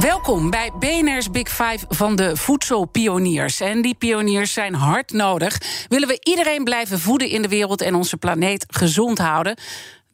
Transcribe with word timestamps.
Welkom 0.00 0.50
bij 0.50 0.70
BNR's 0.78 1.30
Big 1.30 1.48
Five 1.48 1.84
van 1.88 2.16
de 2.16 2.36
voedselpioniers. 2.36 3.60
En 3.60 3.82
die 3.82 3.94
pioniers 3.94 4.52
zijn 4.52 4.74
hard 4.74 5.12
nodig. 5.12 5.60
Willen 5.88 6.08
we 6.08 6.18
iedereen 6.22 6.64
blijven 6.64 6.98
voeden 6.98 7.28
in 7.28 7.42
de 7.42 7.48
wereld 7.48 7.80
en 7.80 7.94
onze 7.94 8.16
planeet 8.16 8.64
gezond 8.68 9.18
houden? 9.18 9.56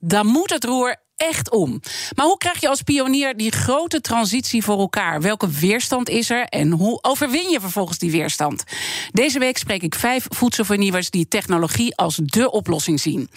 Dan 0.01 0.27
moet 0.27 0.51
het 0.51 0.65
roer 0.65 0.97
echt 1.19 1.51
om. 1.51 1.81
Maar 2.15 2.27
hoe 2.27 2.39
krijg 2.39 2.61
je 2.61 2.69
als 2.69 2.83
pionier 2.83 3.37
die 3.37 3.53
grote 3.53 4.01
transitie 4.01 4.63
voor 4.63 4.79
elkaar? 4.79 5.21
Welke 5.21 5.49
weerstand 5.49 6.09
is 6.09 6.31
er 6.31 6.45
en 6.45 6.71
hoe 6.71 6.99
overwin 7.03 7.51
je 7.51 7.61
vervolgens 7.61 7.99
die 7.99 8.11
weerstand? 8.11 8.65
Deze 9.13 9.39
week 9.39 9.59
spreek 9.59 9.83
ik 9.83 9.95
vijf 9.95 10.27
voedselvernieuwers 10.29 11.11
die 11.11 11.29
technologie 11.29 11.97
als 11.97 12.17
dé 12.17 12.47
oplossing 12.47 13.01
zien. 13.01 13.31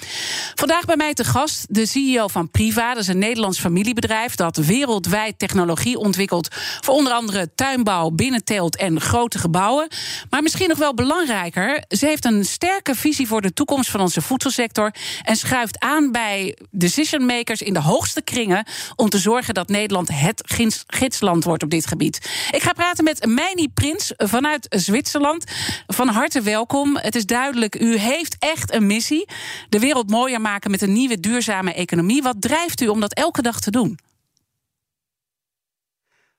Vandaag 0.55 0.85
bij 0.85 0.95
mij 0.95 1.13
te 1.13 1.23
gast 1.23 1.65
de 1.69 1.85
CEO 1.85 2.27
van 2.27 2.51
Priva, 2.51 2.93
dat 2.93 3.03
is 3.03 3.07
een 3.07 3.17
Nederlands 3.17 3.59
familiebedrijf 3.59 4.35
dat 4.35 4.57
wereldwijd 4.57 5.39
technologie 5.39 5.97
ontwikkelt 5.97 6.47
voor 6.81 6.93
onder 6.93 7.13
andere 7.13 7.49
tuinbouw, 7.55 8.09
binnenteelt 8.09 8.77
en 8.77 9.01
grote 9.01 9.39
gebouwen. 9.39 9.87
Maar 10.29 10.41
misschien 10.41 10.69
nog 10.69 10.77
wel 10.77 10.93
belangrijker, 10.93 11.83
ze 11.87 12.05
heeft 12.05 12.25
een 12.25 12.45
sterke 12.45 12.95
visie 12.95 13.27
voor 13.27 13.41
de 13.41 13.53
toekomst 13.53 13.89
van 13.89 13.99
onze 13.99 14.21
voedselsector 14.21 14.93
en 15.23 15.35
schuift 15.35 15.79
aan 15.79 16.11
bij 16.11 16.57
decision 16.71 17.25
makers 17.25 17.61
in 17.75 17.81
de 17.81 17.87
hoogste 17.87 18.21
kringen 18.21 18.65
om 18.95 19.09
te 19.09 19.17
zorgen 19.17 19.53
dat 19.53 19.69
Nederland 19.69 20.09
het 20.13 20.43
gidsland 20.87 21.43
wordt 21.43 21.63
op 21.63 21.69
dit 21.69 21.87
gebied. 21.87 22.29
Ik 22.51 22.61
ga 22.61 22.73
praten 22.73 23.03
met 23.03 23.25
Meini 23.25 23.67
Prins 23.67 24.13
vanuit 24.17 24.65
Zwitserland. 24.69 25.43
Van 25.87 26.07
harte 26.07 26.41
welkom. 26.41 26.97
Het 26.97 27.15
is 27.15 27.25
duidelijk, 27.25 27.81
u 27.81 27.97
heeft 27.97 28.35
echt 28.39 28.73
een 28.73 28.85
missie. 28.85 29.27
De 29.69 29.79
wereld 29.79 30.09
mooier 30.09 30.41
maken 30.41 30.71
met 30.71 30.81
een 30.81 30.93
nieuwe 30.93 31.19
duurzame 31.19 31.73
economie. 31.73 32.21
Wat 32.21 32.35
drijft 32.39 32.81
u 32.81 32.87
om 32.87 32.99
dat 32.99 33.13
elke 33.13 33.41
dag 33.41 33.59
te 33.59 33.71
doen? 33.71 33.99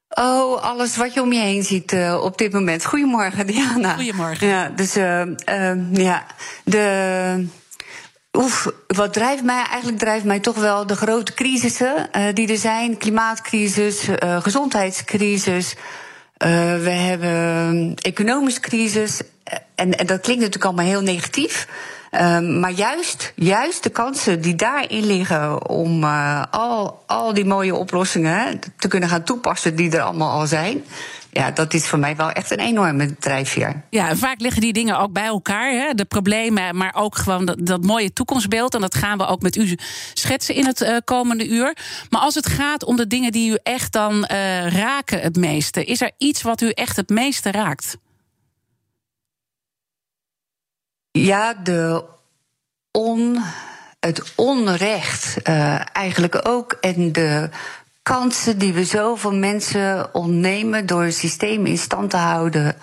Oh, 0.08 0.62
alles 0.62 0.96
wat 0.96 1.14
je 1.14 1.22
om 1.22 1.32
je 1.32 1.40
heen 1.40 1.62
ziet 1.62 1.92
uh, 1.92 2.20
op 2.22 2.38
dit 2.38 2.52
moment. 2.52 2.84
Goedemorgen, 2.84 3.46
Diana. 3.46 3.94
Goedemorgen. 3.94 4.46
Ja, 4.46 4.68
dus 4.68 4.96
uh, 4.96 5.22
uh, 5.48 5.92
ja, 5.92 6.26
de 6.64 7.46
Oef, 8.38 8.70
wat 8.86 9.12
drijft 9.12 9.42
mij? 9.42 9.64
Eigenlijk 9.68 9.98
drijft 9.98 10.24
mij 10.24 10.40
toch 10.40 10.56
wel 10.56 10.86
de 10.86 10.96
grote 10.96 11.34
crisissen 11.34 12.08
uh, 12.16 12.24
die 12.34 12.48
er 12.48 12.56
zijn. 12.56 12.96
Klimaatcrisis, 12.96 14.08
uh, 14.08 14.42
gezondheidscrisis. 14.42 15.74
Uh, 15.74 16.48
we 16.82 16.90
hebben 16.90 17.94
economische 17.94 18.60
crisis. 18.60 19.20
En, 19.74 19.98
en, 19.98 20.06
dat 20.06 20.20
klinkt 20.20 20.42
natuurlijk 20.42 20.64
allemaal 20.64 20.86
heel 20.86 21.00
negatief. 21.00 21.68
maar 22.60 22.70
juist, 22.70 23.32
juist 23.36 23.82
de 23.82 23.90
kansen 23.90 24.40
die 24.40 24.54
daarin 24.54 25.06
liggen 25.06 25.68
om 25.68 26.04
al, 26.50 27.02
al 27.06 27.34
die 27.34 27.44
mooie 27.44 27.74
oplossingen 27.74 28.60
te 28.76 28.88
kunnen 28.88 29.08
gaan 29.08 29.24
toepassen 29.24 29.76
die 29.76 29.96
er 29.96 30.02
allemaal 30.02 30.40
al 30.40 30.46
zijn 30.46 30.84
ja, 31.34 31.50
dat 31.50 31.74
is 31.74 31.86
voor 31.86 31.98
mij 31.98 32.16
wel 32.16 32.30
echt 32.30 32.50
een 32.50 32.58
enorme 32.58 33.16
drijfveer. 33.18 33.82
Ja, 33.90 34.16
vaak 34.16 34.40
liggen 34.40 34.60
die 34.60 34.72
dingen 34.72 34.98
ook 34.98 35.12
bij 35.12 35.24
elkaar. 35.24 35.70
Hè? 35.70 35.94
De 35.94 36.04
problemen, 36.04 36.76
maar 36.76 36.94
ook 36.94 37.16
gewoon 37.16 37.44
dat, 37.44 37.66
dat, 37.66 37.84
mooie 37.84 38.12
toekomstbeeld. 38.12 38.74
En 38.74 38.80
dat 38.80 38.94
gaan 38.94 39.18
we 39.18 39.26
ook 39.26 39.42
met 39.42 39.56
u 39.56 39.76
schetsen 40.14 40.54
in 40.54 40.66
het 40.66 40.80
uh, 40.80 40.96
komende 41.04 41.48
uur. 41.48 41.76
Maar 42.10 42.20
als 42.20 42.34
het 42.34 42.46
gaat 42.46 42.84
om 42.84 42.96
de 42.96 43.06
dingen 43.06 43.32
die 43.32 43.50
u 43.50 43.58
echt 43.62 43.92
dan 43.92 44.14
uh, 44.14 44.66
raken 44.68 45.20
het 45.20 45.36
meeste, 45.36 45.84
is 45.84 46.00
er 46.00 46.10
iets 46.18 46.42
wat 46.42 46.60
u 46.60 46.70
echt 46.70 46.96
het 46.96 47.08
meeste 47.08 47.50
raakt? 47.50 47.96
Ja, 51.10 51.54
de 51.54 52.04
on, 52.90 53.42
het 54.00 54.32
onrecht 54.36 55.36
uh, 55.48 55.96
eigenlijk 55.96 56.48
ook. 56.48 56.72
En 56.72 57.12
de 57.12 57.48
kansen 58.02 58.58
die 58.58 58.72
we 58.72 58.84
zoveel 58.84 59.34
mensen 59.34 60.14
ontnemen 60.14 60.86
door 60.86 61.02
een 61.02 61.12
systeem 61.12 61.66
in 61.66 61.78
stand 61.78 62.10
te 62.10 62.16
houden. 62.16 62.74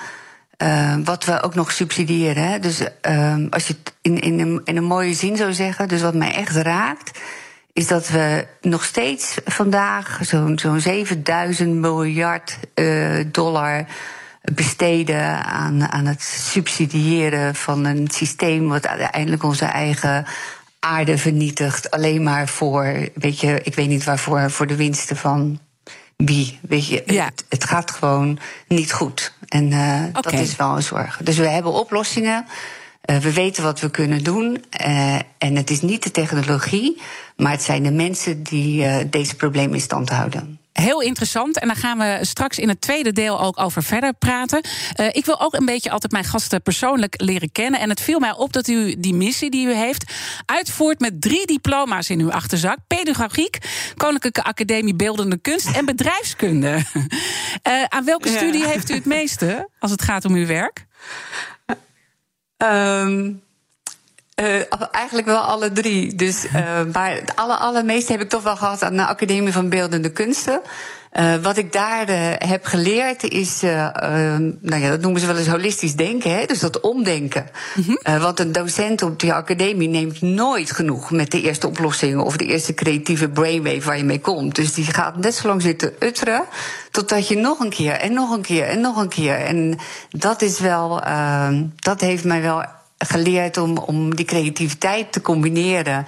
Uh, 0.64 0.96
wat 1.04 1.26
we 1.26 1.42
ook 1.42 1.56
nog 1.56 1.72
subsidiëren. 1.72 2.44
Hè? 2.44 2.60
Dus 2.60 2.82
uh, 2.82 3.36
als 3.50 3.68
je 3.68 3.74
het 3.74 3.94
in, 4.02 4.20
in, 4.20 4.62
een, 4.66 4.84
mooie 4.84 5.14
zin 5.14 5.38
zou 5.38 5.54
zeggen, 5.54 5.88
dus 5.88 6.02
wat 6.02 6.14
mij 6.14 6.34
echt 6.34 6.56
raakt, 6.56 7.20
is 7.74 7.88
dat 7.88 8.10
we 8.10 8.48
nog 8.62 8.84
steeds 8.84 9.38
vandaag 9.46 10.20
zo'n 10.22 10.60
zo'n 10.60 10.80
7000 10.80 11.74
miljard 11.74 12.58
uh, 12.76 13.26
dollar 13.32 13.86
besteden 14.42 15.46
aan, 15.46 15.88
aan 15.92 16.06
het 16.06 16.22
subsidiëren 16.22 17.56
van 17.56 17.86
een 17.86 18.08
systeem 18.12 18.68
wat 18.68 18.88
uiteindelijk 18.88 19.44
onze 19.44 19.66
eigen 19.66 20.26
aarde 20.80 21.18
vernietigt. 21.18 21.92
Alleen 21.92 22.24
maar 22.24 22.48
voor, 22.48 23.10
weet 23.14 23.40
je, 23.40 23.60
ik 23.64 23.76
weet 23.76 23.88
niet 23.88 24.04
waarvoor, 24.04 24.52
voor 24.52 24.68
de 24.68 24.76
winsten 24.76 25.18
van 25.18 25.60
wie. 26.16 26.60
Weet 26.62 26.88
je, 26.88 27.04
ja. 27.06 27.26
het, 27.26 27.46
het, 27.50 27.64
gaat 27.64 27.92
gewoon 27.92 28.40
niet 28.68 28.92
goed. 28.92 29.34
En 29.48 29.72
uh, 29.72 30.04
okay. 30.08 30.22
dat 30.22 30.34
is 30.34 30.56
wel 30.56 30.76
een 30.76 30.84
zorg. 30.84 31.20
Dus 31.24 31.38
we 31.38 31.48
hebben 31.48 31.72
oplossingen. 31.72 32.46
Uh, 33.06 33.18
we 33.18 33.34
weten 33.34 33.64
wat 33.64 33.80
we 33.80 33.90
kunnen 33.90 34.24
doen. 34.24 34.64
Uh, 34.86 35.16
en 35.38 35.56
het 35.56 35.70
is 35.70 35.82
niet 35.82 36.04
de 36.04 36.12
technologie, 36.12 37.02
maar 37.36 37.52
het 37.52 37.64
zijn 37.64 37.84
de 37.84 37.92
mensen 37.92 38.44
die 38.44 39.10
deze 39.10 39.36
problemen 39.36 39.74
in 39.74 39.82
stand 39.82 40.10
houden 40.10 40.59
heel 40.80 41.02
interessant. 41.02 41.60
En 41.60 41.68
daar 41.68 41.76
gaan 41.76 41.98
we 41.98 42.18
straks 42.22 42.60
in 42.60 42.70
het 42.70 42.82
tweede 42.82 43.12
deel 43.12 43.42
ook 43.42 43.60
over 43.60 43.84
verder 43.84 44.14
praten. 44.14 44.62
Uh, 45.00 45.08
ik 45.12 45.26
wil 45.26 45.42
ook 45.42 45.54
een 45.54 45.66
beetje 45.66 45.90
altijd 45.90 46.12
mijn 46.12 46.24
gasten 46.24 46.62
persoonlijk 46.62 47.14
leren 47.22 47.52
kennen. 47.52 47.80
En 47.80 47.90
het 47.90 48.02
viel 48.02 48.20
mij 48.20 48.34
op 48.36 48.54
dat 48.54 48.68
u 48.68 48.96
die 49.00 49.14
missie 49.14 49.50
die 49.50 49.68
u 49.68 49.74
heeft 49.74 50.14
uitvoert 50.46 51.00
met 51.00 51.22
drie 51.22 51.46
diploma's 51.46 52.10
in 52.10 52.20
uw 52.20 52.32
achterzak: 52.32 52.78
pedagogiek, 52.88 53.58
Koninklijke 53.96 54.44
Academie 54.44 54.96
Beeldende 54.96 55.38
Kunst 55.38 55.76
en 55.76 55.86
bedrijfskunde. 55.86 56.84
Uh, 57.68 57.84
aan 57.96 58.06
welke 58.06 58.30
studie 58.30 58.66
heeft 58.66 58.90
u 58.90 58.94
het 58.94 59.06
meeste 59.06 59.70
als 59.80 59.92
het 59.92 60.02
gaat 60.02 60.26
om 60.26 60.34
uw 60.34 60.46
werk? 60.46 60.86
Um, 62.58 63.42
uh, 64.40 64.62
eigenlijk 64.92 65.28
wel 65.28 65.40
alle 65.40 65.72
drie. 65.72 66.16
Dus, 66.16 66.46
uh, 66.46 66.52
maar 66.94 67.12
het 67.12 67.36
aller, 67.36 67.56
allermeeste 67.56 68.12
heb 68.12 68.22
ik 68.22 68.30
toch 68.30 68.44
wel 68.44 68.56
gehad 68.56 68.84
aan 68.84 68.96
de 68.96 69.06
Academie 69.06 69.54
van 69.54 69.70
Beeldende 69.70 70.12
Kunsten. 70.12 70.62
Uh, 71.14 71.36
wat 71.36 71.58
ik 71.58 71.74
daar 71.74 72.06
heb 72.38 72.66
geleerd 72.66 73.24
is, 73.24 73.62
nou 73.62 74.78
ja, 74.78 74.90
dat 74.90 75.02
noemen 75.02 75.22
ze 75.22 75.28
wel 75.28 75.38
eens 75.38 75.48
holistisch 75.48 75.96
denken, 75.96 76.32
hè? 76.32 76.46
dus 76.46 76.60
dat 76.60 76.80
omdenken. 76.80 77.50
Mm 77.76 77.84
-hmm. 77.84 78.20
want 78.20 78.40
een 78.40 78.52
docent 78.52 79.02
op 79.02 79.20
die 79.20 79.34
academie 79.34 79.90
neemt 79.90 80.22
nooit 80.22 80.72
genoeg 80.72 81.12
met 81.12 81.32
de 81.32 81.42
eerste 81.42 81.68
oplossingen 81.68 82.24
of 82.24 82.38
de 82.38 82.46
eerste 82.46 82.74
creatieve 82.74 83.30
brainwave 83.30 83.82
waar 83.82 83.98
je 83.98 84.04
mee 84.04 84.20
komt. 84.20 84.56
Dus 84.56 84.74
die 84.74 84.86
gaat 84.86 85.18
net 85.18 85.36
zo 85.36 85.48
lang 85.48 85.62
zitten 85.62 85.94
utteren 86.00 86.44
totdat 86.92 87.28
je 87.28 87.38
nog 87.38 87.60
een 87.60 87.70
keer 87.70 87.94
en 87.94 88.14
nog 88.14 88.32
een 88.32 88.42
keer 88.42 88.64
en 88.64 88.82
nog 88.82 88.98
een 88.98 89.10
keer. 89.10 89.36
En 89.36 89.78
dat 90.10 90.42
is 90.42 90.60
wel, 90.60 91.02
dat 91.76 92.02
heeft 92.02 92.24
mij 92.24 92.42
wel 92.42 92.64
geleerd 93.08 93.58
om, 93.58 93.78
om 93.78 94.16
die 94.16 94.26
creativiteit 94.26 95.12
te 95.12 95.22
combineren 95.22 96.06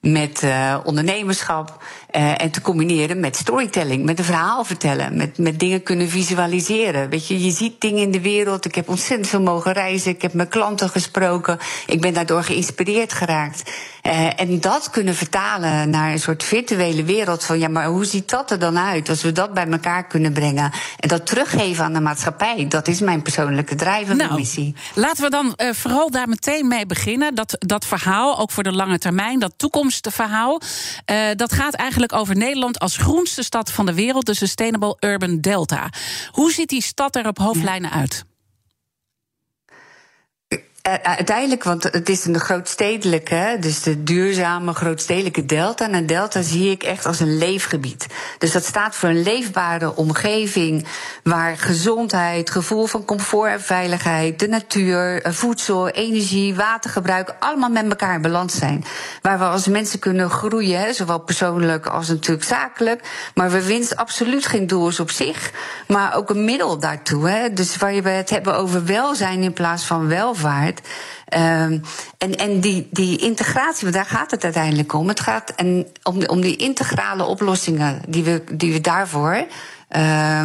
met 0.00 0.42
uh, 0.42 0.78
ondernemerschap. 0.84 1.82
Uh, 2.16 2.42
en 2.42 2.50
te 2.50 2.60
combineren 2.60 3.20
met 3.20 3.36
storytelling, 3.36 4.04
met 4.04 4.18
een 4.18 4.24
verhaal 4.24 4.64
vertellen, 4.64 5.16
met, 5.16 5.38
met 5.38 5.58
dingen 5.58 5.82
kunnen 5.82 6.08
visualiseren. 6.08 7.08
Weet 7.08 7.26
je, 7.26 7.44
je 7.44 7.50
ziet 7.50 7.80
dingen 7.80 8.02
in 8.02 8.10
de 8.10 8.20
wereld. 8.20 8.64
Ik 8.64 8.74
heb 8.74 8.88
ontzettend 8.88 9.28
veel 9.28 9.40
mogen 9.40 9.72
reizen. 9.72 10.10
Ik 10.10 10.22
heb 10.22 10.32
met 10.32 10.48
klanten 10.48 10.88
gesproken. 10.88 11.58
Ik 11.86 12.00
ben 12.00 12.14
daardoor 12.14 12.42
geïnspireerd 12.42 13.12
geraakt. 13.12 13.70
Uh, 14.06 14.40
en 14.40 14.60
dat 14.60 14.90
kunnen 14.90 15.14
vertalen 15.14 15.90
naar 15.90 16.12
een 16.12 16.18
soort 16.18 16.44
virtuele 16.44 17.04
wereld 17.04 17.44
van 17.44 17.58
ja, 17.58 17.68
maar 17.68 17.86
hoe 17.86 18.04
ziet 18.04 18.30
dat 18.30 18.50
er 18.50 18.58
dan 18.58 18.78
uit 18.78 19.08
als 19.08 19.22
we 19.22 19.32
dat 19.32 19.54
bij 19.54 19.66
elkaar 19.66 20.06
kunnen 20.06 20.32
brengen 20.32 20.72
en 20.98 21.08
dat 21.08 21.26
teruggeven 21.26 21.84
aan 21.84 21.92
de 21.92 22.00
maatschappij? 22.00 22.68
Dat 22.68 22.88
is 22.88 23.00
mijn 23.00 23.22
persoonlijke 23.22 23.74
drijvende 23.74 24.24
nou, 24.24 24.36
missie. 24.36 24.74
Laten 24.94 25.24
we 25.24 25.30
dan 25.30 25.54
uh, 25.56 25.72
vooral 25.72 26.10
daar 26.10 26.28
meteen 26.28 26.68
mee 26.68 26.86
beginnen. 26.86 27.34
Dat, 27.34 27.56
dat 27.58 27.86
verhaal, 27.86 28.38
ook 28.38 28.50
voor 28.50 28.62
de 28.62 28.72
lange 28.72 28.98
termijn, 28.98 29.38
dat 29.38 29.52
toekomstverhaal, 29.56 30.60
uh, 31.10 31.18
dat 31.36 31.52
gaat 31.52 31.74
eigenlijk 31.74 32.12
over 32.12 32.36
Nederland 32.36 32.78
als 32.78 32.96
groenste 32.96 33.42
stad 33.42 33.70
van 33.70 33.86
de 33.86 33.94
wereld, 33.94 34.26
de 34.26 34.34
Sustainable 34.34 34.96
Urban 35.00 35.40
Delta. 35.40 35.88
Hoe 36.30 36.52
ziet 36.52 36.68
die 36.68 36.82
stad 36.82 37.16
er 37.16 37.26
op 37.26 37.38
hoofdlijnen 37.38 37.90
uit? 37.90 38.24
Uiteindelijk, 41.02 41.64
want 41.64 41.82
het 41.82 42.08
is 42.08 42.24
een 42.24 42.40
grootstedelijke, 42.40 43.56
dus 43.60 43.82
de 43.82 44.02
duurzame 44.02 44.72
grootstedelijke 44.72 45.46
delta. 45.46 45.84
En 45.84 45.94
een 45.94 46.06
delta 46.06 46.42
zie 46.42 46.70
ik 46.70 46.82
echt 46.82 47.06
als 47.06 47.20
een 47.20 47.38
leefgebied. 47.38 48.06
Dus 48.38 48.52
dat 48.52 48.64
staat 48.64 48.94
voor 48.94 49.08
een 49.08 49.22
leefbare 49.22 49.96
omgeving 49.96 50.86
waar 51.22 51.56
gezondheid, 51.56 52.50
gevoel 52.50 52.86
van 52.86 53.04
comfort 53.04 53.50
en 53.50 53.60
veiligheid, 53.60 54.38
de 54.38 54.48
natuur, 54.48 55.22
eh, 55.22 55.32
voedsel, 55.32 55.88
energie, 55.88 56.54
watergebruik 56.54 57.34
allemaal 57.38 57.70
met 57.70 57.88
elkaar 57.88 58.14
in 58.14 58.22
balans 58.22 58.54
zijn. 58.54 58.84
Waar 59.22 59.38
we 59.38 59.44
als 59.44 59.66
mensen 59.66 59.98
kunnen 59.98 60.30
groeien, 60.30 60.94
zowel 60.94 61.18
persoonlijk 61.18 61.86
als 61.86 62.08
natuurlijk 62.08 62.46
zakelijk. 62.46 63.30
Maar 63.34 63.50
we 63.50 63.64
winst 63.64 63.96
absoluut 63.96 64.46
geen 64.46 64.66
doel 64.66 64.92
op 64.98 65.10
zich, 65.10 65.50
maar 65.86 66.16
ook 66.16 66.30
een 66.30 66.44
middel 66.44 66.78
daartoe. 66.78 67.50
Dus 67.54 67.76
waar 67.76 67.94
je 67.94 68.02
het 68.02 68.30
hebben 68.30 68.56
over 68.56 68.84
welzijn 68.84 69.42
in 69.42 69.52
plaats 69.52 69.84
van 69.84 70.08
welvaart. 70.08 70.73
Um, 70.80 71.80
en 72.18 72.34
en 72.36 72.60
die, 72.60 72.88
die 72.90 73.18
integratie, 73.18 73.82
want 73.82 73.94
daar 73.94 74.18
gaat 74.18 74.30
het 74.30 74.44
uiteindelijk 74.44 74.92
om. 74.92 75.08
Het 75.08 75.20
gaat 75.20 75.50
en 75.50 75.86
om, 76.02 76.26
om 76.26 76.40
die 76.40 76.56
integrale 76.56 77.24
oplossingen 77.24 78.02
die 78.08 78.24
we, 78.24 78.42
die 78.52 78.72
we 78.72 78.80
daarvoor 78.80 79.46
uh, 79.96 80.42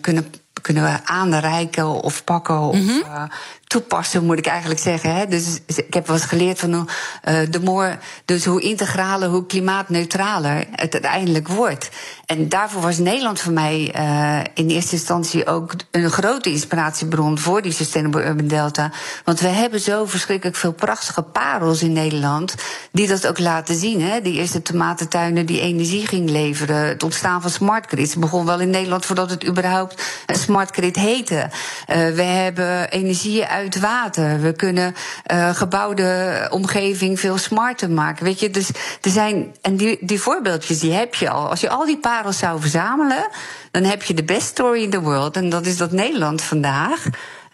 kunnen, 0.00 0.34
kunnen 0.62 0.82
we 0.82 0.98
aanreiken 1.04 1.86
of 1.86 2.24
pakken. 2.24 2.60
Of, 2.60 2.76
mm 2.76 2.88
-hmm 2.88 3.30
toepassen, 3.72 4.24
moet 4.24 4.38
ik 4.38 4.46
eigenlijk 4.46 4.80
zeggen. 4.80 5.14
Hè. 5.14 5.26
Dus 5.26 5.58
ik 5.66 5.94
heb 5.94 6.06
wel 6.06 6.16
eens 6.16 6.24
geleerd 6.24 6.58
van 6.58 6.74
hoe, 6.74 6.86
uh, 7.28 7.50
de 7.50 7.60
more, 7.60 7.98
dus 8.24 8.44
hoe 8.44 8.60
integraler, 8.60 9.28
hoe 9.28 9.46
klimaatneutraler 9.46 10.66
het 10.70 10.92
uiteindelijk 10.92 11.48
wordt. 11.48 11.90
En 12.26 12.48
daarvoor 12.48 12.82
was 12.82 12.98
Nederland 12.98 13.40
voor 13.40 13.52
mij 13.52 13.94
uh, 13.96 14.38
in 14.54 14.68
eerste 14.68 14.92
instantie 14.92 15.46
ook 15.46 15.74
een 15.90 16.10
grote 16.10 16.50
inspiratiebron 16.50 17.38
voor 17.38 17.62
die 17.62 17.72
Sustainable 17.72 18.24
Urban 18.24 18.46
Delta. 18.46 18.90
Want 19.24 19.40
we 19.40 19.48
hebben 19.48 19.80
zo 19.80 20.04
verschrikkelijk 20.04 20.56
veel 20.56 20.72
prachtige 20.72 21.22
parels 21.22 21.82
in 21.82 21.92
Nederland 21.92 22.54
die 22.92 23.08
dat 23.08 23.26
ook 23.26 23.38
laten 23.38 23.74
zien. 23.74 24.02
Hè. 24.02 24.20
Die 24.20 24.34
eerste 24.34 24.62
tomatentuinen 24.62 25.46
die 25.46 25.60
energie 25.60 26.06
ging 26.06 26.30
leveren. 26.30 26.76
Het 26.76 27.02
ontstaan 27.02 27.40
van 27.42 27.50
smart 27.50 27.86
grids 27.86 28.16
begon 28.16 28.46
wel 28.46 28.60
in 28.60 28.70
Nederland 28.70 29.06
voordat 29.06 29.30
het 29.30 29.46
überhaupt 29.46 30.02
een 30.26 30.36
smart 30.36 30.70
grid 30.74 30.96
heette. 30.96 31.34
Uh, 31.34 31.96
we 32.14 32.22
hebben 32.22 32.90
energie 32.90 33.44
uit 33.44 33.61
uit 33.62 33.80
water. 33.80 34.40
We 34.40 34.52
kunnen 34.52 34.94
uh, 35.32 35.54
gebouwde 35.54 36.48
omgeving 36.50 37.20
veel 37.20 37.38
smarter 37.38 37.90
maken. 37.90 38.24
Weet 38.24 38.40
je, 38.40 38.50
dus 38.50 38.68
er 39.00 39.10
zijn. 39.10 39.54
En 39.60 39.76
die, 39.76 39.98
die 40.00 40.20
voorbeeldjes 40.20 40.80
die 40.80 40.92
heb 40.92 41.14
je 41.14 41.30
al. 41.30 41.48
Als 41.48 41.60
je 41.60 41.68
al 41.68 41.86
die 41.86 41.98
parels 41.98 42.38
zou 42.38 42.60
verzamelen, 42.60 43.28
dan 43.70 43.84
heb 43.84 44.02
je 44.02 44.14
de 44.14 44.24
best 44.24 44.46
story 44.46 44.82
in 44.82 44.90
the 44.90 45.00
world. 45.00 45.36
En 45.36 45.48
dat 45.48 45.66
is 45.66 45.76
dat 45.76 45.92
Nederland 45.92 46.42
vandaag. 46.42 47.06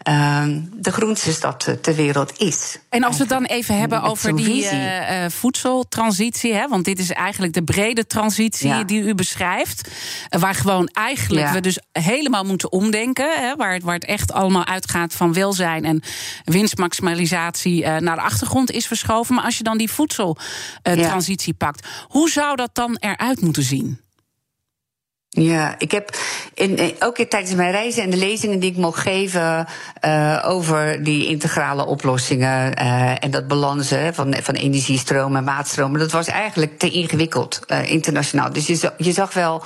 Uh, 0.07 0.43
de 0.73 0.91
groenste 0.91 1.31
stad 1.31 1.77
ter 1.81 1.95
wereld 1.95 2.33
is. 2.37 2.79
En 2.89 3.03
als 3.03 3.15
we 3.15 3.21
het 3.21 3.31
dan 3.31 3.45
even 3.45 3.77
hebben 3.77 4.01
over 4.01 4.35
die 4.35 4.63
uh, 4.63 5.25
voedseltransitie, 5.27 6.53
hè, 6.53 6.67
want 6.67 6.85
dit 6.85 6.99
is 6.99 7.11
eigenlijk 7.11 7.53
de 7.53 7.63
brede 7.63 8.07
transitie 8.07 8.85
die 8.85 9.01
u 9.01 9.15
beschrijft, 9.15 9.89
waar 10.29 10.55
gewoon 10.55 10.87
eigenlijk 10.87 11.49
we 11.49 11.61
dus 11.61 11.79
helemaal 11.91 12.43
moeten 12.43 12.71
omdenken, 12.71 13.39
hè, 13.39 13.55
waar, 13.55 13.73
het, 13.73 13.83
waar 13.83 13.93
het 13.93 14.05
echt 14.05 14.31
allemaal 14.31 14.65
uitgaat 14.65 15.13
van 15.13 15.33
welzijn 15.33 15.85
en 15.85 16.01
winstmaximalisatie 16.43 17.83
uh, 17.83 17.97
naar 17.97 18.15
de 18.15 18.21
achtergrond 18.21 18.71
is 18.71 18.87
verschoven. 18.87 19.35
Maar 19.35 19.43
als 19.43 19.57
je 19.57 19.63
dan 19.63 19.77
die 19.77 19.91
voedseltransitie 19.91 21.53
pakt, 21.53 21.87
hoe 22.07 22.29
zou 22.29 22.55
dat 22.55 22.75
dan 22.75 22.97
eruit 22.99 23.41
moeten 23.41 23.63
zien? 23.63 23.99
Ja, 25.31 25.75
ik 25.77 25.91
heb 25.91 26.17
in, 26.53 26.95
ook 26.99 27.17
tijdens 27.17 27.53
mijn 27.53 27.71
reizen 27.71 28.03
en 28.03 28.09
de 28.09 28.17
lezingen 28.17 28.59
die 28.59 28.71
ik 28.71 28.77
mocht 28.77 28.99
geven 28.99 29.67
uh, 30.05 30.43
over 30.45 31.03
die 31.03 31.27
integrale 31.27 31.85
oplossingen 31.85 32.81
uh, 32.81 33.23
en 33.23 33.31
dat 33.31 33.47
balansen 33.47 34.13
van, 34.13 34.35
van 34.41 34.55
energiestromen 34.55 35.37
en 35.37 35.43
maatstromen, 35.43 35.99
dat 35.99 36.11
was 36.11 36.27
eigenlijk 36.27 36.79
te 36.79 36.89
ingewikkeld 36.89 37.59
internationaal. 37.85 38.53
Dus 38.53 38.67
je, 38.97 39.11
zag 39.11 39.33
wel. 39.33 39.63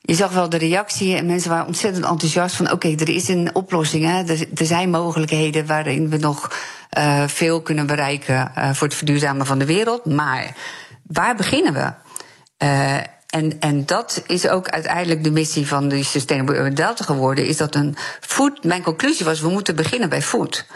Je 0.00 0.14
zag 0.14 0.32
wel 0.32 0.48
de 0.48 0.56
reactie 0.56 1.16
en 1.16 1.26
mensen 1.26 1.50
waren 1.50 1.66
ontzettend 1.66 2.04
enthousiast 2.06 2.56
van 2.56 2.72
oké, 2.72 2.88
er 2.88 3.08
is 3.08 3.28
een 3.28 3.54
oplossing. 3.54 4.04
Hè? 4.04 4.24
Er, 4.54 4.66
zijn 4.66 4.90
mogelijkheden 4.90 5.66
waarin 5.66 6.10
we 6.10 6.16
nog 6.16 6.50
veel 7.26 7.62
kunnen 7.62 7.86
bereiken 7.86 8.52
voor 8.72 8.86
het 8.86 8.96
verduurzamen 8.96 9.46
van 9.46 9.58
de 9.58 9.66
wereld. 9.66 10.04
Maar 10.04 10.56
waar 11.02 11.36
beginnen 11.36 11.72
we? 11.72 11.92
En, 13.32 13.60
en 13.60 13.86
dat 13.86 14.22
is 14.26 14.48
ook 14.48 14.68
uiteindelijk 14.68 15.24
de 15.24 15.30
missie 15.30 15.66
van 15.66 15.88
de 15.88 16.02
Sustainable 16.02 16.56
Urban 16.56 16.74
Delta 16.74 17.04
geworden. 17.04 17.46
Is 17.46 17.56
dat 17.56 17.74
een 17.74 17.96
food. 18.20 18.64
Mijn 18.64 18.82
conclusie 18.82 19.24
was: 19.24 19.40
we 19.40 19.48
moeten 19.48 19.76
beginnen 19.76 20.08
bij 20.08 20.22
food. 20.22 20.66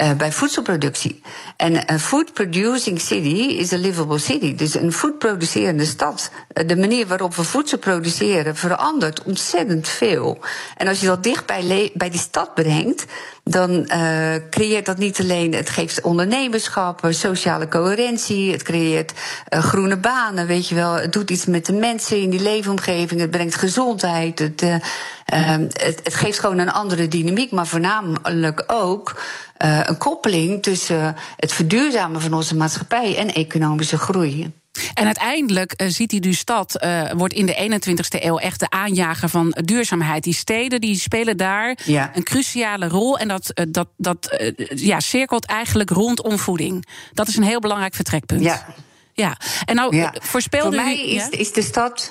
Uh, 0.00 0.12
bij 0.12 0.32
voedselproductie. 0.32 1.22
En 1.56 1.92
een 1.92 2.00
food 2.00 2.32
producing 2.32 3.00
city 3.00 3.56
is 3.58 3.72
a 3.72 3.76
livable 3.76 4.18
city. 4.18 4.54
Dus 4.54 4.74
een 4.74 4.92
foodproducerende 4.92 5.84
stad. 5.84 6.30
De 6.66 6.76
manier 6.76 7.06
waarop 7.06 7.34
we 7.34 7.44
voedsel 7.44 7.78
produceren 7.78 8.56
verandert 8.56 9.22
ontzettend 9.22 9.88
veel. 9.88 10.38
En 10.76 10.88
als 10.88 11.00
je 11.00 11.06
dat 11.06 11.22
dicht 11.22 11.46
bij, 11.46 11.90
bij 11.94 12.10
die 12.10 12.20
stad 12.20 12.54
brengt, 12.54 13.04
dan 13.50 13.70
uh, 13.70 14.34
creëert 14.50 14.86
dat 14.86 14.98
niet 14.98 15.20
alleen, 15.20 15.54
het 15.54 15.70
geeft 15.70 16.00
ondernemerschap, 16.00 17.06
sociale 17.08 17.68
coherentie, 17.68 18.52
het 18.52 18.62
creëert 18.62 19.12
uh, 19.54 19.60
groene 19.60 19.96
banen, 19.96 20.46
weet 20.46 20.68
je 20.68 20.74
wel. 20.74 20.92
Het 20.94 21.12
doet 21.12 21.30
iets 21.30 21.46
met 21.46 21.66
de 21.66 21.72
mensen 21.72 22.20
in 22.20 22.30
die 22.30 22.42
leefomgeving, 22.42 23.20
het 23.20 23.30
brengt 23.30 23.54
gezondheid, 23.54 24.38
het, 24.38 24.62
uh, 24.62 24.74
het, 25.24 26.00
het, 26.02 26.14
geeft 26.14 26.38
gewoon 26.38 26.58
een 26.58 26.72
andere 26.72 27.08
dynamiek, 27.08 27.50
maar 27.50 27.66
voornamelijk 27.66 28.64
ook 28.66 29.20
een 29.58 29.98
koppeling 29.98 30.62
tussen 30.62 31.16
het 31.36 31.52
verduurzamen 31.52 32.20
van 32.20 32.32
onze 32.32 32.56
maatschappij 32.56 33.16
en 33.16 33.32
economische 33.32 33.98
groei. 33.98 34.52
En 34.94 35.04
uiteindelijk 35.04 35.82
uh, 35.82 35.88
ziet 35.88 36.10
die 36.10 36.20
dus 36.20 36.38
stad, 36.38 36.84
uh, 36.84 37.10
wordt 37.16 37.34
in 37.34 37.46
de 37.46 37.80
21ste 37.80 38.22
eeuw 38.22 38.38
echt 38.38 38.60
de 38.60 38.70
aanjager 38.70 39.28
van 39.28 39.54
duurzaamheid. 39.64 40.24
Die 40.24 40.34
steden 40.34 40.80
die 40.80 40.98
spelen 40.98 41.36
daar 41.36 41.78
ja. 41.84 42.10
een 42.14 42.22
cruciale 42.22 42.88
rol. 42.88 43.18
En 43.18 43.28
dat, 43.28 43.50
uh, 43.54 43.64
dat, 43.68 43.88
dat 43.96 44.38
ja, 44.74 45.00
cirkelt 45.00 45.46
eigenlijk 45.46 45.90
rondom 45.90 46.38
voeding. 46.38 46.86
Dat 47.12 47.28
is 47.28 47.36
een 47.36 47.42
heel 47.42 47.60
belangrijk 47.60 47.94
vertrekpunt. 47.94 48.42
Ja. 48.42 48.66
Ja, 49.12 49.36
en 49.64 49.74
nou 49.74 49.96
ja. 49.96 50.14
voorspelde 50.20 50.76
Voor 50.76 50.84
mij 50.84 50.94
u, 50.94 51.14
is, 51.14 51.28
is 51.28 51.52
de 51.52 51.62
stad. 51.62 52.08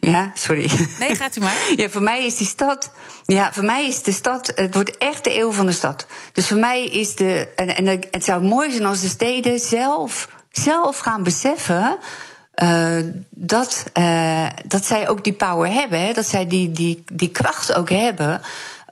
Ja, 0.00 0.30
sorry. 0.34 0.70
Nee, 0.98 1.14
gaat 1.14 1.36
u 1.36 1.40
maar. 1.40 1.56
Ja, 1.76 1.88
voor 1.88 2.02
mij 2.02 2.26
is 2.26 2.36
die 2.36 2.46
stad. 2.46 2.90
Ja, 3.26 3.52
voor 3.52 3.64
mij 3.64 3.86
is 3.86 4.02
de 4.02 4.12
stad. 4.12 4.52
Het 4.54 4.74
wordt 4.74 4.98
echt 4.98 5.24
de 5.24 5.38
eeuw 5.38 5.52
van 5.52 5.66
de 5.66 5.72
stad. 5.72 6.06
Dus 6.32 6.46
voor 6.46 6.56
mij 6.56 6.84
is 6.84 7.14
de. 7.14 7.48
En, 7.56 7.76
en 7.76 7.86
het 8.10 8.24
zou 8.24 8.42
mooi 8.42 8.70
zijn 8.70 8.84
als 8.84 9.00
de 9.00 9.08
steden 9.08 9.58
zelf 9.58 10.28
zelf 10.50 10.98
gaan 10.98 11.22
beseffen. 11.22 11.98
Uh, 12.62 12.96
dat, 13.30 13.84
uh, 13.98 14.46
dat 14.66 14.84
zij 14.84 15.08
ook 15.08 15.24
die 15.24 15.32
power 15.32 15.72
hebben, 15.72 16.00
hè, 16.00 16.12
dat 16.12 16.26
zij 16.26 16.46
die, 16.46 16.70
die, 16.70 17.04
die 17.12 17.30
kracht 17.30 17.74
ook 17.74 17.90
hebben. 17.90 18.40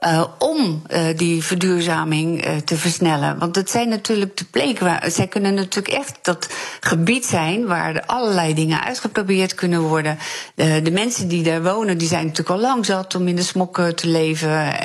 Uh, 0.05 0.23
om 0.39 0.81
uh, 0.89 0.99
die 1.15 1.43
verduurzaming 1.43 2.47
uh, 2.47 2.55
te 2.55 2.77
versnellen. 2.77 3.39
Want 3.39 3.55
het 3.55 3.69
zijn 3.69 3.89
natuurlijk 3.89 4.37
de 4.37 4.45
pleken 4.45 4.85
waar. 4.85 5.11
Zij 5.11 5.27
kunnen 5.27 5.53
natuurlijk 5.53 5.95
echt 5.95 6.17
dat 6.21 6.47
gebied 6.79 7.25
zijn 7.25 7.65
waar 7.65 8.03
allerlei 8.05 8.53
dingen 8.53 8.83
uitgeprobeerd 8.83 9.55
kunnen 9.55 9.81
worden. 9.81 10.17
de 10.55 10.91
mensen 10.91 11.27
die 11.27 11.43
daar 11.43 11.63
wonen, 11.63 11.97
die 11.97 12.07
zijn 12.07 12.25
natuurlijk 12.25 12.49
al 12.49 12.59
lang 12.59 12.85
zat 12.85 13.15
om 13.15 13.27
in 13.27 13.35
de 13.35 13.41
smokken 13.41 13.95
te 13.95 14.07
leven. 14.07 14.81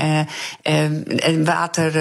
en 0.63 1.45
water 1.45 1.93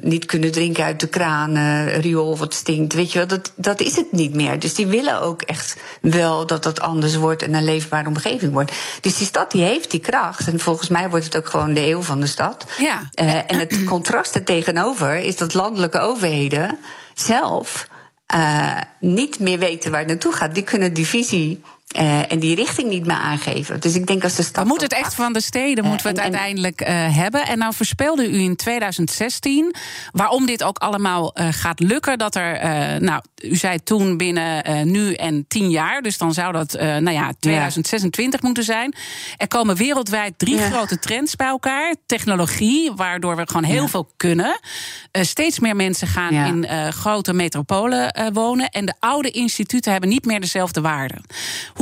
niet 0.00 0.26
kunnen 0.26 0.52
drinken 0.52 0.84
uit 0.84 1.00
de 1.00 1.08
kraan, 1.08 1.86
riool 1.86 2.38
wat 2.38 2.54
stinkt. 2.54 2.94
Weet 2.94 3.12
je 3.12 3.26
dat, 3.26 3.52
dat 3.56 3.80
is 3.80 3.96
het 3.96 4.12
niet 4.12 4.34
meer. 4.34 4.58
Dus 4.58 4.74
die 4.74 4.86
willen 4.86 5.20
ook 5.20 5.42
echt 5.42 5.76
wel 6.00 6.46
dat 6.46 6.62
dat 6.62 6.80
anders 6.80 7.16
wordt 7.16 7.42
en 7.42 7.54
een 7.54 7.64
leefbare 7.64 8.08
omgeving 8.08 8.52
wordt. 8.52 8.72
Dus 9.00 9.16
die 9.16 9.26
stad 9.26 9.50
die 9.50 9.62
heeft 9.62 9.90
die 9.90 10.00
kracht. 10.00 10.48
En 10.48 10.60
volgens 10.60 10.88
mij 10.88 11.10
wordt 11.10 11.24
het 11.24 11.36
ook 11.36 11.48
gewoon 11.48 11.74
de 11.74 11.86
eeuw 11.86 12.02
van 12.02 12.11
van 12.12 12.20
de 12.20 12.26
stad. 12.26 12.66
Ja. 12.78 13.00
Uh, 13.14 13.34
en 13.34 13.58
het 13.58 13.84
contrast 13.84 14.34
er 14.34 14.44
tegenover 14.44 15.16
is 15.16 15.36
dat 15.36 15.54
landelijke 15.54 15.98
overheden 15.98 16.78
zelf 17.14 17.88
uh, 18.34 18.80
niet 19.00 19.38
meer 19.38 19.58
weten 19.58 19.90
waar 19.90 20.00
het 20.00 20.08
naartoe 20.08 20.32
gaat. 20.32 20.54
Die 20.54 20.62
kunnen 20.62 20.92
die 20.92 21.06
visie 21.06 21.62
uh, 21.98 22.32
en 22.32 22.38
die 22.38 22.54
richting 22.54 22.88
niet 22.88 23.06
meer 23.06 23.16
aangeven. 23.16 23.80
Dus 23.80 23.94
ik 23.94 24.06
denk 24.06 24.22
als 24.22 24.34
de 24.34 24.42
stad. 24.42 24.64
Moet 24.64 24.80
het 24.80 24.92
echt 24.92 25.14
van 25.14 25.32
de 25.32 25.40
steden, 25.40 25.84
moeten 25.84 26.06
we 26.06 26.08
het 26.12 26.18
en, 26.18 26.24
uiteindelijk 26.24 26.80
uh, 26.80 27.16
hebben. 27.16 27.46
En 27.46 27.58
nou 27.58 27.74
voorspelde 27.74 28.30
u 28.30 28.38
in 28.38 28.56
2016, 28.56 29.74
waarom 30.12 30.46
dit 30.46 30.62
ook 30.62 30.78
allemaal 30.78 31.34
gaat 31.34 31.80
lukken, 31.80 32.18
dat 32.18 32.34
er, 32.34 32.60
nou, 33.02 33.22
u 33.42 33.56
zei 33.56 33.82
toen 33.82 34.16
binnen 34.16 34.90
nu 34.90 35.14
en 35.14 35.44
tien 35.48 35.70
jaar, 35.70 36.02
dus 36.02 36.18
dan 36.18 36.32
zou 36.32 36.52
dat, 36.52 36.72
nou 36.80 37.10
ja, 37.10 37.32
2026 37.38 38.40
ja. 38.40 38.46
moeten 38.46 38.64
zijn. 38.64 38.94
Er 39.36 39.48
komen 39.48 39.76
wereldwijd 39.76 40.34
drie 40.36 40.56
ja. 40.56 40.70
grote 40.70 40.98
trends 40.98 41.36
bij 41.36 41.46
elkaar: 41.46 41.94
technologie, 42.06 42.92
waardoor 42.92 43.36
we 43.36 43.46
gewoon 43.46 43.64
heel 43.64 43.82
ja. 43.82 43.88
veel 43.88 44.10
kunnen. 44.16 44.60
steeds 45.12 45.58
meer 45.58 45.76
mensen 45.76 46.06
gaan 46.06 46.32
in 46.32 46.92
grote 46.92 47.32
metropolen 47.32 48.30
wonen. 48.32 48.68
En 48.68 48.86
de 48.86 48.94
oude 48.98 49.30
instituten 49.30 49.92
hebben 49.92 50.10
niet 50.10 50.24
meer 50.24 50.40
dezelfde 50.40 50.80
waarde. 50.80 51.20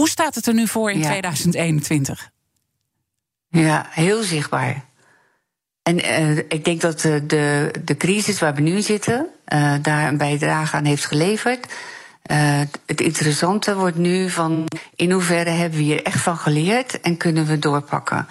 Hoe 0.00 0.08
staat 0.08 0.34
het 0.34 0.46
er 0.46 0.54
nu 0.54 0.66
voor 0.66 0.90
in 0.90 0.98
ja. 0.98 1.04
2021? 1.04 2.30
Ja, 3.48 3.86
heel 3.90 4.22
zichtbaar. 4.22 4.84
En 5.82 5.98
uh, 5.98 6.36
ik 6.36 6.64
denk 6.64 6.80
dat 6.80 7.00
de, 7.00 7.26
de, 7.26 7.70
de 7.84 7.96
crisis 7.96 8.40
waar 8.40 8.54
we 8.54 8.60
nu 8.60 8.80
zitten, 8.80 9.26
uh, 9.54 9.74
daar 9.82 10.08
een 10.08 10.16
bijdrage 10.16 10.76
aan 10.76 10.84
heeft 10.84 11.04
geleverd. 11.04 11.66
Uh, 12.30 12.60
het 12.86 13.00
interessante 13.00 13.74
wordt 13.74 13.96
nu 13.96 14.30
van 14.30 14.66
in 14.94 15.10
hoeverre 15.10 15.50
hebben 15.50 15.78
we 15.78 15.84
hier 15.84 16.02
echt 16.02 16.20
van 16.20 16.36
geleerd 16.36 17.00
en 17.00 17.16
kunnen 17.16 17.46
we 17.46 17.58
doorpakken. 17.58 18.26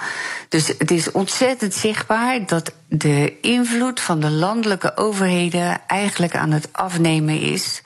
Dus 0.47 0.67
het 0.67 0.91
is 0.91 1.11
ontzettend 1.11 1.73
zichtbaar 1.73 2.45
dat 2.45 2.73
de 2.87 3.39
invloed 3.41 3.99
van 3.99 4.19
de 4.19 4.29
landelijke 4.29 4.97
overheden 4.97 5.87
eigenlijk 5.87 6.35
aan 6.35 6.51
het 6.51 6.69
afnemen 6.71 7.41
is. 7.41 7.81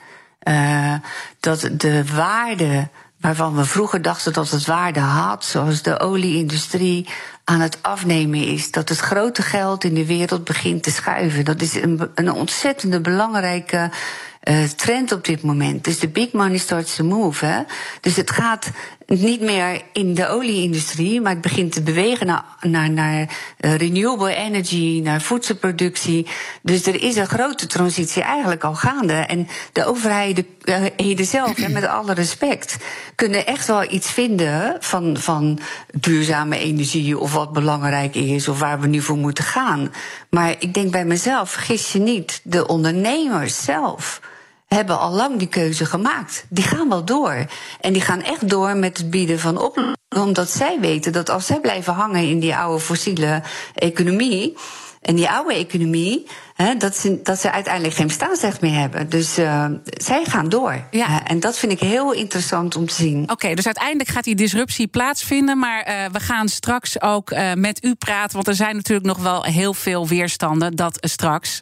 Dat 1.39 1.69
de 1.71 2.13
waarde 2.15 2.87
waarvan 3.23 3.55
we 3.55 3.65
vroeger 3.65 4.01
dachten 4.01 4.33
dat 4.33 4.49
het 4.49 4.65
waarde 4.65 4.99
had, 4.99 5.45
zoals 5.45 5.81
de 5.81 5.99
olieindustrie, 5.99 7.07
aan 7.43 7.59
het 7.59 7.77
afnemen 7.81 8.43
is. 8.43 8.71
Dat 8.71 8.89
het 8.89 8.99
grote 8.99 9.41
geld 9.41 9.83
in 9.83 9.93
de 9.93 10.05
wereld 10.05 10.43
begint 10.43 10.83
te 10.83 10.91
schuiven. 10.91 11.45
Dat 11.45 11.61
is 11.61 11.75
een, 11.75 12.11
een 12.15 12.31
ontzettende 12.31 13.01
belangrijke 13.01 13.89
uh, 14.43 14.63
trend 14.63 15.11
op 15.11 15.25
dit 15.25 15.41
moment. 15.41 15.83
Dus 15.83 15.99
de 15.99 16.07
big 16.07 16.31
money 16.31 16.57
starts 16.57 16.95
to 16.95 17.03
move. 17.03 17.45
Hè? 17.45 17.61
Dus 18.01 18.15
het 18.15 18.31
gaat 18.31 18.71
niet 19.05 19.41
meer 19.41 19.81
in 19.93 20.13
de 20.13 20.27
olieindustrie, 20.27 21.21
maar 21.21 21.31
het 21.31 21.41
begint 21.41 21.71
te 21.71 21.81
bewegen 21.81 22.27
naar, 22.27 22.45
naar, 22.61 22.89
naar 22.89 23.19
uh, 23.19 23.75
renewable 23.75 24.35
energy, 24.35 25.01
naar 25.03 25.21
voedselproductie. 25.21 26.27
Dus 26.61 26.85
er 26.85 27.03
is 27.03 27.15
een 27.15 27.27
grote 27.27 27.67
transitie 27.67 28.21
eigenlijk 28.21 28.63
al 28.63 28.75
gaande. 28.75 29.13
En 29.13 29.47
de 29.73 29.85
overheden 29.85 30.45
uh, 30.65 31.17
zelf, 31.17 31.55
hè, 31.55 31.69
met 31.69 31.87
alle 31.87 32.13
respect, 32.13 32.77
kunnen 33.15 33.45
echt 33.45 33.67
wel 33.67 33.91
iets 33.91 34.11
vinden 34.11 34.77
van, 34.79 35.17
van 35.17 35.59
duurzame 35.91 36.57
energie 36.57 37.17
of 37.19 37.33
wat 37.33 37.53
belangrijk 37.53 38.15
is 38.15 38.47
of 38.47 38.59
waar 38.59 38.79
we 38.79 38.87
nu 38.87 39.01
voor 39.01 39.17
moeten 39.17 39.43
gaan. 39.43 39.91
Maar 40.29 40.55
ik 40.59 40.73
denk 40.73 40.91
bij 40.91 41.05
mezelf, 41.05 41.51
vergis 41.51 41.91
je 41.91 41.99
niet, 41.99 42.41
de 42.43 42.67
ondernemers 42.67 43.63
zelf 43.63 44.21
hebben 44.73 44.99
al 44.99 45.11
lang 45.11 45.37
die 45.39 45.47
keuze 45.47 45.85
gemaakt. 45.85 46.45
Die 46.49 46.63
gaan 46.63 46.89
wel 46.89 47.05
door. 47.05 47.45
En 47.81 47.93
die 47.93 48.01
gaan 48.01 48.21
echt 48.21 48.49
door 48.49 48.75
met 48.75 48.97
het 48.97 49.09
bieden 49.09 49.39
van 49.39 49.57
oplossingen. 49.57 50.01
Omdat 50.15 50.49
zij 50.49 50.77
weten 50.79 51.11
dat 51.11 51.29
als 51.29 51.45
zij 51.45 51.59
blijven 51.59 51.93
hangen 51.93 52.27
in 52.27 52.39
die 52.39 52.55
oude 52.55 52.83
fossiele 52.83 53.41
economie. 53.73 54.57
En 55.01 55.15
die 55.15 55.29
oude 55.29 55.53
economie, 55.53 56.27
hè, 56.53 56.75
dat, 56.75 56.95
ze, 56.95 57.21
dat 57.23 57.39
ze 57.39 57.51
uiteindelijk 57.51 57.95
geen 57.95 58.07
bestaansrecht 58.07 58.61
meer 58.61 58.79
hebben. 58.79 59.09
Dus 59.09 59.39
uh, 59.39 59.65
zij 59.83 60.25
gaan 60.25 60.49
door. 60.49 60.87
Ja. 60.91 61.09
Uh, 61.09 61.17
en 61.23 61.39
dat 61.39 61.57
vind 61.57 61.71
ik 61.71 61.79
heel 61.79 62.11
interessant 62.11 62.75
om 62.75 62.87
te 62.87 62.93
zien. 62.93 63.23
Oké, 63.23 63.31
okay, 63.31 63.55
dus 63.55 63.65
uiteindelijk 63.65 64.09
gaat 64.09 64.23
die 64.23 64.35
disruptie 64.35 64.87
plaatsvinden. 64.87 65.59
Maar 65.59 65.87
uh, 65.87 66.05
we 66.11 66.19
gaan 66.19 66.47
straks 66.47 67.01
ook 67.01 67.35
met 67.55 67.83
u 67.85 67.95
praten. 67.95 68.35
Want 68.35 68.47
er 68.47 68.55
zijn 68.55 68.75
natuurlijk 68.75 69.07
nog 69.07 69.17
wel 69.17 69.43
heel 69.43 69.73
veel 69.73 70.07
weerstanden. 70.07 70.75
Dat 70.75 70.97
straks. 70.99 71.61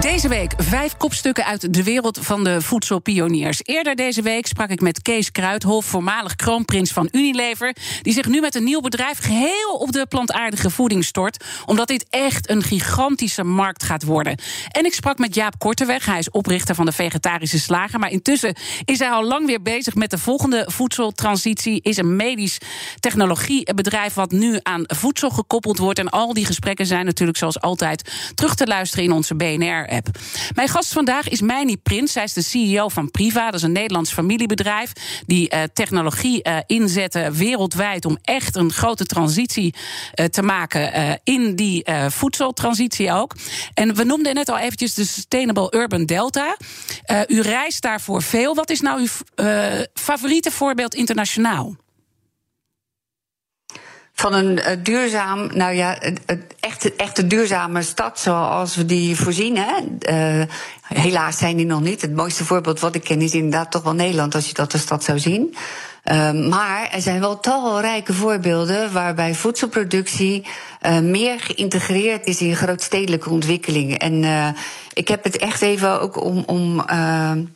Deze 0.00 0.28
week 0.28 0.52
vijf 0.56 0.96
kopstukken 0.96 1.44
uit 1.44 1.74
de 1.74 1.82
wereld 1.82 2.18
van 2.22 2.44
de 2.44 2.60
voedselpioniers. 2.60 3.60
Eerder 3.62 3.94
deze 3.94 4.22
week 4.22 4.46
sprak 4.46 4.68
ik 4.70 4.80
met 4.80 5.02
Kees 5.02 5.32
Kruidhof, 5.32 5.84
voormalig 5.84 6.36
kroonprins 6.36 6.92
van 6.92 7.08
Unilever. 7.12 7.76
Die 8.02 8.12
zich 8.12 8.26
nu 8.26 8.40
met 8.40 8.54
een 8.54 8.64
nieuw 8.64 8.80
bedrijf 8.80 9.18
geheel 9.18 9.76
op 9.78 9.92
de 9.92 10.06
plantaardige 10.06 10.70
voeding 10.70 11.04
stort. 11.04 11.44
Omdat 11.66 11.88
dit 11.88 12.06
echt 12.10 12.50
een 12.50 12.62
gigantische 12.62 13.44
markt 13.44 13.82
gaat 13.82 14.04
worden. 14.04 14.38
En 14.70 14.84
ik 14.84 14.94
sprak 14.94 15.18
met 15.18 15.34
Jaap 15.34 15.58
Korteweg. 15.58 16.06
Hij 16.06 16.18
is 16.18 16.30
oprichter 16.30 16.74
van 16.74 16.86
de 16.86 16.92
Vegetarische 16.92 17.58
Slager. 17.58 17.98
Maar 17.98 18.10
intussen 18.10 18.54
is 18.84 18.98
hij 18.98 19.10
al 19.10 19.24
lang 19.24 19.46
weer 19.46 19.62
bezig 19.62 19.94
met 19.94 20.10
de 20.10 20.18
volgende 20.18 20.68
voedseltransitie. 20.70 21.80
Is 21.82 21.96
een 21.96 22.16
medisch 22.16 22.58
technologiebedrijf 23.00 24.14
wat 24.14 24.30
nu 24.30 24.58
aan 24.62 24.84
voedsel 24.86 25.30
gekoppeld 25.30 25.78
wordt. 25.78 25.98
En 25.98 26.08
al 26.08 26.32
die 26.32 26.46
gesprekken 26.46 26.86
zijn 26.86 27.04
natuurlijk 27.04 27.38
zoals 27.38 27.60
altijd 27.60 28.12
terug 28.34 28.54
te 28.54 28.66
luisteren 28.66 29.04
in 29.04 29.12
onze 29.12 29.34
BNR 29.34 29.83
app 29.88 30.08
Mijn 30.54 30.68
gast 30.68 30.92
vandaag 30.92 31.28
is 31.28 31.40
Meini 31.40 31.76
Prins. 31.76 32.12
Zij 32.12 32.24
is 32.24 32.32
de 32.32 32.42
CEO 32.42 32.88
van 32.88 33.10
Priva. 33.10 33.44
Dat 33.44 33.54
is 33.54 33.62
een 33.62 33.72
Nederlands 33.72 34.12
familiebedrijf 34.12 34.92
die 35.26 35.54
uh, 35.54 35.62
technologie 35.72 36.48
uh, 36.48 36.58
inzetten 36.66 37.32
wereldwijd 37.32 38.04
om 38.04 38.18
echt 38.22 38.56
een 38.56 38.72
grote 38.72 39.04
transitie 39.04 39.74
uh, 40.14 40.26
te 40.26 40.42
maken 40.42 41.20
in 41.24 41.56
die 41.56 41.84
voedseltransitie 42.08 43.12
ook. 43.12 43.34
En 43.74 43.94
we 43.94 44.04
noemden 44.04 44.34
net 44.34 44.48
al 44.48 44.58
eventjes 44.58 44.94
de 44.94 45.04
Sustainable 45.04 45.72
Urban 45.76 46.06
Delta. 46.06 46.56
u 47.26 47.40
reist 47.40 47.82
daarvoor 47.82 48.22
veel. 48.22 48.54
Wat 48.54 48.70
is 48.70 48.80
nou 48.80 49.00
uw 49.00 49.08
favoriete 49.94 50.50
voorbeeld 50.50 50.94
internationaal? 50.94 51.76
Van 54.14 54.34
een 54.34 54.58
uh, 54.58 54.66
duurzaam, 54.82 55.50
nou 55.54 55.74
ja, 55.74 55.98
echt, 56.60 56.96
echt 56.96 57.18
een 57.18 57.28
duurzame 57.28 57.82
stad 57.82 58.20
zoals 58.20 58.76
we 58.76 58.84
die 58.84 59.16
voorzien. 59.16 59.56
Hè? 59.56 59.72
Uh, 60.40 60.46
helaas 60.88 61.38
zijn 61.38 61.56
die 61.56 61.66
nog 61.66 61.80
niet. 61.80 62.02
Het 62.02 62.14
mooiste 62.14 62.44
voorbeeld 62.44 62.80
wat 62.80 62.94
ik 62.94 63.04
ken 63.04 63.20
is 63.20 63.34
inderdaad 63.34 63.70
toch 63.70 63.82
wel 63.82 63.94
Nederland, 63.94 64.34
als 64.34 64.48
je 64.48 64.54
dat 64.54 64.70
de 64.70 64.78
stad 64.78 65.04
zou 65.04 65.18
zien. 65.18 65.54
Uh, 66.04 66.32
maar 66.32 66.88
er 66.92 67.00
zijn 67.00 67.20
wel 67.20 67.40
talrijke 67.40 68.12
voorbeelden 68.12 68.92
waarbij 68.92 69.34
voedselproductie 69.34 70.46
uh, 70.86 70.98
meer 70.98 71.40
geïntegreerd 71.40 72.26
is 72.26 72.40
in 72.40 72.56
grootstedelijke 72.56 73.30
ontwikkelingen. 73.30 73.98
En 73.98 74.24
ik 74.92 75.08
heb 75.08 75.24
het 75.24 75.36
echt 75.36 75.62
even 75.62 76.00
ook 76.00 76.24
om, 76.24 76.42
om 76.46 76.84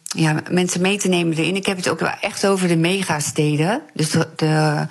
ja, 0.03 0.35
mensen 0.51 0.81
mee 0.81 0.99
te 0.99 1.09
nemen 1.09 1.37
erin. 1.37 1.57
Ik 1.57 1.67
heb 1.67 1.77
het 1.77 1.89
ook 1.89 2.01
echt 2.01 2.47
over 2.47 2.69
de 2.69 2.77
megasteden. 2.77 3.83
Dus 3.95 4.11
de 4.11 4.87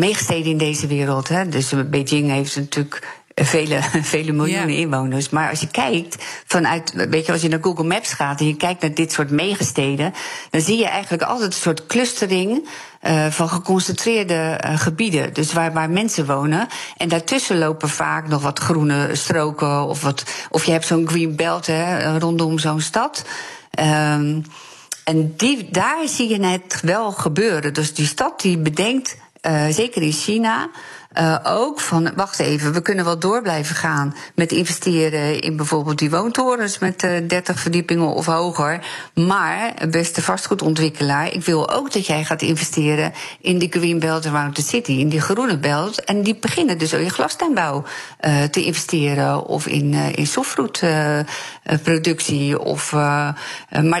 de 0.00 0.06
meegesteden 0.06 0.50
in 0.50 0.58
deze 0.58 0.86
wereld. 0.86 1.28
Hè. 1.28 1.48
Dus 1.48 1.72
Beijing 1.90 2.30
heeft 2.30 2.56
natuurlijk 2.56 3.20
vele, 3.34 3.80
vele 4.14 4.32
miljoenen 4.32 4.72
ja. 4.72 4.80
inwoners. 4.80 5.28
Maar 5.28 5.50
als 5.50 5.60
je 5.60 5.68
kijkt 5.68 6.24
vanuit, 6.46 6.92
weet 7.10 7.26
je, 7.26 7.32
als 7.32 7.42
je 7.42 7.48
naar 7.48 7.62
Google 7.62 7.84
Maps 7.84 8.12
gaat 8.12 8.40
en 8.40 8.46
je 8.46 8.56
kijkt 8.56 8.80
naar 8.80 8.94
dit 8.94 9.12
soort 9.12 9.30
megasteden, 9.30 10.14
dan 10.50 10.60
zie 10.60 10.78
je 10.78 10.86
eigenlijk 10.86 11.22
altijd 11.22 11.46
een 11.46 11.60
soort 11.60 11.86
clustering 11.86 12.68
uh, 13.02 13.26
van 13.26 13.48
geconcentreerde 13.48 14.60
uh, 14.64 14.78
gebieden. 14.78 15.34
Dus 15.34 15.52
waar, 15.52 15.72
waar 15.72 15.90
mensen 15.90 16.26
wonen. 16.26 16.68
En 16.96 17.08
daartussen 17.08 17.58
lopen 17.58 17.88
vaak 17.88 18.28
nog 18.28 18.42
wat 18.42 18.58
groene 18.58 19.08
stroken 19.12 19.86
of, 19.86 20.02
wat, 20.02 20.24
of 20.50 20.64
je 20.64 20.72
hebt 20.72 20.86
zo'n 20.86 21.08
green 21.08 21.36
belt 21.36 21.66
hè, 21.66 22.18
rondom 22.18 22.58
zo'n 22.58 22.80
stad. 22.80 23.24
Um, 23.80 24.44
en 25.04 25.34
die, 25.36 25.70
daar 25.70 26.08
zie 26.08 26.28
je 26.28 26.46
het 26.46 26.80
wel 26.82 27.12
gebeuren. 27.12 27.74
Dus 27.74 27.94
die 27.94 28.06
stad 28.06 28.40
die 28.40 28.58
bedenkt 28.58 29.16
uh, 29.46 29.66
zeker 29.70 30.02
in 30.02 30.12
China, 30.12 30.68
uh, 31.18 31.36
ook 31.42 31.80
van, 31.80 32.10
wacht 32.14 32.38
even, 32.38 32.72
we 32.72 32.82
kunnen 32.82 33.04
wel 33.04 33.18
door 33.18 33.42
blijven 33.42 33.76
gaan 33.76 34.14
met 34.34 34.52
investeren 34.52 35.40
in 35.40 35.56
bijvoorbeeld 35.56 35.98
die 35.98 36.10
woontorens 36.10 36.78
met 36.78 37.02
uh, 37.02 37.16
eh, 37.16 37.28
30 37.28 37.60
verdiepingen 37.60 38.06
of 38.06 38.26
hoger. 38.26 38.80
Maar, 39.14 39.74
beste 39.90 40.22
vastgoedontwikkelaar, 40.22 41.32
ik 41.32 41.44
wil 41.44 41.70
ook 41.70 41.92
dat 41.92 42.06
jij 42.06 42.24
gaat 42.24 42.42
investeren 42.42 43.12
in 43.40 43.58
die 43.58 43.70
Green 43.70 43.98
Belt 43.98 44.26
around 44.26 44.54
the 44.54 44.62
city, 44.62 44.92
in 44.92 45.08
die 45.08 45.20
groene 45.20 45.58
belt. 45.58 46.04
En 46.04 46.22
die 46.22 46.36
beginnen 46.36 46.78
dus 46.78 46.94
al 46.94 47.00
in 47.00 47.10
glastuinbouw 47.10 47.84
uh, 48.20 48.42
te 48.42 48.64
investeren 48.64 49.46
of 49.46 49.66
in, 49.66 49.94
in 49.94 50.26
of, 52.58 52.92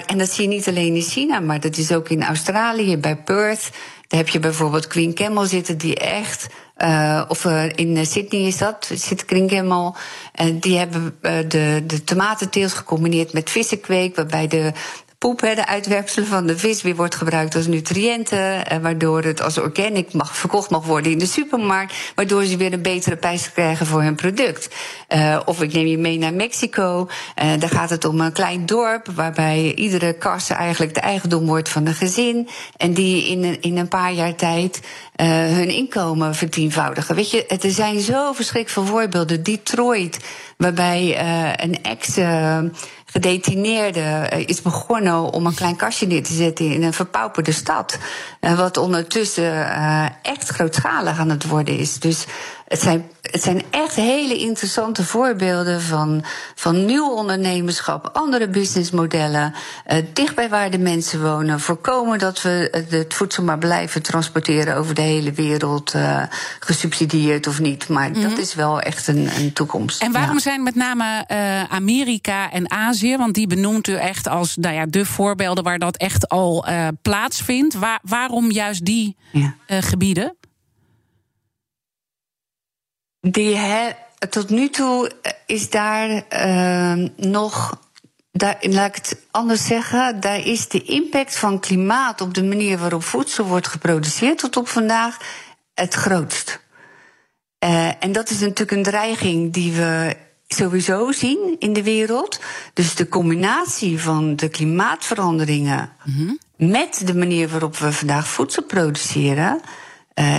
en 0.06 0.18
dat 0.18 0.30
zie 0.30 0.42
je 0.42 0.48
niet 0.48 0.68
alleen 0.68 0.94
in 0.94 1.02
China, 1.02 1.40
maar 1.40 1.60
dat 1.60 1.76
is 1.76 1.92
ook 1.92 2.08
in 2.08 2.24
Australië, 2.24 2.96
bij 2.96 3.16
Perth. 3.16 3.70
Daar 4.08 4.20
heb 4.20 4.28
je 4.28 4.38
bijvoorbeeld 4.38 4.86
Queen 4.86 5.14
Camel 5.14 5.46
zitten, 5.46 5.78
die 5.78 5.96
echt. 5.96 6.46
Uh, 6.78 7.22
of 7.28 7.44
uh, 7.44 7.64
in 7.74 8.06
Sydney 8.06 8.40
is 8.40 8.58
dat, 8.58 8.90
zit 8.94 9.24
Queen 9.24 9.48
Camel. 9.48 9.96
En 10.32 10.58
die 10.58 10.78
hebben 10.78 11.18
de, 11.20 11.82
de 11.86 12.04
tomatenteelt 12.04 12.72
gecombineerd 12.72 13.32
met 13.32 13.50
vissenkweek, 13.50 14.16
waarbij 14.16 14.46
de 14.46 14.72
poep, 15.18 15.40
de 15.40 15.66
uitwerpselen 15.66 16.28
van 16.28 16.46
de 16.46 16.58
vis, 16.58 16.82
weer 16.82 16.96
wordt 16.96 17.14
gebruikt 17.14 17.54
als 17.54 17.66
nutriënten. 17.66 18.66
Eh, 18.66 18.78
waardoor 18.78 19.22
het 19.22 19.42
als 19.42 19.58
organic 19.58 20.12
mag, 20.12 20.36
verkocht 20.36 20.70
mag 20.70 20.84
worden 20.84 21.12
in 21.12 21.18
de 21.18 21.26
supermarkt. 21.26 21.94
Waardoor 22.14 22.44
ze 22.44 22.56
weer 22.56 22.72
een 22.72 22.82
betere 22.82 23.16
prijs 23.16 23.52
krijgen 23.52 23.86
voor 23.86 24.02
hun 24.02 24.14
product. 24.14 24.74
Uh, 25.14 25.40
of 25.44 25.62
ik 25.62 25.72
neem 25.72 25.86
je 25.86 25.98
mee 25.98 26.18
naar 26.18 26.34
Mexico. 26.34 27.08
Uh, 27.42 27.50
daar 27.58 27.68
gaat 27.68 27.90
het 27.90 28.04
om 28.04 28.20
een 28.20 28.32
klein 28.32 28.66
dorp 28.66 29.06
waarbij 29.14 29.74
iedere 29.74 30.12
kasse 30.12 30.54
eigenlijk 30.54 30.94
de 30.94 31.00
eigendom 31.00 31.46
wordt 31.46 31.68
van 31.68 31.86
een 31.86 31.94
gezin. 31.94 32.48
En 32.76 32.94
die 32.94 33.28
in 33.28 33.44
een, 33.44 33.60
in 33.60 33.76
een 33.76 33.88
paar 33.88 34.12
jaar 34.12 34.34
tijd 34.34 34.80
hun 35.16 35.68
inkomen 35.68 36.34
vertienvoudigen. 36.34 37.14
Weet 37.14 37.30
je, 37.30 37.46
er 37.46 37.70
zijn 37.70 38.00
zo 38.00 38.32
verschrikkelijk 38.32 38.88
voorbeelden. 38.88 39.42
Detroit, 39.42 40.18
waarbij 40.56 41.18
een 41.56 41.82
ex 41.82 42.18
gedetineerde 43.06 44.30
uh, 44.32 44.48
is 44.48 44.62
begonnen 44.62 45.32
om 45.32 45.46
een 45.46 45.54
klein 45.54 45.76
kastje 45.76 46.06
neer 46.06 46.22
te 46.22 46.32
zetten 46.32 46.72
in 46.72 46.82
een 46.82 46.92
verpauperde 46.92 47.52
stad. 47.52 47.98
Uh, 48.40 48.58
wat 48.58 48.76
ondertussen 48.76 49.52
uh, 49.54 50.06
echt 50.22 50.48
grootschalig 50.48 51.18
aan 51.18 51.30
het 51.30 51.46
worden 51.46 51.78
is. 51.78 51.98
Dus 51.98 52.26
het 52.66 52.80
zijn, 52.80 53.10
het 53.22 53.42
zijn 53.42 53.62
echt 53.70 53.94
hele 53.94 54.36
interessante 54.36 55.04
voorbeelden 55.04 55.82
van, 55.82 56.24
van 56.54 56.84
nieuw 56.84 57.10
ondernemerschap, 57.10 58.10
andere 58.12 58.48
businessmodellen, 58.48 59.54
uh, 59.92 59.98
dicht 60.12 60.34
bij 60.34 60.48
waar 60.48 60.70
de 60.70 60.78
mensen 60.78 61.22
wonen, 61.22 61.60
voorkomen 61.60 62.18
dat 62.18 62.42
we 62.42 62.84
het 62.90 63.14
voedsel 63.14 63.42
maar 63.42 63.58
blijven 63.58 64.02
transporteren 64.02 64.76
over 64.76 64.94
de 64.94 65.02
hele 65.02 65.32
wereld, 65.32 65.94
uh, 65.94 66.22
gesubsidieerd 66.60 67.46
of 67.46 67.60
niet. 67.60 67.88
Maar 67.88 68.12
dat 68.12 68.30
mhm. 68.30 68.40
is 68.40 68.54
wel 68.54 68.80
echt 68.80 69.06
een, 69.06 69.28
een 69.36 69.52
toekomst. 69.52 70.02
En 70.02 70.12
waarom 70.12 70.38
zijn 70.38 70.62
met 70.62 70.74
name 70.74 71.24
uh, 71.30 71.62
Amerika 71.64 72.50
en 72.50 72.70
Azië, 72.70 73.16
want 73.16 73.34
die 73.34 73.46
benoemt 73.46 73.88
u 73.88 73.94
echt 73.94 74.28
als 74.28 74.56
nou 74.56 74.74
ja, 74.74 74.86
de 74.86 75.04
voorbeelden 75.04 75.64
waar 75.64 75.78
dat 75.78 75.96
echt 75.96 76.28
al 76.28 76.64
plaatsvindt. 77.02 77.74
Waar, 77.74 77.98
waarom 78.02 78.50
juist 78.50 78.84
die 78.84 79.16
ja. 79.32 79.54
gebieden? 79.66 80.36
Die 83.30 83.58
tot 84.30 84.50
nu 84.50 84.68
toe 84.68 85.10
is 85.46 85.70
daar 85.70 86.24
uh, 86.30 87.08
nog. 87.16 87.84
Daar, 88.32 88.56
laat 88.60 88.88
ik 88.88 88.94
het 88.94 89.16
anders 89.30 89.66
zeggen. 89.66 90.20
Daar 90.20 90.46
is 90.46 90.68
de 90.68 90.82
impact 90.82 91.36
van 91.36 91.60
klimaat 91.60 92.20
op 92.20 92.34
de 92.34 92.44
manier 92.44 92.78
waarop 92.78 93.02
voedsel 93.02 93.44
wordt 93.44 93.66
geproduceerd 93.68 94.38
tot 94.38 94.56
op 94.56 94.68
vandaag 94.68 95.18
het 95.74 95.94
grootst. 95.94 96.60
Uh, 97.64 98.04
en 98.04 98.12
dat 98.12 98.30
is 98.30 98.40
natuurlijk 98.40 98.70
een 98.70 98.82
dreiging 98.82 99.52
die 99.52 99.72
we 99.72 100.16
sowieso 100.48 101.12
zien 101.12 101.56
in 101.58 101.72
de 101.72 101.82
wereld. 101.82 102.40
Dus 102.72 102.94
de 102.94 103.08
combinatie 103.08 104.00
van 104.00 104.36
de 104.36 104.48
klimaatveranderingen 104.48 105.92
mm 106.04 106.14
-hmm. 106.14 106.38
met 106.72 107.02
de 107.04 107.14
manier 107.14 107.48
waarop 107.48 107.76
we 107.76 107.92
vandaag 107.92 108.28
voedsel 108.28 108.62
produceren. 108.62 109.60
Uh, 110.14 110.38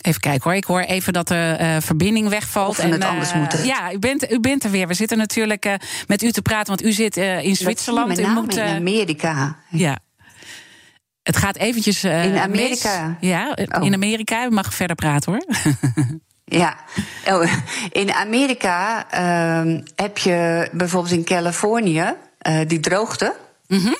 Even 0.00 0.20
kijken 0.20 0.42
hoor. 0.42 0.54
Ik 0.54 0.64
hoor 0.64 0.80
even 0.80 1.12
dat 1.12 1.28
de 1.28 1.56
uh, 1.60 1.76
verbinding 1.80 2.28
wegvalt. 2.28 2.68
Of 2.68 2.78
en 2.78 2.90
het 2.90 3.04
anders 3.04 3.30
uh, 3.30 3.36
moeten. 3.36 3.64
Ja, 3.64 3.92
u 3.92 3.98
bent, 3.98 4.32
u 4.32 4.40
bent 4.40 4.64
er 4.64 4.70
weer. 4.70 4.86
We 4.86 4.94
zitten 4.94 5.18
natuurlijk 5.18 5.66
uh, 5.66 5.74
met 6.06 6.22
u 6.22 6.30
te 6.32 6.42
praten, 6.42 6.66
want 6.66 6.84
u 6.84 6.92
zit 6.92 7.16
in 7.16 7.56
Zwitserland. 7.56 8.18
u 8.18 8.26
moet, 8.26 8.56
in 8.56 8.62
Amerika. 8.62 9.56
Ja. 9.68 9.98
Het 11.22 11.36
gaat 11.36 11.56
eventjes. 11.56 12.04
in 12.04 12.38
Amerika. 12.38 13.16
Mis. 13.20 13.30
Ja, 13.30 13.56
oh. 13.72 13.84
in 13.84 13.94
Amerika. 13.94 14.46
U 14.46 14.50
mag 14.50 14.74
verder 14.74 14.96
praten 14.96 15.32
hoor. 15.32 15.44
Ja, 16.52 16.76
oh, 17.26 17.52
in 17.90 18.12
Amerika 18.12 19.10
ehm, 19.10 19.80
heb 19.94 20.18
je 20.18 20.68
bijvoorbeeld 20.72 21.14
in 21.14 21.24
Californië 21.24 22.14
die 22.66 22.80
droogte. 22.80 23.34
Mm 23.66 23.78
-hmm. 23.78 23.96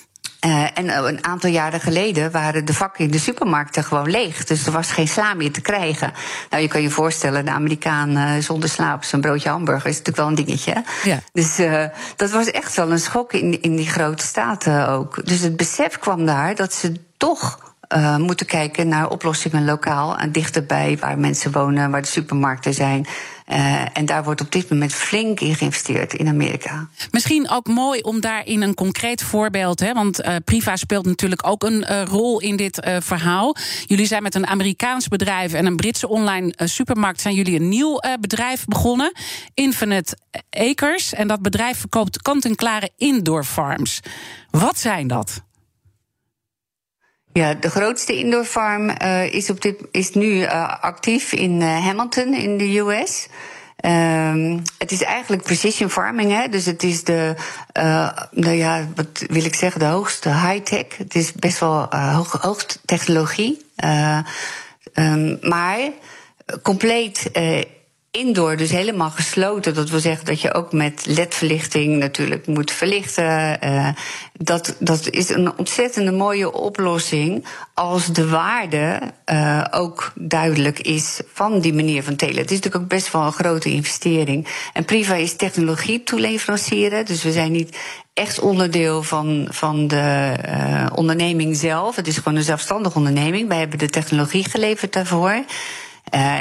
Uh, 0.46 0.78
en 0.78 0.88
eh, 0.88 1.02
een 1.04 1.24
aantal 1.24 1.50
jaren 1.50 1.80
geleden 1.80 2.30
waren 2.30 2.64
de 2.64 2.74
vakken 2.74 3.04
in 3.04 3.10
de 3.10 3.18
supermarkten 3.18 3.84
gewoon 3.84 4.10
leeg. 4.10 4.44
Dus 4.44 4.66
er 4.66 4.72
was 4.72 4.90
geen 4.90 5.08
sla 5.08 5.34
meer 5.34 5.52
te 5.52 5.60
krijgen. 5.60 6.12
Nou, 6.50 6.62
je 6.62 6.68
kan 6.68 6.82
je 6.82 6.90
voorstellen, 6.90 7.44
de 7.44 7.50
Amerikaan 7.50 8.10
uh, 8.10 8.30
zonder 8.38 8.68
slaap, 8.68 9.04
zijn 9.04 9.20
broodje 9.20 9.48
hamburger 9.48 9.90
is 9.90 9.98
natuurlijk 9.98 10.16
wel 10.16 10.26
een 10.26 10.44
dingetje. 10.44 10.84
Ja. 11.02 11.20
Dus 11.32 11.60
uh, 11.60 11.84
dat 12.16 12.30
was 12.30 12.50
echt 12.50 12.74
wel 12.74 12.90
een 12.90 12.98
schok 12.98 13.32
in, 13.32 13.62
in 13.62 13.76
die 13.76 13.88
grote 13.88 14.24
staten 14.24 14.88
ook. 14.88 15.26
Dus 15.26 15.40
het 15.40 15.56
besef 15.56 15.98
kwam 15.98 16.26
daar 16.26 16.54
dat 16.54 16.74
ze 16.74 16.92
toch 17.16 17.58
uh, 17.96 18.16
moeten 18.16 18.46
kijken 18.46 18.88
naar 18.88 19.10
oplossingen 19.10 19.64
lokaal 19.64 20.18
en 20.18 20.32
dichterbij 20.32 20.96
waar 21.00 21.18
mensen 21.18 21.52
wonen, 21.52 21.90
waar 21.90 22.02
de 22.02 22.08
supermarkten 22.08 22.74
zijn. 22.74 23.06
Uh, 23.50 23.82
en 23.92 24.06
daar 24.06 24.24
wordt 24.24 24.40
op 24.40 24.52
dit 24.52 24.70
moment 24.70 24.94
flink 24.94 25.40
in 25.40 25.54
geïnvesteerd 25.54 26.14
in 26.14 26.28
Amerika. 26.28 26.88
Misschien 27.10 27.48
ook 27.48 27.66
mooi 27.66 28.00
om 28.00 28.20
daarin 28.20 28.62
een 28.62 28.74
concreet 28.74 29.22
voorbeeld, 29.22 29.80
hè, 29.80 29.92
want 29.92 30.24
uh, 30.24 30.34
Priva 30.44 30.76
speelt 30.76 31.06
natuurlijk 31.06 31.46
ook 31.46 31.62
een 31.62 31.86
uh, 31.90 32.02
rol 32.02 32.40
in 32.40 32.56
dit 32.56 32.88
verhaal. 32.98 33.56
Jullie 33.86 34.06
zijn 34.06 34.22
met 34.22 34.34
een 34.34 34.46
Amerikaans 34.46 35.08
bedrijf 35.08 35.52
en 35.52 35.66
een 35.66 35.76
Britse 35.76 36.08
online 36.08 36.52
supermarkt 36.56 37.20
zijn 37.20 37.34
jullie 37.34 37.60
een 37.60 37.68
nieuw 37.68 38.00
bedrijf 38.20 38.64
begonnen, 38.64 39.12
Infinite 39.54 40.18
Acres, 40.50 41.14
en 41.14 41.28
dat 41.28 41.42
bedrijf 41.42 41.78
verkoopt 41.78 42.22
kant-en-klare 42.22 42.90
indoor 42.96 43.44
farms. 43.44 44.00
Wat 44.50 44.78
zijn 44.78 45.06
dat? 45.06 45.42
Ja, 47.32 47.54
de 47.54 47.70
grootste 47.70 48.16
indoor 48.16 48.44
farm 48.44 48.90
uh, 49.02 49.32
is, 49.32 49.50
op 49.50 49.60
dit, 49.60 49.82
is 49.90 50.10
nu 50.10 50.26
uh, 50.26 50.74
actief 50.80 51.32
in 51.32 51.60
uh, 51.60 51.84
Hamilton 51.84 52.34
in 52.34 52.58
de 52.58 52.78
US. 52.78 53.28
Um, 53.84 54.62
het 54.78 54.92
is 54.92 55.02
eigenlijk 55.02 55.42
precision 55.42 55.90
farming, 55.90 56.32
hè? 56.32 56.48
dus 56.48 56.66
het 56.66 56.82
is 56.82 57.04
de, 57.04 57.34
nou 58.30 58.50
ja, 58.50 58.88
wat 58.94 59.24
wil 59.28 59.44
ik 59.44 59.54
zeggen, 59.54 59.80
de 59.80 59.86
hoogste 59.86 60.28
high-tech. 60.28 60.96
Het 60.96 61.14
is 61.14 61.32
best 61.32 61.58
wel 61.58 61.86
hoog, 62.40 62.66
technologie. 62.84 63.64
Um, 64.94 65.38
maar 65.40 65.78
compleet 66.62 67.30
indoor, 68.10 68.56
dus 68.56 68.70
helemaal 68.70 69.10
gesloten. 69.10 69.74
Dat 69.74 69.90
wil 69.90 70.00
zeggen 70.00 70.26
dat 70.26 70.40
je 70.40 70.54
ook 70.54 70.72
met 70.72 71.04
ledverlichting 71.06 71.98
natuurlijk 71.98 72.46
moet 72.46 72.70
verlichten. 72.70 73.58
Uh, 73.64 73.88
dat, 74.32 74.76
dat 74.78 75.10
is 75.10 75.28
een 75.28 75.58
ontzettende 75.58 76.12
mooie 76.12 76.52
oplossing 76.52 77.44
als 77.74 78.06
de 78.06 78.28
waarde 78.28 79.00
uh, 79.32 79.64
ook 79.70 80.12
duidelijk 80.14 80.80
is 80.80 81.20
van 81.32 81.60
die 81.60 81.74
manier 81.74 82.02
van 82.02 82.16
telen. 82.16 82.36
Het 82.36 82.50
is 82.50 82.56
natuurlijk 82.56 82.82
ook 82.82 82.88
best 82.88 83.12
wel 83.12 83.22
een 83.22 83.32
grote 83.32 83.70
investering. 83.70 84.48
En 84.72 84.84
Priva 84.84 85.14
is 85.14 85.36
technologie 85.36 86.02
toeleverancieren, 86.02 87.06
dus 87.06 87.22
we 87.22 87.32
zijn 87.32 87.52
niet 87.52 87.78
echt 88.14 88.40
onderdeel 88.40 89.02
van, 89.02 89.46
van 89.50 89.88
de 89.88 90.34
uh, 90.48 90.86
onderneming 90.94 91.56
zelf. 91.56 91.96
Het 91.96 92.06
is 92.06 92.16
gewoon 92.16 92.36
een 92.36 92.44
zelfstandige 92.44 92.96
onderneming. 92.96 93.48
Wij 93.48 93.58
hebben 93.58 93.78
de 93.78 93.88
technologie 93.88 94.44
geleverd 94.44 94.92
daarvoor. 94.92 95.44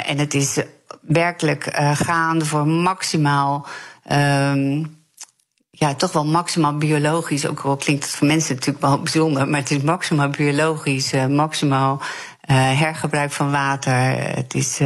En 0.05 0.17
het 0.17 0.33
is 0.33 0.57
werkelijk 1.01 1.79
uh, 1.79 1.91
gaande 1.95 2.45
voor 2.45 2.67
maximaal. 2.67 3.67
Um, 4.11 4.97
ja, 5.71 5.93
toch 5.93 6.11
wel 6.11 6.25
maximaal 6.25 6.77
biologisch. 6.77 7.47
Ook 7.47 7.59
al 7.59 7.77
klinkt 7.77 8.03
het 8.03 8.15
voor 8.15 8.27
mensen 8.27 8.55
natuurlijk 8.55 8.85
wel 8.85 9.01
bijzonder, 9.07 9.47
maar 9.47 9.59
het 9.59 9.71
is 9.71 9.81
maximaal 9.81 10.29
biologisch, 10.29 11.13
uh, 11.13 11.25
maximaal 11.25 12.01
uh, 12.01 12.79
hergebruik 12.79 13.31
van 13.31 13.51
water. 13.51 13.93
Het 14.35 14.53
is 14.53 14.79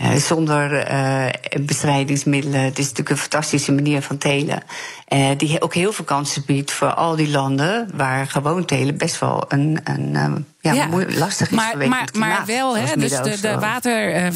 uh, 0.00 0.14
zonder 0.14 0.90
uh, 0.92 1.26
bestrijdingsmiddelen. 1.60 2.60
Het 2.60 2.78
is 2.78 2.84
natuurlijk 2.84 3.10
een 3.10 3.16
fantastische 3.16 3.72
manier 3.72 4.02
van 4.02 4.18
telen. 4.18 4.62
Uh, 5.08 5.28
die 5.36 5.62
ook 5.62 5.74
heel 5.74 5.92
veel 5.92 6.04
kansen 6.04 6.42
biedt 6.46 6.70
voor 6.70 6.94
al 6.94 7.16
die 7.16 7.28
landen 7.28 7.90
waar 7.94 8.26
gewoon 8.26 8.64
telen 8.64 8.96
best 8.96 9.18
wel 9.18 9.44
een, 9.48 9.80
een 9.84 10.46
ja, 10.60 10.72
ja. 10.72 10.88
lastig 11.08 11.50
is. 11.50 11.56
Maar, 11.56 11.88
maar, 11.88 12.08
maar 12.12 12.42
wel, 12.46 12.76
hè, 12.76 12.96
dus 12.96 13.10
de, 13.10 13.38
de 13.40 13.58
water, 13.58 14.32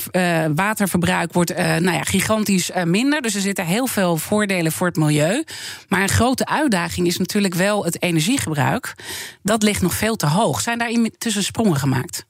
waterverbruik 0.55 1.33
wordt 1.33 1.57
nou 1.57 1.92
ja, 1.92 2.03
gigantisch 2.03 2.70
minder. 2.85 3.22
Dus 3.22 3.35
er 3.35 3.40
zitten 3.40 3.66
heel 3.66 3.87
veel 3.87 4.16
voordelen 4.16 4.72
voor 4.72 4.87
het 4.87 4.96
milieu. 4.96 5.44
Maar 5.88 6.03
een 6.03 6.09
grote 6.09 6.46
uitdaging 6.46 7.07
is 7.07 7.18
natuurlijk 7.18 7.55
wel 7.55 7.85
het 7.85 8.03
energiegebruik. 8.03 8.94
Dat 9.42 9.62
ligt 9.62 9.83
nog 9.83 9.94
veel 9.94 10.16
te 10.16 10.27
hoog. 10.27 10.61
Zijn 10.61 10.79
daar 10.79 11.09
tussen 11.18 11.42
sprongen 11.42 11.77
gemaakt? 11.77 12.25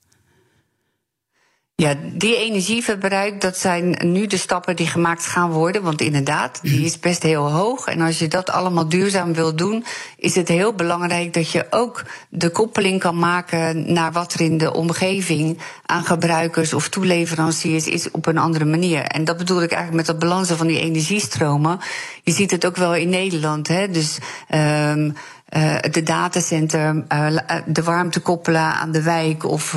Ja, 1.74 1.94
die 2.12 2.37
energieverbruik, 2.37 3.40
dat 3.40 3.56
zijn 3.56 3.98
nu 4.02 4.26
de 4.26 4.37
stappen 4.37 4.76
die 4.76 4.87
gemaakt 4.87 5.26
gaan 5.26 5.50
worden. 5.50 5.82
Want 5.82 6.00
inderdaad, 6.00 6.58
die 6.62 6.85
is 6.85 6.98
best 6.98 7.22
heel 7.22 7.50
hoog. 7.50 7.87
En 7.87 8.00
als 8.00 8.18
je 8.18 8.28
dat 8.28 8.50
allemaal 8.50 8.88
duurzaam 8.88 9.35
wil 9.35 9.56
doen, 9.56 9.85
is 10.16 10.35
het 10.35 10.48
heel 10.48 10.74
belangrijk 10.74 11.35
dat 11.35 11.50
je 11.50 11.66
ook 11.70 12.04
de 12.28 12.50
koppeling 12.50 13.00
kan 13.00 13.18
maken 13.18 13.92
naar 13.92 14.12
wat 14.12 14.35
er 14.35 14.40
in 14.40 14.58
de 14.58 14.72
omgeving 14.72 15.58
aan 15.87 16.04
gebruikers 16.04 16.74
of 16.74 16.88
toeleveranciers 16.88 17.87
is 17.87 18.11
op 18.11 18.26
een 18.26 18.38
andere 18.38 18.64
manier. 18.64 19.02
En 19.02 19.24
dat 19.24 19.37
bedoel 19.37 19.62
ik 19.62 19.70
eigenlijk 19.72 20.06
met 20.06 20.06
dat 20.06 20.28
balansen 20.28 20.56
van 20.56 20.66
die 20.66 20.80
energiestromen. 20.80 21.78
Je 22.22 22.32
ziet 22.32 22.50
het 22.50 22.66
ook 22.66 22.76
wel 22.76 22.94
in 22.94 23.08
Nederland. 23.08 23.68
Hè? 23.68 23.90
Dus 23.90 24.18
um, 24.54 25.14
uh, 25.56 25.74
de 25.90 26.02
datacenter, 26.02 27.04
uh, 27.08 27.38
de 27.66 27.82
warmte 27.82 28.20
koppelen 28.20 28.60
aan 28.60 28.92
de 28.92 29.02
wijk. 29.02 29.44
Of, 29.44 29.76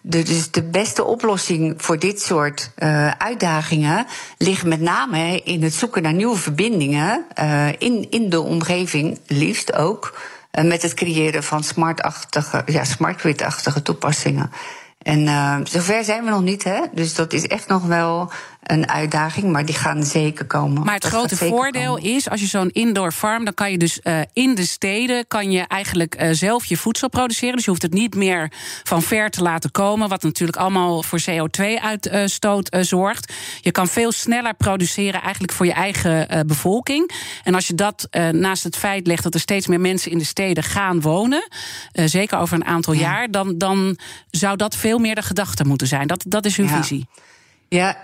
de, 0.00 0.22
dus 0.22 0.50
de 0.50 0.62
beste 0.62 1.04
oplossing 1.04 1.74
voor 1.76 1.98
dit 1.98 2.20
soort 2.20 2.70
uitdagingen 3.18 4.06
ligt 4.38 4.64
met 4.64 4.80
name 4.80 5.40
in 5.40 5.62
het 5.62 5.74
zoeken 5.74 6.02
naar 6.02 6.12
nieuwe 6.12 6.36
verbindingen 6.36 7.24
in, 7.78 8.06
in 8.10 8.30
de 8.30 8.40
omgeving, 8.40 9.20
liefst 9.26 9.74
ook. 9.74 10.18
met 10.62 10.82
het 10.82 10.94
creëren 10.94 11.42
van 11.42 11.64
smartachtige, 11.64 12.62
ja, 12.66 12.84
smart 12.84 13.20
grid-achtige 13.20 13.82
toepassingen. 13.82 14.50
En 15.02 15.28
zover 15.66 16.04
zijn 16.04 16.24
we 16.24 16.30
nog 16.30 16.42
niet, 16.42 16.64
hè? 16.64 16.80
Dus 16.92 17.14
dat 17.14 17.32
is 17.32 17.46
echt 17.46 17.68
nog 17.68 17.86
wel 17.86 18.30
een 18.70 18.88
uitdaging, 18.88 19.52
maar 19.52 19.64
die 19.64 19.74
gaan 19.74 20.04
zeker 20.04 20.46
komen. 20.46 20.84
Maar 20.84 20.94
het 20.94 21.04
grote 21.04 21.36
voordeel 21.36 21.98
is, 21.98 22.28
als 22.28 22.40
je 22.40 22.46
zo'n 22.46 22.70
indoor 22.70 23.12
farm, 23.12 23.44
dan 23.44 23.54
kan 23.54 23.70
je 23.70 23.78
dus 23.78 24.00
uh, 24.02 24.20
in 24.32 24.54
de 24.54 24.66
steden 24.66 25.26
kan 25.26 25.50
je 25.50 25.60
eigenlijk 25.60 26.22
uh, 26.22 26.28
zelf 26.32 26.64
je 26.64 26.76
voedsel 26.76 27.08
produceren. 27.08 27.54
Dus 27.54 27.64
je 27.64 27.70
hoeft 27.70 27.82
het 27.82 27.92
niet 27.92 28.14
meer 28.14 28.52
van 28.82 29.02
ver 29.02 29.30
te 29.30 29.42
laten 29.42 29.70
komen, 29.70 30.08
wat 30.08 30.22
natuurlijk 30.22 30.58
allemaal 30.58 31.02
voor 31.02 31.20
CO2-uitstoot 31.30 32.74
uh, 32.74 32.80
zorgt. 32.82 33.32
Je 33.60 33.70
kan 33.70 33.88
veel 33.88 34.12
sneller 34.12 34.54
produceren, 34.54 35.22
eigenlijk 35.22 35.52
voor 35.52 35.66
je 35.66 35.72
eigen 35.72 36.46
bevolking. 36.46 37.10
En 37.44 37.54
als 37.54 37.66
je 37.66 37.74
dat 37.74 38.08
naast 38.32 38.64
het 38.64 38.76
feit 38.76 39.06
legt 39.06 39.22
dat 39.22 39.34
er 39.34 39.40
steeds 39.40 39.66
meer 39.66 39.80
mensen 39.80 40.10
in 40.10 40.18
de 40.18 40.24
steden 40.24 40.62
gaan 40.62 41.00
wonen, 41.00 41.48
zeker 41.92 42.38
over 42.38 42.56
een 42.56 42.64
aantal 42.64 42.92
ja. 42.92 43.00
jaar, 43.00 43.30
dan, 43.30 43.58
dan 43.58 43.98
zou 44.30 44.56
dat 44.56 44.76
veel 44.76 44.98
meer 44.98 45.14
de 45.14 45.22
gedachte 45.22 45.64
moeten 45.64 45.86
zijn. 45.86 46.06
Dat, 46.06 46.24
dat 46.26 46.44
is 46.44 46.56
uw 46.56 46.64
ja. 46.64 46.76
visie. 46.76 47.08
Ja, 47.68 47.96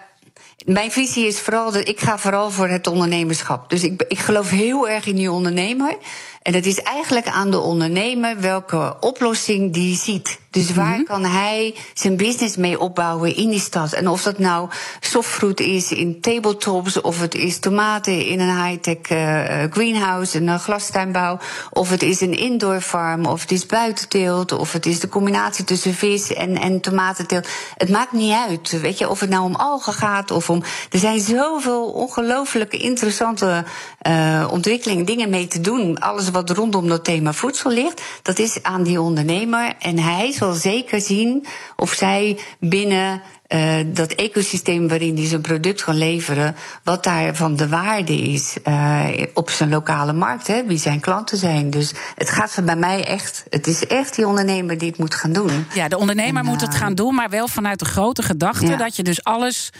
mijn 0.64 0.90
visie 0.90 1.26
is 1.26 1.40
vooral 1.40 1.72
dat 1.72 1.88
ik 1.88 2.00
ga 2.00 2.18
vooral 2.18 2.50
voor 2.50 2.68
het 2.68 2.86
ondernemerschap. 2.86 3.70
Dus 3.70 3.82
ik, 3.82 4.04
ik 4.08 4.18
geloof 4.18 4.50
heel 4.50 4.88
erg 4.88 5.06
in 5.06 5.16
die 5.16 5.32
ondernemer. 5.32 5.96
En 6.42 6.54
het 6.54 6.66
is 6.66 6.82
eigenlijk 6.82 7.26
aan 7.26 7.50
de 7.50 7.58
ondernemer 7.58 8.40
welke 8.40 8.96
oplossing 9.00 9.72
die 9.72 9.96
ziet. 9.96 10.38
Dus 10.50 10.74
waar 10.74 10.86
mm 10.86 10.94
-hmm. 10.94 11.04
kan 11.04 11.24
hij 11.24 11.74
zijn 11.94 12.16
business 12.16 12.56
mee 12.56 12.80
opbouwen 12.80 13.36
in 13.36 13.50
die 13.50 13.60
stad? 13.60 13.92
En 13.92 14.08
of 14.08 14.22
dat 14.22 14.38
nou 14.38 14.68
softfruit 15.00 15.60
is 15.60 15.92
in 15.92 16.20
tabletops, 16.20 17.00
of 17.00 17.20
het 17.20 17.34
is 17.34 17.58
tomaten 17.58 18.26
in 18.26 18.40
een 18.40 18.64
high-tech 18.64 19.10
uh, 19.10 19.72
greenhouse, 19.72 20.38
een 20.38 20.58
glastuinbouw, 20.58 21.38
of 21.70 21.90
het 21.90 22.02
is 22.02 22.20
een 22.20 22.38
indoor 22.38 22.80
farm, 22.80 23.26
of 23.26 23.40
het 23.40 23.50
is 23.50 23.66
buitenteelt, 23.66 24.52
of 24.52 24.72
het 24.72 24.86
is 24.86 25.00
de 25.00 25.08
combinatie 25.08 25.64
tussen 25.64 25.94
vis 25.94 26.34
en, 26.34 26.56
en 26.56 26.80
tomatenteelt. 26.80 27.48
Het 27.76 27.88
maakt 27.88 28.12
niet 28.12 28.34
uit, 28.48 28.80
weet 28.80 28.98
je, 28.98 29.08
of 29.08 29.20
het 29.20 29.30
nou 29.30 29.44
om 29.44 29.54
algen 29.54 29.92
gaat 29.92 30.30
of 30.30 30.45
om. 30.50 30.62
Er 30.90 30.98
zijn 30.98 31.20
zoveel 31.20 31.84
ongelooflijke 31.84 32.76
interessante 32.76 33.64
uh, 34.08 34.48
ontwikkelingen, 34.50 35.04
dingen 35.04 35.30
mee 35.30 35.46
te 35.46 35.60
doen. 35.60 35.98
Alles 35.98 36.30
wat 36.30 36.50
rondom 36.50 36.88
dat 36.88 37.04
thema 37.04 37.32
voedsel 37.32 37.70
ligt, 37.70 38.02
dat 38.22 38.38
is 38.38 38.62
aan 38.62 38.82
die 38.82 39.00
ondernemer. 39.00 39.74
En 39.78 39.98
hij 39.98 40.32
zal 40.32 40.52
zeker 40.52 41.00
zien 41.00 41.46
of 41.76 41.92
zij 41.92 42.38
binnen 42.60 43.22
uh, 43.48 43.74
dat 43.86 44.12
ecosysteem 44.12 44.88
waarin 44.88 45.16
hij 45.16 45.26
zijn 45.26 45.40
product 45.40 45.84
kan 45.84 45.96
leveren, 45.96 46.56
wat 46.82 47.04
daarvan 47.04 47.56
de 47.56 47.68
waarde 47.68 48.16
is 48.16 48.56
uh, 48.64 49.08
op 49.34 49.50
zijn 49.50 49.70
lokale 49.70 50.12
markt, 50.12 50.46
hè, 50.46 50.64
wie 50.64 50.78
zijn 50.78 51.00
klanten 51.00 51.38
zijn. 51.38 51.70
Dus 51.70 51.92
het 52.14 52.30
gaat 52.30 52.58
bij 52.64 52.76
mij 52.76 53.04
echt, 53.04 53.44
het 53.50 53.66
is 53.66 53.86
echt 53.86 54.16
die 54.16 54.26
ondernemer 54.26 54.78
die 54.78 54.88
het 54.88 54.98
moet 54.98 55.14
gaan 55.14 55.32
doen. 55.32 55.66
Ja, 55.74 55.88
de 55.88 55.98
ondernemer 55.98 56.42
en, 56.42 56.48
moet 56.48 56.60
het 56.60 56.74
gaan 56.74 56.94
doen, 56.94 57.14
maar 57.14 57.30
wel 57.30 57.48
vanuit 57.48 57.78
de 57.78 57.84
grote 57.84 58.22
gedachte 58.22 58.66
ja. 58.66 58.76
dat 58.76 58.96
je 58.96 59.02
dus 59.02 59.24
alles 59.24 59.70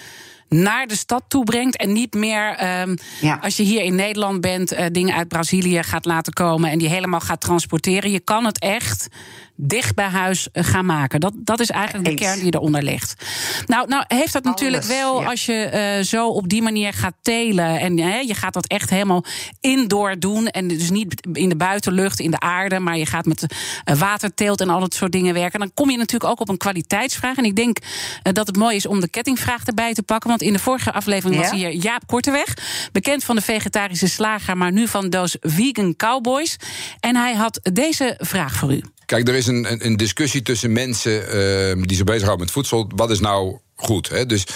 naar 0.49 0.87
de 0.87 0.97
stad 0.97 1.25
toe 1.29 1.45
brengt. 1.45 1.77
En 1.77 1.93
niet 1.93 2.15
meer 2.15 2.81
um, 2.81 2.97
ja. 3.21 3.39
als 3.43 3.57
je 3.57 3.63
hier 3.63 3.83
in 3.83 3.95
Nederland 3.95 4.41
bent, 4.41 4.73
uh, 4.73 4.85
dingen 4.93 5.15
uit 5.15 5.29
Brazilië 5.29 5.83
gaat 5.83 6.05
laten 6.05 6.33
komen 6.33 6.71
en 6.71 6.79
die 6.79 6.89
helemaal 6.89 7.21
gaat 7.21 7.41
transporteren. 7.41 8.11
Je 8.11 8.21
kan 8.21 8.45
het 8.45 8.59
echt 8.59 9.09
dicht 9.57 9.95
bij 9.95 10.09
huis 10.09 10.49
gaan 10.53 10.87
maken. 10.87 11.21
Dat, 11.21 11.33
dat 11.37 11.61
is 11.61 11.71
eigenlijk 11.71 12.09
Eens. 12.09 12.21
de 12.21 12.27
kern 12.27 12.41
die 12.41 12.55
eronder 12.55 12.83
ligt. 12.83 13.25
Nou, 13.67 13.89
nou 13.89 14.05
heeft 14.09 14.33
dat 14.33 14.45
Alles, 14.45 14.61
natuurlijk 14.61 14.85
wel, 14.85 15.21
ja. 15.21 15.29
als 15.29 15.47
je 15.47 15.97
uh, 15.99 16.05
zo 16.05 16.29
op 16.29 16.49
die 16.49 16.63
manier 16.63 16.93
gaat 16.93 17.15
telen... 17.23 17.81
en 17.81 17.99
uh, 17.99 18.23
je 18.23 18.35
gaat 18.35 18.53
dat 18.53 18.67
echt 18.67 18.91
helemaal 18.91 19.25
indoor 19.61 20.19
doen... 20.19 20.47
en 20.47 20.69
dus 20.69 20.91
niet 20.91 21.27
in 21.33 21.49
de 21.49 21.57
buitenlucht, 21.57 22.21
in 22.21 22.31
de 22.31 22.41
aarde... 22.41 22.79
maar 22.79 22.99
je 22.99 23.07
gaat 23.07 23.27
met 23.27 23.43
uh, 23.43 23.97
waterteelt 23.97 24.61
en 24.61 24.69
al 24.69 24.81
dat 24.81 24.95
soort 24.95 25.13
dingen 25.13 25.35
werken... 25.35 25.59
dan 25.59 25.71
kom 25.75 25.91
je 25.91 25.97
natuurlijk 25.97 26.31
ook 26.31 26.41
op 26.41 26.49
een 26.49 26.57
kwaliteitsvraag. 26.57 27.37
En 27.37 27.45
ik 27.45 27.57
denk 27.57 27.79
dat 28.23 28.47
het 28.47 28.57
mooi 28.57 28.77
is 28.77 28.87
om 28.87 29.01
de 29.01 29.09
kettingvraag 29.09 29.65
erbij 29.65 29.95
te 29.95 30.03
pakken... 30.03 30.29
want 30.29 30.43
in 30.43 30.53
de 30.53 30.59
vorige 30.59 30.93
aflevering 30.93 31.41
ja? 31.41 31.51
was 31.51 31.59
hier 31.59 31.73
Jaap 31.73 32.07
Korteweg... 32.07 32.57
bekend 32.93 33.25
van 33.25 33.37
de 33.37 33.43
vegetarische 33.43 34.09
slager, 34.09 34.57
maar 34.57 34.73
nu 34.73 34.89
van 34.89 35.11
those 35.11 35.39
vegan 35.41 35.97
cowboys. 35.97 36.57
En 37.01 37.17
hij 37.17 37.35
had 37.35 37.61
deze 37.73 38.15
vraag 38.19 38.55
voor 38.55 38.73
u. 38.73 38.83
Kijk, 39.07 39.29
er 39.29 39.35
is 39.35 39.47
een, 39.47 39.87
een 39.87 39.97
discussie 39.97 40.43
tussen 40.43 40.73
mensen 40.73 41.13
uh, 41.13 41.83
die 41.83 41.97
zich 41.97 42.05
bezighouden 42.05 42.45
met 42.45 42.55
voedsel. 42.55 42.91
Wat 42.95 43.11
is 43.11 43.21
nou 43.21 43.59
goed. 43.77 44.09
Hè? 44.09 44.27
Dus 44.27 44.47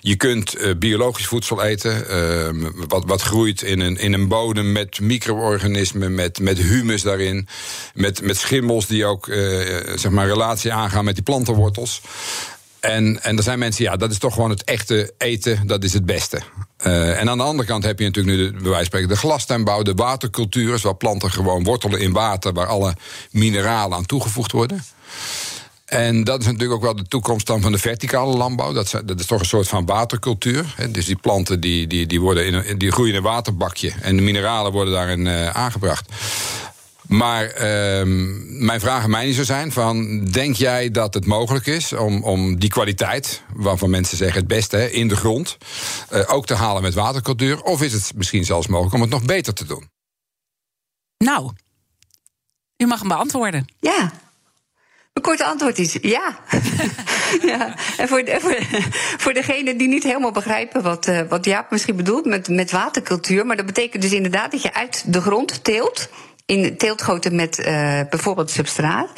je 0.00 0.16
kunt 0.16 0.60
uh, 0.60 0.76
biologisch 0.76 1.26
voedsel 1.26 1.62
eten, 1.62 2.04
uh, 2.10 2.70
wat, 2.88 3.04
wat 3.06 3.22
groeit 3.22 3.62
in 3.62 3.80
een, 3.80 3.96
in 3.96 4.12
een 4.12 4.28
bodem 4.28 4.72
met 4.72 5.00
micro-organismen, 5.00 6.14
met, 6.14 6.40
met 6.40 6.58
humus 6.58 7.02
daarin, 7.02 7.48
met, 7.94 8.22
met 8.22 8.36
schimmels 8.36 8.86
die 8.86 9.04
ook 9.04 9.26
uh, 9.26 9.36
zeg 9.96 10.10
maar 10.10 10.26
relatie 10.26 10.72
aangaan 10.72 11.04
met 11.04 11.14
die 11.14 11.24
plantenwortels. 11.24 12.00
En, 12.80 13.22
en 13.22 13.36
er 13.36 13.42
zijn 13.42 13.58
mensen, 13.58 13.84
ja, 13.84 13.96
dat 13.96 14.10
is 14.10 14.18
toch 14.18 14.34
gewoon 14.34 14.50
het 14.50 14.64
echte 14.64 15.14
eten, 15.18 15.66
dat 15.66 15.84
is 15.84 15.92
het 15.92 16.06
beste. 16.06 16.40
Uh, 16.86 17.20
en 17.20 17.28
aan 17.28 17.38
de 17.38 17.44
andere 17.44 17.68
kant 17.68 17.84
heb 17.84 17.98
je 17.98 18.04
natuurlijk 18.04 18.36
nu, 18.36 18.62
de, 18.62 18.86
bij 18.90 19.06
de 19.06 19.16
glastuinbouw, 19.16 19.82
de 19.82 19.94
watercultuur, 19.94 20.80
waar 20.82 20.96
planten 20.96 21.30
gewoon 21.30 21.64
wortelen 21.64 22.00
in 22.00 22.12
water, 22.12 22.52
waar 22.52 22.66
alle 22.66 22.94
mineralen 23.30 23.96
aan 23.96 24.06
toegevoegd 24.06 24.52
worden. 24.52 24.84
En 25.90 26.24
dat 26.24 26.40
is 26.40 26.46
natuurlijk 26.46 26.72
ook 26.72 26.82
wel 26.82 26.96
de 26.96 27.08
toekomst 27.08 27.46
dan 27.46 27.60
van 27.60 27.72
de 27.72 27.78
verticale 27.78 28.36
landbouw. 28.36 28.72
Dat 28.72 28.84
is, 28.84 28.90
dat 29.04 29.20
is 29.20 29.26
toch 29.26 29.40
een 29.40 29.46
soort 29.46 29.68
van 29.68 29.86
watercultuur. 29.86 30.74
Dus 30.90 31.04
die 31.04 31.16
planten 31.16 31.60
die, 31.60 31.86
die, 31.86 32.06
die, 32.06 32.20
worden 32.20 32.66
in 32.66 32.78
die 32.78 32.92
groeien 32.92 33.12
in 33.12 33.16
een 33.16 33.22
waterbakje. 33.22 33.92
En 34.00 34.16
de 34.16 34.22
mineralen 34.22 34.72
worden 34.72 34.94
daarin 34.94 35.26
uh, 35.26 35.48
aangebracht. 35.48 36.08
Maar 37.10 37.44
uh, 37.44 38.02
mijn 38.46 38.80
vraag 38.80 39.02
aan 39.02 39.10
mij 39.10 39.24
niet 39.24 39.34
zou 39.34 39.46
zijn: 39.46 39.72
van, 39.72 40.24
denk 40.24 40.56
jij 40.56 40.90
dat 40.90 41.14
het 41.14 41.26
mogelijk 41.26 41.66
is 41.66 41.92
om, 41.92 42.22
om 42.22 42.58
die 42.58 42.70
kwaliteit, 42.70 43.42
waarvan 43.54 43.90
mensen 43.90 44.16
zeggen 44.16 44.38
het 44.38 44.48
beste, 44.48 44.76
hè, 44.76 44.86
in 44.86 45.08
de 45.08 45.16
grond, 45.16 45.56
uh, 46.12 46.32
ook 46.32 46.46
te 46.46 46.54
halen 46.54 46.82
met 46.82 46.94
watercultuur? 46.94 47.62
Of 47.62 47.82
is 47.82 47.92
het 47.92 48.12
misschien 48.14 48.44
zelfs 48.44 48.66
mogelijk 48.66 48.94
om 48.94 49.00
het 49.00 49.10
nog 49.10 49.24
beter 49.24 49.54
te 49.54 49.64
doen? 49.64 49.88
Nou, 51.18 51.50
u 52.76 52.86
mag 52.86 52.98
hem 52.98 53.08
beantwoorden. 53.08 53.64
Ja. 53.80 54.12
Mijn 55.12 55.26
korte 55.26 55.44
antwoord 55.44 55.78
is 55.78 55.96
ja. 56.00 56.38
ja. 57.52 57.76
En 57.96 58.08
voor, 58.08 58.24
de, 58.24 58.38
voor, 58.40 58.56
voor 59.18 59.32
degenen 59.32 59.76
die 59.76 59.88
niet 59.88 60.02
helemaal 60.02 60.32
begrijpen 60.32 60.82
wat, 60.82 61.06
uh, 61.06 61.20
wat 61.28 61.44
Jaap 61.44 61.70
misschien 61.70 61.96
bedoelt 61.96 62.24
met, 62.24 62.48
met 62.48 62.70
watercultuur. 62.70 63.46
Maar 63.46 63.56
dat 63.56 63.66
betekent 63.66 64.02
dus 64.02 64.12
inderdaad 64.12 64.50
dat 64.50 64.62
je 64.62 64.74
uit 64.74 65.04
de 65.06 65.20
grond 65.20 65.64
teelt 65.64 66.08
in 66.50 66.76
teeltgoten 66.76 67.34
met 67.34 67.58
uh, 67.58 67.66
bijvoorbeeld 68.10 68.50
substraat. 68.50 69.08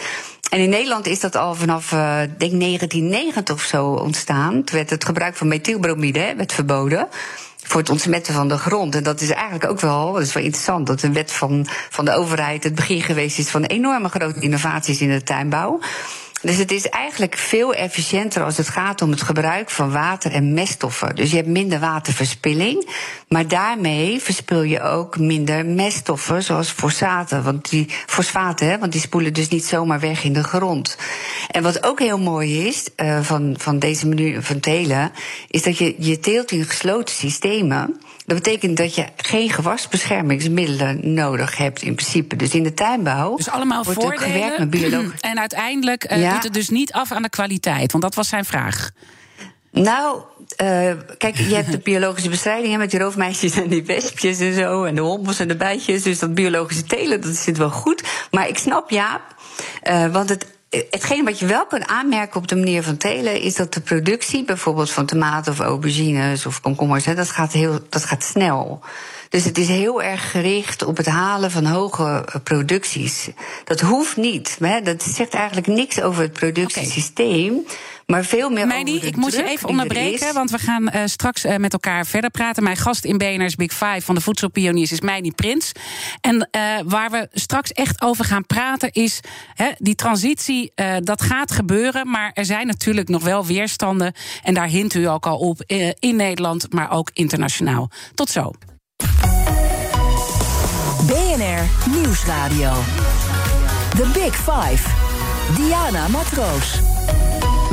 En 0.51 0.59
in 0.59 0.71
Nederland 0.71 1.07
is 1.07 1.21
dat 1.21 1.37
al 1.37 1.55
vanaf, 1.55 1.93
uh, 1.93 2.19
denk 2.19 2.61
1990 2.61 3.55
of 3.55 3.63
zo 3.63 3.87
ontstaan. 3.87 4.53
Toen 4.53 4.77
werd 4.77 4.91
het 4.91 5.05
gebruik 5.05 5.37
van 5.37 5.49
methylbromide 5.49 6.35
werd 6.37 6.53
verboden 6.53 7.09
voor 7.63 7.81
het 7.81 7.91
ontsmetten 7.91 8.35
van 8.35 8.49
de 8.49 8.59
grond. 8.59 8.95
En 8.95 9.03
dat 9.03 9.21
is 9.21 9.31
eigenlijk 9.31 9.71
ook 9.71 9.81
wel, 9.81 10.19
is 10.19 10.33
wel 10.33 10.43
interessant, 10.43 10.87
dat 10.87 11.03
een 11.03 11.13
wet 11.13 11.33
van, 11.33 11.67
van 11.91 12.05
de 12.05 12.13
overheid 12.13 12.65
het 12.65 12.75
begin 12.75 13.03
geweest 13.03 13.39
is 13.39 13.51
van 13.51 13.65
enorme 13.65 14.09
grote 14.09 14.41
innovaties 14.41 15.01
in 15.01 15.11
de 15.11 15.23
tuinbouw. 15.23 15.81
Dus 16.43 16.57
het 16.57 16.73
is 16.73 16.89
eigenlijk 16.89 17.37
veel 17.37 17.75
efficiënter 17.75 18.45
als 18.45 18.57
het 18.57 18.69
gaat 18.69 19.03
om 19.03 19.11
het 19.11 19.23
gebruik 19.23 19.71
van 19.71 19.91
water 19.93 20.33
en 20.33 20.55
meststoffen. 20.55 21.15
Dus 21.15 21.31
je 21.31 21.37
hebt 21.37 21.49
minder 21.49 21.81
waterverspilling, 21.81 22.89
maar 23.29 23.49
daarmee 23.49 24.21
verspil 24.21 24.63
je 24.63 24.81
ook 24.81 25.19
minder 25.19 25.67
meststoffen, 25.67 26.43
zoals 26.43 26.71
fosfaten, 26.71 27.43
want 27.43 27.71
die 27.71 27.87
fosfaten, 28.07 28.67
hè, 28.67 28.79
want 28.79 28.93
die 28.93 29.01
spoelen 29.01 29.33
dus 29.33 29.49
niet 29.49 29.65
zomaar 29.65 30.01
weg 30.01 30.25
in 30.25 30.33
de 30.33 30.45
grond. 30.45 30.97
En 31.51 31.63
wat 31.63 31.85
ook 31.85 31.99
heel 31.99 32.19
mooi 32.19 32.67
is 32.67 32.89
uh, 32.97 33.21
van, 33.23 33.55
van 33.59 33.79
deze 33.79 34.07
menu 34.07 34.43
van 34.43 34.61
telen, 34.61 35.13
is 35.49 35.63
dat 35.63 35.79
je 35.79 35.95
je 35.99 36.21
teelt 36.21 36.51
in 36.51 36.65
gesloten 36.65 37.15
systemen. 37.15 38.01
Dat 38.27 38.37
betekent 38.37 38.77
dat 38.77 38.95
je 38.95 39.07
geen 39.17 39.51
gewasbeschermingsmiddelen 39.51 41.15
nodig 41.15 41.57
hebt 41.57 41.83
in 41.83 41.95
principe. 41.95 42.37
Dus 42.37 42.55
in 42.55 42.63
de 42.63 42.75
tuinbouw 42.75 43.37
dus 43.37 43.51
allemaal 43.51 43.85
wordt 43.85 44.01
voordelen. 44.01 44.33
gewerkt 44.33 44.59
met 44.59 44.71
bioloog. 44.71 45.13
En 45.21 45.39
uiteindelijk 45.39 46.13
uh, 46.13 46.21
ja. 46.21 46.33
doet 46.33 46.43
het 46.43 46.55
dus 46.55 46.69
niet 46.69 46.93
af 46.93 47.13
aan 47.13 47.23
de 47.23 47.29
kwaliteit, 47.29 47.93
want 47.93 48.05
dat 48.05 48.15
was 48.15 48.29
zijn 48.29 48.45
vraag. 48.45 48.91
Nou, 49.71 50.21
uh, 50.63 50.93
kijk, 51.19 51.37
je 51.37 51.55
hebt 51.55 51.71
de 51.71 51.79
biologische 51.93 52.29
bestrijding 52.29 52.73
hè, 52.73 52.79
met 52.79 52.91
die 52.91 53.01
roofmeisjes 53.01 53.57
en 53.57 53.69
die 53.69 53.85
wespjes 53.85 54.41
en 54.41 54.55
zo, 54.55 54.85
en 54.85 54.95
de 54.95 55.01
hommels 55.01 55.39
en 55.39 55.49
de 55.49 55.57
bijtjes. 55.57 56.03
Dus 56.03 56.19
dat 56.19 56.35
biologische 56.35 56.85
telen, 56.85 57.21
dat 57.21 57.37
zit 57.37 57.59
wel 57.59 57.71
goed. 57.71 58.03
Maar 58.31 58.49
ik 58.49 58.59
snap 58.59 58.91
Jaap, 58.91 59.23
uh, 59.85 60.13
want 60.13 60.29
het 60.29 60.47
hetgeen 60.91 61.25
wat 61.25 61.39
je 61.39 61.47
wel 61.47 61.67
kunt 61.67 61.87
aanmerken 61.87 62.41
op 62.41 62.49
de 62.49 62.57
manier 62.57 62.83
van 62.83 62.97
telen, 62.97 63.41
is 63.41 63.55
dat 63.55 63.75
de 63.75 63.81
productie, 63.81 64.45
bijvoorbeeld 64.45 64.91
van 64.91 65.07
tomaten 65.07 65.53
of 65.53 65.59
aubergines 65.59 66.47
of 66.47 66.61
komkommers, 66.61 67.05
dat 67.05 67.31
gaat, 67.31 67.53
heel, 67.53 67.79
dat 67.89 68.05
gaat 68.05 68.25
snel. 68.25 68.81
Dus 69.29 69.45
het 69.45 69.59
is 69.59 69.69
heel 69.69 70.03
erg 70.03 70.31
gericht 70.31 70.85
op 70.85 70.97
het 70.97 71.07
halen 71.07 71.51
van 71.51 71.65
hoge 71.65 72.25
producties. 72.43 73.29
Dat 73.65 73.81
hoeft 73.81 74.17
niet. 74.17 74.57
Hè? 74.61 74.83
Dat 74.83 75.03
zegt 75.03 75.35
eigenlijk 75.35 75.67
niks 75.67 76.01
over 76.01 76.23
het 76.23 76.33
productiesysteem. 76.33 77.67
Maar 78.07 78.25
veel 78.25 78.51
meer. 78.51 78.67
Meini, 78.67 78.97
ik 78.97 79.17
moet 79.17 79.33
je 79.33 79.45
even 79.45 79.69
onderbreken, 79.69 80.35
want 80.35 80.51
we 80.51 80.59
gaan 80.59 80.83
uh, 80.83 81.03
straks 81.05 81.45
uh, 81.45 81.57
met 81.57 81.73
elkaar 81.73 82.07
verder 82.07 82.31
praten. 82.31 82.63
Mijn 82.63 82.77
gast 82.77 83.05
in 83.05 83.19
BNR's 83.19 83.55
Big 83.55 83.73
Five 83.73 84.01
van 84.01 84.15
de 84.15 84.21
Voedselpioniers 84.21 84.93
is 84.93 85.01
Meini 85.01 85.31
Prins. 85.31 85.73
En 86.21 86.49
uh, 86.57 86.63
waar 86.85 87.11
we 87.11 87.29
straks 87.33 87.73
echt 87.73 88.03
over 88.03 88.25
gaan 88.25 88.47
praten 88.47 88.93
is 88.93 89.21
he, 89.55 89.71
die 89.79 89.95
transitie. 89.95 90.73
dat 91.01 91.23
gaat 91.23 91.53
gebeuren, 91.53 92.11
maar 92.11 92.31
er 92.35 92.45
zijn 92.45 92.67
natuurlijk 92.67 93.09
nog 93.09 93.23
wel 93.23 93.47
weerstanden. 93.47 94.13
En 94.43 94.55
daar 94.55 94.69
hint 94.69 94.95
u 94.95 95.09
ook 95.09 95.27
al 95.27 95.39
op 95.39 95.63
in 95.99 96.17
Nederland, 96.17 96.73
maar 96.73 96.91
ook 96.91 97.11
internationaal. 97.13 97.91
Tot 98.15 98.31
zo. 98.31 98.53
BNR 101.07 101.91
Nieuwsradio. 101.91 102.73
The 103.97 104.07
Big 104.13 104.35
Five. 104.37 104.89
Diana 105.57 106.09
Matroos. 106.09 106.92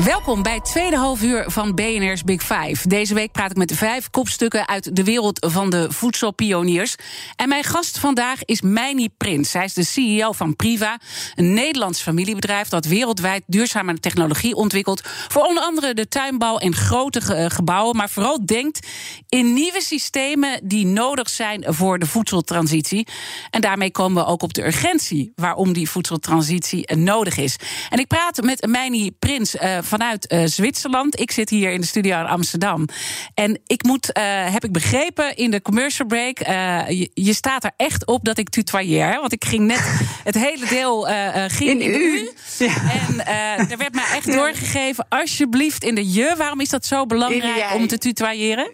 Welkom 0.05 0.43
bij 0.43 0.53
het 0.53 0.65
tweede 0.65 0.97
halfuur 0.97 1.43
van 1.47 1.75
BNR's 1.75 2.23
Big 2.23 2.41
Five. 2.41 2.87
Deze 2.87 3.13
week 3.13 3.31
praat 3.31 3.51
ik 3.51 3.57
met 3.57 3.75
vijf 3.75 4.09
kopstukken 4.09 4.67
uit 4.67 4.95
de 4.95 5.03
wereld 5.03 5.45
van 5.51 5.69
de 5.69 5.91
voedselpioniers. 5.91 6.95
En 7.35 7.49
mijn 7.49 7.63
gast 7.63 7.99
vandaag 7.99 8.45
is 8.45 8.61
Meini 8.61 9.09
Prins. 9.17 9.51
Zij 9.51 9.63
is 9.63 9.73
de 9.73 9.83
CEO 9.83 10.31
van 10.31 10.55
Priva, 10.55 10.99
een 11.35 11.53
Nederlands 11.53 12.01
familiebedrijf 12.01 12.67
dat 12.67 12.85
wereldwijd 12.85 13.43
duurzame 13.47 13.99
technologie 13.99 14.55
ontwikkelt. 14.55 15.01
Voor 15.27 15.41
onder 15.41 15.63
andere 15.63 15.93
de 15.93 16.07
tuinbouw 16.07 16.57
en 16.57 16.75
grote 16.75 17.49
gebouwen, 17.49 17.95
maar 17.95 18.09
vooral 18.09 18.45
denkt 18.45 18.87
in 19.29 19.53
nieuwe 19.53 19.81
systemen 19.81 20.59
die 20.63 20.85
nodig 20.85 21.29
zijn 21.29 21.63
voor 21.67 21.99
de 21.99 22.05
voedseltransitie. 22.05 23.07
En 23.49 23.61
daarmee 23.61 23.91
komen 23.91 24.23
we 24.23 24.29
ook 24.29 24.43
op 24.43 24.53
de 24.53 24.65
urgentie 24.65 25.31
waarom 25.35 25.73
die 25.73 25.89
voedseltransitie 25.89 26.95
nodig 26.95 27.37
is. 27.37 27.55
En 27.89 27.99
ik 27.99 28.07
praat 28.07 28.41
met 28.41 28.67
Meini 28.67 29.11
Prins. 29.11 29.55
Uh, 29.55 29.77
vanuit 29.89 30.33
uh, 30.33 30.41
Zwitserland. 30.45 31.19
Ik 31.19 31.31
zit 31.31 31.49
hier 31.49 31.71
in 31.71 31.81
de 31.81 31.87
studio 31.87 32.19
in 32.19 32.25
Amsterdam. 32.25 32.85
En 33.33 33.59
ik 33.67 33.83
moet, 33.83 34.09
uh, 34.17 34.23
heb 34.53 34.63
ik 34.63 34.71
begrepen 34.71 35.35
in 35.35 35.51
de 35.51 35.61
commercial 35.61 36.07
break, 36.07 36.47
uh, 36.47 36.89
je, 36.89 37.09
je, 37.13 37.33
staat 37.33 37.63
er 37.63 37.71
echt 37.77 38.05
op 38.05 38.25
dat 38.25 38.37
ik 38.37 38.49
tutoyeer. 38.49 39.19
Want 39.19 39.33
ik 39.33 39.45
ging 39.45 39.65
net 39.65 39.81
het 40.23 40.35
hele 40.35 40.65
deel 40.65 41.07
ging 41.47 41.69
in, 41.69 41.81
in 41.81 42.01
u. 42.01 42.31
Ja. 42.57 42.73
En 43.07 43.25
er 43.69 43.77
werd 43.77 43.93
mij 43.93 44.05
echt 44.15 44.31
doorgegeven, 44.33 45.05
alsjeblieft 45.09 45.83
in 45.83 45.95
de 45.95 46.11
je. 46.11 46.33
Waarom 46.37 46.59
is 46.59 46.69
dat 46.69 46.85
zo 46.85 47.05
belangrijk 47.05 47.73
om 47.73 47.87
te 47.87 47.97
tutoyeren? 47.97 48.71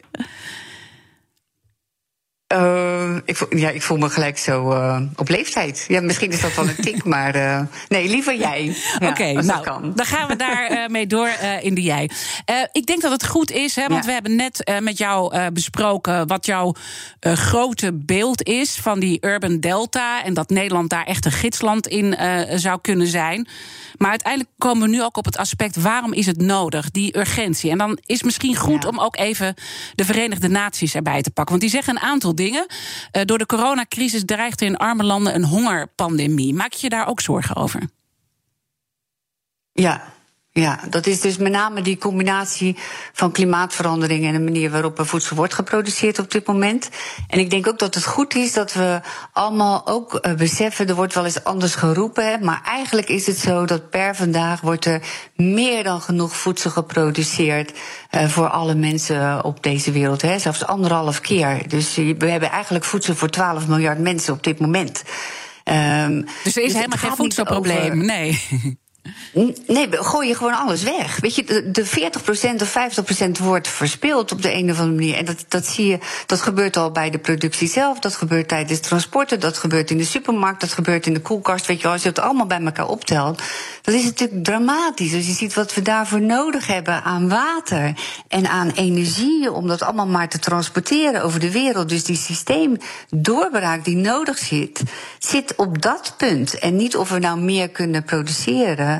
Uh, 2.53 3.15
ik, 3.25 3.36
voel, 3.36 3.58
ja, 3.58 3.69
ik 3.69 3.81
voel 3.81 3.97
me 3.97 4.10
gelijk 4.10 4.38
zo 4.38 4.71
uh, 4.71 5.01
op 5.15 5.29
leeftijd. 5.29 5.86
Ja, 5.88 6.01
misschien 6.01 6.31
is 6.31 6.41
dat 6.41 6.55
wel 6.55 6.67
een 6.67 6.75
tik, 6.75 7.03
maar 7.15 7.36
uh, 7.36 7.62
nee, 7.88 8.10
liever 8.10 8.36
jij. 8.36 8.63
Ja, 8.63 8.95
Oké, 8.95 9.08
okay, 9.08 9.34
nou, 9.34 9.93
dan 9.95 10.05
gaan 10.05 10.27
we 10.27 10.36
daar 10.36 10.91
mee 10.91 11.08
door 11.08 11.29
in 11.62 11.73
de 11.73 11.81
jij. 11.81 12.10
ik 12.71 12.86
denk 12.86 13.01
dat 13.01 13.12
het 13.12 13.27
goed 13.27 13.51
is, 13.51 13.75
hè, 13.75 13.88
want 13.88 13.99
ja. 13.99 14.05
we 14.05 14.12
hebben 14.12 14.36
net 14.36 14.79
met 14.81 14.97
jou 14.97 15.51
besproken 15.51 16.27
wat 16.27 16.45
jouw 16.45 16.75
grote 17.19 17.93
beeld 17.93 18.43
is 18.43 18.75
van 18.75 18.99
die 18.99 19.17
Urban 19.21 19.60
Delta 19.60 20.23
en 20.23 20.34
dat 20.34 20.49
Nederland 20.49 20.89
daar 20.89 21.05
echt 21.05 21.25
een 21.25 21.31
gidsland 21.31 21.88
in 21.88 22.17
zou 22.60 22.79
kunnen 22.81 23.08
zijn. 23.08 23.47
Maar 23.97 24.10
uiteindelijk 24.10 24.51
komen 24.58 24.89
we 24.89 24.95
nu 24.95 25.03
ook 25.03 25.17
op 25.17 25.25
het 25.25 25.38
aspect 25.38 25.75
waarom 25.75 26.13
is 26.13 26.25
het 26.25 26.41
nodig, 26.41 26.91
die 26.91 27.17
urgentie. 27.17 27.71
En 27.71 27.77
dan 27.77 27.99
is 28.05 28.23
misschien 28.23 28.55
goed 28.55 28.84
ja. 28.84 28.89
om 28.89 28.99
ook 28.99 29.17
even 29.17 29.55
de 29.95 30.05
Verenigde 30.05 30.47
Naties 30.47 30.95
erbij 30.95 31.21
te 31.21 31.31
pakken. 31.31 31.58
Want 31.58 31.62
die 31.62 31.81
zeggen 31.81 31.95
een 31.95 32.10
aantal 32.10 32.35
dingen. 32.36 32.65
Uh, 32.67 33.21
door 33.26 33.38
de 33.38 33.45
coronacrisis 33.45 34.26
dreigt 34.26 34.62
er 34.62 34.67
in 34.67 34.78
arme 34.78 35.04
landen 35.04 35.36
een 35.36 35.45
hongerpandemie. 35.45 36.54
Maak 36.54 36.74
je 36.74 36.82
je 36.82 36.89
daar 36.89 37.08
ook 37.08 37.21
zorgen 37.21 37.56
over? 37.56 37.82
Ja, 39.71 40.13
ja, 40.60 40.80
dat 40.89 41.06
is 41.06 41.22
dus 41.22 41.38
met 41.38 41.52
name 41.52 41.82
die 41.82 41.98
combinatie 41.98 42.76
van 43.13 43.32
klimaatverandering 43.32 44.26
en 44.26 44.34
de 44.34 44.39
manier 44.39 44.72
waarop 44.72 45.00
er 45.00 45.06
voedsel 45.06 45.36
wordt 45.36 45.54
geproduceerd 45.54 46.20
op 46.20 46.32
dit 46.32 46.48
moment. 46.48 46.89
En 47.28 47.39
ik 47.39 47.50
denk 47.50 47.68
ook 47.68 47.80
dat 47.80 47.96
het 47.96 48.06
goed 48.06 48.36
is 48.36 48.54
dat 48.54 48.74
we 48.74 49.02
allemaal 49.32 49.88
ook 49.88 50.20
uh, 50.22 50.34
beseffen, 50.34 50.88
er 50.88 50.96
wordt 50.96 51.13
wel 51.13 51.26
eens 51.26 51.44
anders 51.44 51.76
geroepen, 51.76 52.32
hè, 52.32 52.38
maar 52.38 52.62
eigenlijk 52.65 53.10
is 53.10 53.28
het 53.28 53.38
zo 53.38 53.65
dat 53.65 53.89
per 53.89 54.15
vandaag 54.15 54.62
wordt 54.62 54.86
er 54.86 55.02
meer 55.36 55.84
dan 55.84 56.02
genoeg 56.02 56.36
voedsel 56.36 56.72
geproduceerd 56.72 57.72
uh, 58.12 58.28
voor 58.28 58.50
alle 58.50 58.76
mensen 58.76 59.44
op 59.44 59.63
deze 59.63 59.91
wereld, 59.91 60.22
hè, 60.22 60.39
zelfs 60.39 60.65
anderhalf 60.65 61.22
keer. 61.22 61.68
Dus 61.68 61.96
we 61.96 62.30
hebben 62.30 62.52
eigenlijk 62.52 62.86
voedsel 62.86 63.15
voor 63.15 63.30
12 63.30 63.68
miljard 63.68 64.00
mensen 64.00 64.34
op 64.34 64.44
dit 64.44 64.60
moment. 64.60 65.04
Um, 65.63 66.26
dus 66.44 66.56
er 66.56 66.63
is 66.63 66.72
dus 66.72 66.74
helemaal 66.74 66.98
geen 66.98 67.15
voedselprobleem, 67.15 68.06
nee. 68.06 68.39
Nee, 69.68 69.88
gooi 69.91 70.28
je 70.28 70.36
gewoon 70.36 70.54
alles 70.54 70.84
weg. 70.84 71.20
Weet 71.20 71.36
je, 71.36 71.44
de, 71.44 71.72
de 71.72 71.86
40% 71.86 71.89
of 72.62 72.78
50% 73.39 73.44
wordt 73.44 73.68
verspild 73.68 74.32
op 74.32 74.41
de 74.41 74.54
een 74.54 74.72
of 74.72 74.80
andere 74.80 74.96
manier. 74.96 75.15
En 75.15 75.26
dat, 75.26 75.46
dat 75.48 75.65
zie 75.65 75.88
je, 75.88 76.00
dat 76.26 76.41
gebeurt 76.41 76.78
al 76.78 76.91
bij 76.91 77.10
de 77.10 77.18
productie 77.18 77.68
zelf, 77.68 78.00
dat 78.00 78.15
gebeurt 78.15 78.48
tijdens 78.48 78.80
transporten, 78.80 79.39
dat 79.39 79.58
gebeurt 79.58 79.91
in 79.91 79.98
de 79.98 80.04
supermarkt, 80.04 80.62
dat 80.62 80.74
gebeurt 80.74 81.06
in 81.06 81.13
de 81.13 81.22
koelkast. 81.22 81.65
Weet 81.65 81.82
je, 81.82 81.88
als 81.88 82.02
je 82.02 82.08
het 82.08 82.20
allemaal 82.20 82.46
bij 82.46 82.62
elkaar 82.62 82.88
optelt, 82.88 83.41
dat 83.82 83.94
is 83.94 84.04
natuurlijk 84.04 84.44
dramatisch. 84.44 85.13
Als 85.13 85.26
je 85.26 85.34
ziet 85.34 85.54
wat 85.54 85.74
we 85.74 85.82
daarvoor 85.82 86.22
nodig 86.22 86.68
hebben 86.68 87.04
aan 87.04 87.30
water 87.30 87.94
en 88.28 88.48
aan 88.48 88.70
energie, 88.70 89.52
om 89.52 89.68
dat 89.68 89.82
allemaal 89.82 90.08
maar 90.08 90.30
te 90.30 90.39
transporteren 90.39 91.24
over 91.24 91.39
de 91.39 91.52
wereld. 91.52 91.89
Dus 91.89 92.04
die 92.04 92.18
systeemdoorbraak 92.18 93.86
die 93.86 93.96
nodig 93.96 94.38
zit, 94.38 94.84
zit 95.20 95.56
op 95.56 95.82
dat 95.82 96.13
punt. 96.18 96.60
En 96.60 96.76
niet 96.76 96.98
of 96.98 97.10
we 97.10 97.20
nou 97.20 97.39
meer 97.39 97.70
kunnen 97.70 98.04
produceren 98.04 98.94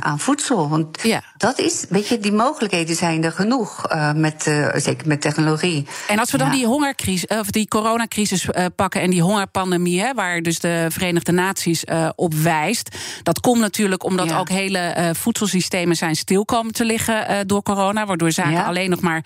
aan 0.00 0.18
voedsel. 0.18 0.68
Want 0.68 1.02
ja. 1.02 1.22
Dat 1.44 1.58
is, 1.58 1.84
weet 1.88 2.08
je, 2.08 2.18
die 2.18 2.32
mogelijkheden 2.32 2.96
zijn 2.96 3.24
er 3.24 3.32
genoeg, 3.32 3.92
uh, 3.92 4.12
met, 4.12 4.46
uh, 4.46 4.68
zeker 4.74 5.08
met 5.08 5.20
technologie. 5.20 5.86
En 6.08 6.18
als 6.18 6.30
we 6.30 6.38
dan 6.38 6.46
ja. 6.46 6.52
die 6.52 6.66
hongercrisis, 6.66 7.26
of 7.26 7.50
die 7.50 7.68
coronacrisis 7.68 8.48
pakken 8.76 9.00
en 9.00 9.10
die 9.10 9.22
hongerpandemie, 9.22 10.00
hè, 10.00 10.14
waar 10.14 10.42
dus 10.42 10.58
de 10.58 10.86
Verenigde 10.88 11.32
Naties 11.32 11.84
op 12.14 12.34
wijst, 12.34 12.96
dat 13.22 13.40
komt 13.40 13.60
natuurlijk 13.60 14.04
omdat 14.04 14.28
ja. 14.28 14.38
ook 14.38 14.48
hele 14.48 15.12
voedselsystemen 15.16 15.96
zijn 15.96 16.16
stil 16.16 16.44
komen 16.44 16.72
te 16.72 16.84
liggen 16.84 17.46
door 17.46 17.62
corona, 17.62 18.06
waardoor 18.06 18.32
zaken 18.32 18.64
alleen 18.64 18.90
nog 18.90 19.00
maar 19.00 19.24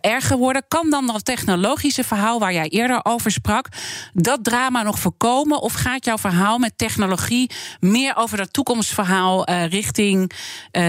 erger 0.00 0.36
worden. 0.36 0.64
Kan 0.68 0.90
dan 0.90 1.06
dat 1.06 1.24
technologische 1.24 2.04
verhaal 2.04 2.38
waar 2.38 2.52
jij 2.52 2.68
eerder 2.68 3.00
over 3.02 3.30
sprak, 3.30 3.68
dat 4.12 4.44
drama 4.44 4.82
nog 4.82 4.98
voorkomen? 4.98 5.60
Of 5.60 5.72
gaat 5.72 6.04
jouw 6.04 6.18
verhaal 6.18 6.58
met 6.58 6.72
technologie 6.76 7.50
meer 7.80 8.16
over 8.16 8.36
dat 8.36 8.52
toekomstverhaal? 8.52 9.46
richting 9.68 10.32
uh, 10.72 10.88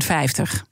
2050? 0.00 0.68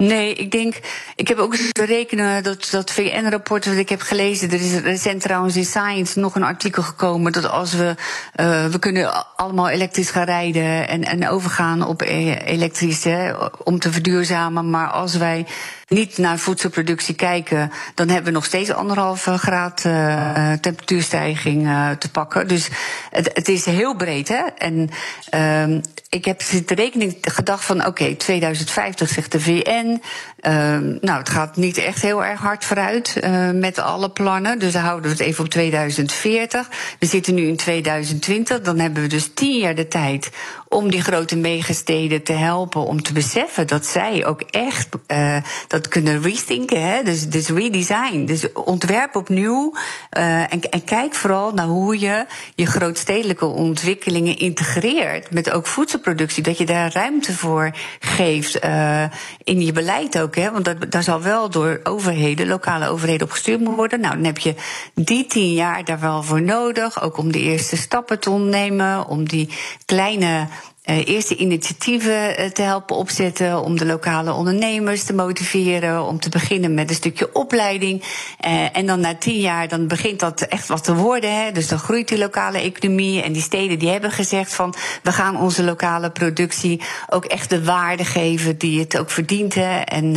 Nee, 0.00 0.34
ik 0.34 0.50
denk. 0.50 0.74
Ik 1.16 1.28
heb 1.28 1.38
ook 1.38 1.52
eens 1.52 1.72
berekenen 1.72 2.42
dat 2.42 2.68
dat 2.70 2.90
VN-rapport 2.90 3.64
dat 3.64 3.74
ik 3.74 3.88
heb 3.88 4.00
gelezen. 4.00 4.50
Er 4.50 4.60
is 4.60 4.74
recent 4.74 5.22
trouwens 5.22 5.56
in 5.56 5.64
Science 5.64 6.18
nog 6.18 6.34
een 6.34 6.42
artikel 6.42 6.82
gekomen. 6.82 7.32
Dat 7.32 7.48
als 7.48 7.74
we. 7.74 7.94
Uh, 8.36 8.66
we 8.66 8.78
kunnen 8.78 9.36
allemaal 9.36 9.68
elektrisch 9.68 10.10
gaan 10.10 10.24
rijden. 10.24 10.88
En, 10.88 11.04
en 11.04 11.28
overgaan 11.28 11.86
op 11.86 12.00
elektrisch. 12.00 13.04
Hè, 13.04 13.32
om 13.64 13.78
te 13.78 13.92
verduurzamen. 13.92 14.70
Maar 14.70 14.88
als 14.88 15.16
wij 15.16 15.46
niet 15.90 16.18
naar 16.18 16.38
voedselproductie 16.38 17.14
kijken, 17.14 17.70
dan 17.94 18.08
hebben 18.08 18.24
we 18.24 18.30
nog 18.30 18.44
steeds 18.44 18.70
anderhalve 18.70 19.38
graad 19.38 19.84
uh, 19.86 20.52
temperatuurstijging 20.52 21.66
uh, 21.66 21.90
te 21.90 22.10
pakken. 22.10 22.48
Dus 22.48 22.68
het, 23.10 23.30
het, 23.34 23.48
is 23.48 23.64
heel 23.64 23.96
breed. 23.96 24.28
Hè? 24.28 24.42
En 24.58 24.90
uh, 25.34 25.80
ik 26.08 26.24
heb 26.24 26.42
de 26.66 26.74
rekening 26.74 27.16
gedacht 27.20 27.64
van 27.64 27.78
oké, 27.78 27.88
okay, 27.88 28.14
2050 28.14 29.08
zegt 29.08 29.32
de 29.32 29.40
VN. 29.40 30.02
nou, 31.00 31.18
het 31.18 31.28
gaat 31.28 31.56
niet 31.56 31.76
echt 31.76 32.02
heel 32.02 32.24
erg 32.24 32.40
hard 32.40 32.64
vooruit 32.64 33.20
met 33.52 33.78
alle 33.78 34.10
plannen. 34.10 34.58
Dus 34.58 34.72
dan 34.72 34.82
houden 34.82 35.10
we 35.10 35.16
het 35.16 35.26
even 35.26 35.44
op 35.44 35.50
2040. 35.50 36.68
We 36.98 37.06
zitten 37.06 37.34
nu 37.34 37.46
in 37.46 37.56
2020. 37.56 38.60
Dan 38.60 38.78
hebben 38.78 39.02
we 39.02 39.08
dus 39.08 39.30
tien 39.34 39.58
jaar 39.58 39.74
de 39.74 39.88
tijd 39.88 40.30
om 40.72 40.90
die 40.90 41.02
grote 41.02 41.36
megasteden 41.36 42.22
te 42.22 42.32
helpen 42.32 42.80
om 42.80 43.02
te 43.02 43.12
beseffen 43.12 43.66
dat 43.66 43.86
zij 43.86 44.26
ook 44.26 44.40
echt 44.40 44.88
uh, 45.06 45.36
dat 45.68 45.88
kunnen 45.88 46.22
rethinken, 46.22 46.82
hè? 46.82 47.02
Dus, 47.02 47.28
dus 47.28 47.48
redesign. 47.48 48.24
Dus 48.24 48.52
ontwerp 48.52 49.16
opnieuw. 49.16 49.72
Uh, 50.18 50.52
en, 50.52 50.60
en 50.70 50.84
kijk 50.84 51.14
vooral 51.14 51.52
naar 51.52 51.66
hoe 51.66 51.98
je 51.98 52.26
je 52.54 52.66
grootstedelijke 52.66 53.46
ontwikkelingen 53.46 54.38
integreert 54.38 55.30
met 55.30 55.50
ook 55.50 55.66
voedselproductie. 55.66 56.42
Dat 56.42 56.58
je 56.58 56.66
daar 56.66 56.92
ruimte 56.92 57.32
voor 57.32 57.70
geeft 58.00 58.64
uh, 58.64 59.04
in 59.44 59.60
je 59.60 59.72
beleid 59.72 60.20
ook. 60.20 60.34
Hè? 60.34 60.50
Want 60.50 60.64
dat, 60.64 60.90
daar 60.92 61.02
zal 61.02 61.22
wel 61.22 61.50
door 61.50 61.80
overheden, 61.82 62.46
lokale 62.46 62.88
overheden 62.88 63.26
op 63.26 63.32
gestuurd 63.32 63.58
moeten 63.58 63.76
worden. 63.76 64.00
Nou, 64.00 64.14
dan 64.14 64.24
heb 64.24 64.38
je 64.38 64.54
die 64.94 65.26
tien 65.26 65.52
jaar 65.52 65.84
daar 65.84 66.00
wel 66.00 66.22
voor 66.22 66.42
nodig. 66.42 67.02
Ook 67.02 67.16
om 67.16 67.32
de 67.32 67.40
eerste 67.40 67.76
stappen 67.76 68.18
te 68.20 68.30
ondernemen, 68.30 69.06
om 69.06 69.28
die 69.28 69.48
kleine 69.84 70.48
eerste 70.98 71.36
initiatieven 71.36 72.52
te 72.52 72.62
helpen 72.62 72.96
opzetten. 72.96 73.62
Om 73.62 73.78
de 73.78 73.86
lokale 73.86 74.32
ondernemers 74.32 75.04
te 75.04 75.14
motiveren. 75.14 76.06
Om 76.06 76.20
te 76.20 76.28
beginnen 76.28 76.74
met 76.74 76.88
een 76.88 76.94
stukje 76.94 77.34
opleiding. 77.34 78.02
en 78.72 78.86
dan 78.86 79.00
na 79.00 79.14
tien 79.14 79.40
jaar 79.40 79.68
dan 79.68 79.88
begint 79.88 80.20
dat 80.20 80.40
echt 80.40 80.68
wat 80.68 80.84
te 80.84 80.94
worden. 80.94 81.44
Hè. 81.44 81.52
Dus 81.52 81.68
dan 81.68 81.78
groeit 81.78 82.08
die 82.08 82.18
lokale 82.18 82.58
economie. 82.58 83.22
En 83.22 83.32
die 83.32 83.42
steden 83.42 83.78
die 83.78 83.88
hebben 83.88 84.10
gezegd 84.10 84.54
van 84.54 84.74
we 85.02 85.12
gaan 85.12 85.40
onze 85.40 85.62
lokale 85.62 86.10
productie 86.10 86.80
ook 87.08 87.24
echt 87.24 87.50
de 87.50 87.64
waarde 87.64 88.04
geven 88.04 88.58
die 88.58 88.80
het 88.80 88.98
ook 88.98 89.10
verdient. 89.10 89.54
Hè. 89.54 89.80
En 89.80 90.12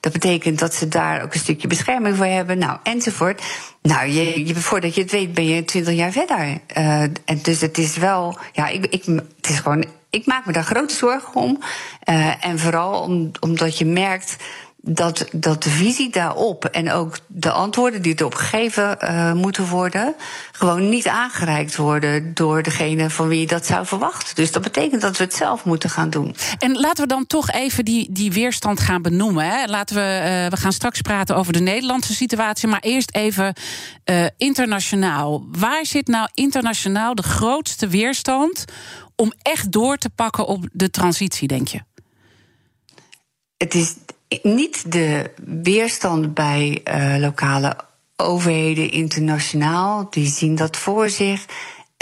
dat 0.00 0.12
betekent 0.12 0.58
dat 0.58 0.74
ze 0.74 0.88
daar 0.88 1.22
ook 1.22 1.34
een 1.34 1.40
stukje 1.40 1.68
bescherming 1.68 2.16
voor 2.16 2.26
hebben. 2.26 2.58
Nou, 2.58 2.78
enzovoort. 2.82 3.42
Nou, 3.82 4.08
je, 4.08 4.46
je, 4.46 4.54
voordat 4.54 4.94
je 4.94 5.00
het 5.00 5.10
weet 5.10 5.34
ben 5.34 5.46
je 5.46 5.64
twintig 5.64 5.94
jaar 5.94 6.12
verder. 6.12 6.60
En 7.24 7.38
dus 7.42 7.60
het 7.60 7.78
is 7.78 7.96
wel, 7.96 8.38
ja, 8.52 8.68
ik, 8.68 8.86
ik, 8.86 9.04
het 9.36 9.48
is 9.48 9.58
gewoon, 9.58 9.84
ik 10.12 10.26
maak 10.26 10.46
me 10.46 10.52
daar 10.52 10.64
grote 10.64 10.94
zorgen 10.94 11.34
om. 11.34 11.58
Uh, 12.08 12.46
en 12.46 12.58
vooral 12.58 13.00
om, 13.00 13.30
omdat 13.40 13.78
je 13.78 13.84
merkt 13.84 14.36
dat, 14.84 15.26
dat 15.32 15.62
de 15.62 15.70
visie 15.70 16.10
daarop 16.10 16.64
en 16.64 16.92
ook 16.92 17.18
de 17.26 17.50
antwoorden 17.50 18.02
die 18.02 18.14
erop 18.16 18.34
gegeven 18.34 18.98
uh, 19.00 19.32
moeten 19.32 19.68
worden, 19.68 20.14
gewoon 20.52 20.88
niet 20.88 21.08
aangereikt 21.08 21.76
worden 21.76 22.34
door 22.34 22.62
degene 22.62 23.10
van 23.10 23.28
wie 23.28 23.40
je 23.40 23.46
dat 23.46 23.66
zou 23.66 23.86
verwachten. 23.86 24.34
Dus 24.34 24.52
dat 24.52 24.62
betekent 24.62 25.00
dat 25.00 25.16
we 25.16 25.24
het 25.24 25.34
zelf 25.34 25.64
moeten 25.64 25.90
gaan 25.90 26.10
doen. 26.10 26.36
En 26.58 26.80
laten 26.80 27.02
we 27.02 27.08
dan 27.08 27.26
toch 27.26 27.50
even 27.50 27.84
die, 27.84 28.12
die 28.12 28.32
weerstand 28.32 28.80
gaan 28.80 29.02
benoemen. 29.02 29.44
Hè. 29.44 29.64
Laten 29.66 29.96
we, 29.96 30.00
uh, 30.00 30.50
we 30.50 30.56
gaan 30.56 30.72
straks 30.72 31.00
praten 31.00 31.36
over 31.36 31.52
de 31.52 31.60
Nederlandse 31.60 32.14
situatie, 32.14 32.68
maar 32.68 32.80
eerst 32.80 33.14
even 33.14 33.54
internationaal. 34.36 35.44
Waar 35.58 35.86
zit 35.86 36.06
nou 36.06 36.28
internationaal 36.34 37.14
de 37.14 37.22
grootste 37.22 37.88
weerstand 37.88 38.64
om 39.22 39.32
echt 39.42 39.72
door 39.72 39.96
te 39.96 40.10
pakken 40.10 40.46
op 40.46 40.68
de 40.72 40.90
transitie, 40.90 41.48
denk 41.48 41.68
je? 41.68 41.80
Het 43.56 43.74
is 43.74 43.94
niet 44.42 44.92
de 44.92 45.30
weerstand 45.62 46.34
bij 46.34 46.80
uh, 46.84 47.16
lokale 47.18 47.76
overheden 48.16 48.90
internationaal. 48.90 50.06
Die 50.10 50.26
zien 50.26 50.54
dat 50.54 50.76
voor 50.76 51.08
zich. 51.10 51.44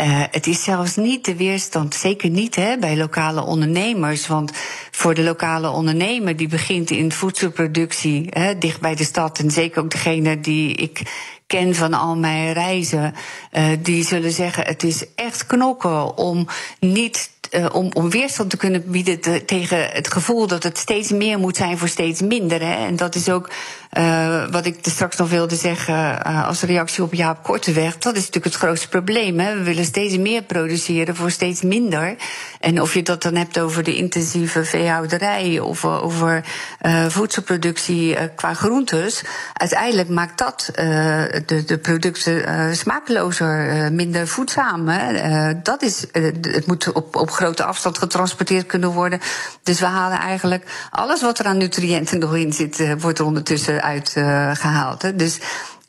Uh, 0.03 0.25
het 0.31 0.47
is 0.47 0.65
zelfs 0.65 0.97
niet 0.97 1.25
de 1.25 1.37
weerstand, 1.37 1.95
zeker 1.95 2.31
niet 2.31 2.55
hè, 2.55 2.79
bij 2.79 2.97
lokale 2.97 3.43
ondernemers. 3.43 4.27
Want 4.27 4.53
voor 4.91 5.15
de 5.15 5.23
lokale 5.23 5.71
ondernemer 5.71 6.37
die 6.37 6.49
begint 6.49 6.91
in 6.91 7.13
voedselproductie 7.13 8.27
hè, 8.31 8.59
dicht 8.59 8.81
bij 8.81 8.95
de 8.95 9.05
stad, 9.05 9.39
en 9.39 9.51
zeker 9.51 9.83
ook 9.83 9.91
degene 9.91 10.41
die 10.41 10.75
ik 10.75 11.03
ken 11.51 11.75
van 11.75 11.95
al 11.95 12.17
mijn 12.17 12.53
reizen, 12.53 13.15
uh, 13.53 13.65
die 13.83 14.05
zullen 14.05 14.33
zeggen: 14.33 14.65
het 14.65 14.83
is 14.83 15.05
echt 15.15 15.47
knokken 15.47 16.17
om 16.17 16.47
niet 16.81 17.31
uh, 17.51 17.67
om, 17.73 17.91
om 17.93 18.11
weerstand 18.11 18.51
te 18.51 18.57
kunnen 18.57 18.91
bieden 18.91 19.21
te, 19.21 19.45
tegen 19.45 19.89
het 19.89 20.13
gevoel 20.13 20.47
dat 20.47 20.63
het 20.63 20.79
steeds 20.79 21.11
meer 21.11 21.39
moet 21.39 21.57
zijn 21.57 21.79
voor 21.79 21.89
steeds 21.89 22.21
minder. 22.21 22.61
Hè. 22.61 22.87
En 22.87 22.97
dat 22.97 23.15
is 23.15 23.29
ook 23.29 23.51
uh, 23.99 24.45
wat 24.51 24.67
ik 24.67 24.85
er 24.87 24.91
straks 24.91 25.17
nog 25.17 25.31
wilde 25.31 25.55
zeggen 25.55 25.95
uh, 25.95 26.47
als 26.47 26.63
reactie 26.63 27.03
op 27.03 27.15
Jaap 27.15 27.43
Korteweg. 27.43 27.99
Dat 27.99 28.13
is 28.13 28.19
natuurlijk 28.19 28.55
het 28.55 28.63
grootste 28.63 28.89
probleem. 28.89 29.39
Hè. 29.39 29.55
We 29.57 29.63
willen 29.63 29.85
steeds 29.85 30.17
meer 30.17 30.43
produceren 30.43 31.17
voor 31.17 31.31
steeds 31.31 31.63
minder. 31.63 32.17
En 32.61 32.81
of 32.81 32.95
je 32.95 33.03
dat 33.03 33.23
dan 33.23 33.35
hebt 33.35 33.59
over 33.59 33.83
de 33.83 33.97
intensieve 33.97 34.65
veehouderij 34.65 35.61
of 35.61 35.85
over 35.85 36.45
uh, 36.83 37.07
voedselproductie 37.07 38.17
qua 38.35 38.55
groentes. 38.55 39.23
Uiteindelijk 39.55 40.09
maakt 40.09 40.39
dat 40.39 40.71
de, 40.75 41.63
de 41.67 41.79
producten 41.79 42.77
smakelozer, 42.77 43.93
minder 43.93 44.29
voedzaam. 44.29 44.89
Hè. 44.89 45.63
dat 45.63 45.83
is, 45.83 46.07
het 46.13 46.67
moet 46.67 46.93
op, 46.93 47.17
op 47.17 47.31
grote 47.31 47.65
afstand 47.65 47.99
getransporteerd 47.99 48.67
kunnen 48.67 48.91
worden. 48.91 49.21
Dus 49.63 49.81
we 49.81 49.87
halen 49.87 50.19
eigenlijk 50.19 50.89
alles 50.91 51.23
wat 51.23 51.39
er 51.39 51.47
aan 51.47 51.57
nutriënten 51.57 52.19
nog 52.19 52.37
in 52.37 52.53
zit, 52.53 53.01
wordt 53.01 53.19
er 53.19 53.25
ondertussen 53.25 53.80
uitgehaald. 53.83 55.05
Uh, 55.05 55.11
dus 55.15 55.39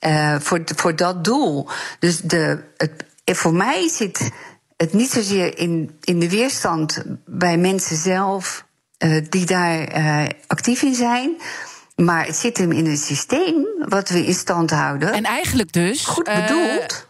uh, 0.08 0.36
voor, 0.40 0.62
voor 0.76 0.96
dat 0.96 1.24
doel. 1.24 1.70
Dus 2.00 2.20
de, 2.20 2.64
het, 2.78 2.92
voor 3.26 3.54
mij 3.54 3.90
zit 3.90 4.32
het 4.78 4.94
niet 4.94 5.10
zozeer 5.10 5.58
in, 5.58 5.98
in 6.02 6.20
de 6.20 6.30
weerstand 6.30 7.04
bij 7.26 7.58
mensen 7.58 7.98
zelf 7.98 8.66
uh, 8.98 9.26
die 9.30 9.46
daar 9.46 9.88
actief 10.48 10.82
in 10.82 10.96
zijn. 10.96 11.36
Maar 11.96 12.26
het 12.26 12.36
zit 12.36 12.58
hem 12.58 12.72
in 12.72 12.86
een 12.86 12.98
systeem 12.98 13.68
wat 13.78 14.10
we 14.10 14.26
in 14.26 14.34
stand 14.34 14.72
houden. 14.72 15.14
En 15.14 15.24
eigenlijk 15.24 15.72
dus. 15.72 16.06
Goed 16.06 16.24
bedoeld. 16.24 17.08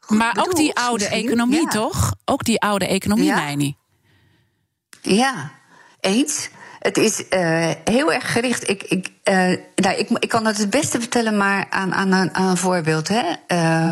Goed 0.00 0.18
maar 0.18 0.32
bedoeld, 0.32 0.48
ook 0.48 0.56
die 0.56 0.74
oude 0.74 1.08
economie, 1.08 1.62
ja. 1.62 1.68
toch? 1.68 2.14
Ook 2.24 2.44
die 2.44 2.60
oude 2.60 2.86
economie, 2.86 3.24
ja. 3.24 3.34
Meini. 3.34 3.76
Ja, 5.00 5.50
eens. 6.00 6.48
Het 6.82 6.96
is 6.96 7.22
uh, 7.30 7.70
heel 7.84 8.12
erg 8.12 8.32
gericht. 8.32 8.68
Ik, 8.68 8.82
ik, 8.82 9.08
uh, 9.24 9.34
nou, 9.74 10.06
ik, 10.18 10.28
kan 10.28 10.46
het 10.46 10.58
het 10.58 10.70
beste 10.70 11.00
vertellen, 11.00 11.36
maar 11.36 11.66
aan, 11.70 11.94
aan, 11.94 12.12
aan 12.34 12.50
een 12.50 12.56
voorbeeld. 12.56 13.08
Hè. 13.08 13.22
Uh, 13.48 13.90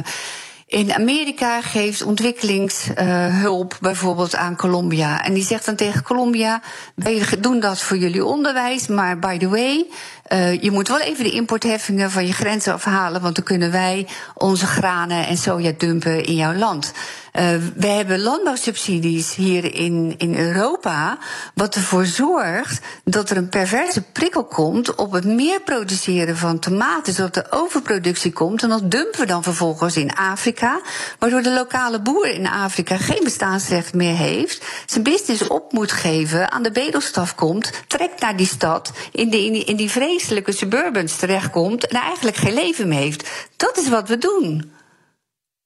in 0.67 0.95
Amerika 0.95 1.61
geeft 1.61 2.03
ontwikkelingshulp 2.03 3.79
bijvoorbeeld 3.81 4.37
aan 4.37 4.57
Colombia. 4.57 5.25
En 5.25 5.35
die 5.35 5.45
zegt 5.45 5.65
dan 5.65 5.77
tegen 5.77 6.03
Colombia: 6.03 6.63
wij 6.95 7.25
doen 7.39 7.61
dat 7.61 7.81
voor 7.81 7.97
jullie 7.97 8.25
onderwijs, 8.25 8.87
maar 8.87 9.19
by 9.19 9.39
the 9.39 9.49
way, 9.49 9.87
uh, 10.33 10.63
je 10.63 10.71
moet 10.71 10.89
wel 10.89 11.01
even 11.01 11.25
de 11.25 11.31
importheffingen 11.31 12.11
van 12.11 12.27
je 12.27 12.33
grenzen 12.33 12.73
afhalen, 12.73 13.21
want 13.21 13.35
dan 13.35 13.45
kunnen 13.45 13.71
wij 13.71 14.07
onze 14.35 14.67
granen 14.67 15.27
en 15.27 15.37
soja 15.37 15.73
dumpen 15.77 16.25
in 16.25 16.35
jouw 16.35 16.55
land. 16.55 16.93
Uh, 17.33 17.43
we 17.77 17.87
hebben 17.87 18.21
landbouwsubsidies 18.21 19.35
hier 19.35 19.75
in, 19.75 20.15
in 20.19 20.37
Europa, 20.37 21.19
wat 21.55 21.75
ervoor 21.75 22.05
zorgt 22.05 22.81
dat 23.05 23.31
er 23.31 23.37
een 23.37 23.49
perverse 23.49 24.03
prikkel 24.03 24.45
komt 24.45 24.95
op 24.95 25.13
het 25.13 25.25
meer 25.25 25.61
produceren 25.61 26.37
van 26.37 26.59
tomaten, 26.59 27.13
zodat 27.13 27.37
er 27.37 27.47
overproductie 27.51 28.33
komt. 28.33 28.63
En 28.63 28.69
dat 28.69 28.91
dumpen 28.91 29.21
we 29.21 29.27
dan 29.27 29.43
vervolgens 29.43 29.97
in 29.97 30.15
Afrika, 30.15 30.81
waardoor 31.19 31.43
de 31.43 31.53
lokale 31.53 32.01
boer 32.01 32.27
in 32.27 32.47
Afrika 32.47 32.97
geen 32.97 33.25
bestaansrecht 33.25 33.95
meer 33.95 34.17
heeft, 34.17 34.65
zijn 34.87 35.05
business 35.05 35.49
op 35.49 35.73
moet 35.73 35.93
geven, 35.93 36.51
aan 36.51 36.63
de 36.63 36.73
bedelstaf 36.73 37.35
komt, 37.35 37.71
trekt 37.87 38.21
naar 38.21 38.37
die 38.37 38.47
stad, 38.47 38.93
in, 39.13 39.31
de, 39.31 39.45
in, 39.45 39.53
die, 39.53 39.65
in 39.65 39.77
die 40.21 40.29
vreselijke 40.29 40.53
suburbans 40.53 41.17
terechtkomt 41.17 41.87
en 41.87 42.01
eigenlijk 42.01 42.37
geen 42.37 42.55
leven 42.55 42.89
meer 42.89 42.99
heeft. 42.99 43.49
Dat 43.57 43.79
is 43.79 43.89
wat 43.89 44.09
we 44.09 44.19
doen. 44.19 44.73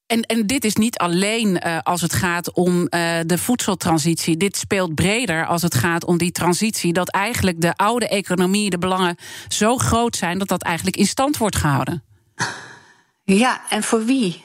En, 0.07 0.21
en 0.21 0.47
dit 0.47 0.65
is 0.65 0.75
niet 0.75 0.99
alleen 0.99 1.61
uh, 1.67 1.79
als 1.83 2.01
het 2.01 2.13
gaat 2.13 2.53
om 2.53 2.81
uh, 2.81 2.89
de 3.27 3.39
voedseltransitie. 3.39 4.37
Dit 4.37 4.57
speelt 4.57 4.95
breder 4.95 5.47
als 5.47 5.63
het 5.63 5.75
gaat 5.75 6.05
om 6.05 6.19
die 6.19 6.33
transitie. 6.33 6.93
Dat 6.93 7.11
eigenlijk 7.11 7.61
de 7.61 7.75
oude 7.75 8.09
economie, 8.09 8.71
de 8.71 8.79
belangen 8.79 9.17
zo 9.49 9.77
groot 9.77 10.17
zijn 10.17 10.39
dat 10.39 10.49
dat 10.49 10.63
eigenlijk 10.63 10.97
in 10.97 11.07
stand 11.07 11.37
wordt 11.37 11.57
gehouden. 11.57 12.03
Ja, 13.25 13.63
en 13.69 13.83
voor 13.83 14.05
wie? 14.05 14.45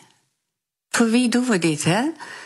Voor 0.89 1.09
wie 1.09 1.29
doen 1.29 1.45
we 1.45 1.59
dit, 1.59 1.83
hè? 1.83 2.01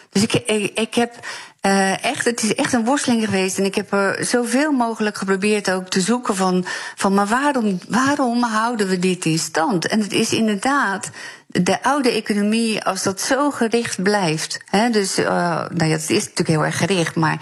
Dus 0.10 0.22
ik, 0.22 0.34
ik, 0.34 0.80
ik 0.80 0.94
heb 0.94 1.26
uh, 1.68 2.04
echt, 2.04 2.26
het 2.26 2.44
is 2.44 2.56
echt 2.56 2.74
een 2.74 2.86
worsteling 2.86 3.26
geweest. 3.26 3.58
En 3.58 3.66
ik 3.66 3.76
heb 3.76 3.94
er 3.94 4.26
zoveel 4.26 4.72
mogelijk 4.72 5.18
geprobeerd 5.18 5.72
ook 5.72 5.88
te 5.88 6.02
zoeken 6.02 6.36
van, 6.36 6.66
van 6.96 7.14
maar 7.14 7.28
waarom, 7.28 7.80
waarom 7.90 8.44
houden 8.44 8.88
we 8.88 9.00
dit 9.00 9.26
in 9.26 9.40
stand? 9.40 9.88
En 9.88 10.00
het 10.00 10.14
is 10.14 10.34
inderdaad 10.34 11.10
de 11.48 11.84
oude 11.84 12.12
economie, 12.12 12.84
als 12.84 13.04
dat 13.04 13.22
zo 13.22 13.52
gericht 13.52 14.04
blijft. 14.04 14.60
Hè, 14.66 14.90
dus, 14.90 15.20
uh, 15.20 15.26
nou 15.70 15.86
ja, 15.86 15.96
het 15.96 16.10
is 16.10 16.24
natuurlijk 16.24 16.48
heel 16.48 16.66
erg 16.66 16.78
gericht, 16.78 17.16
maar 17.16 17.38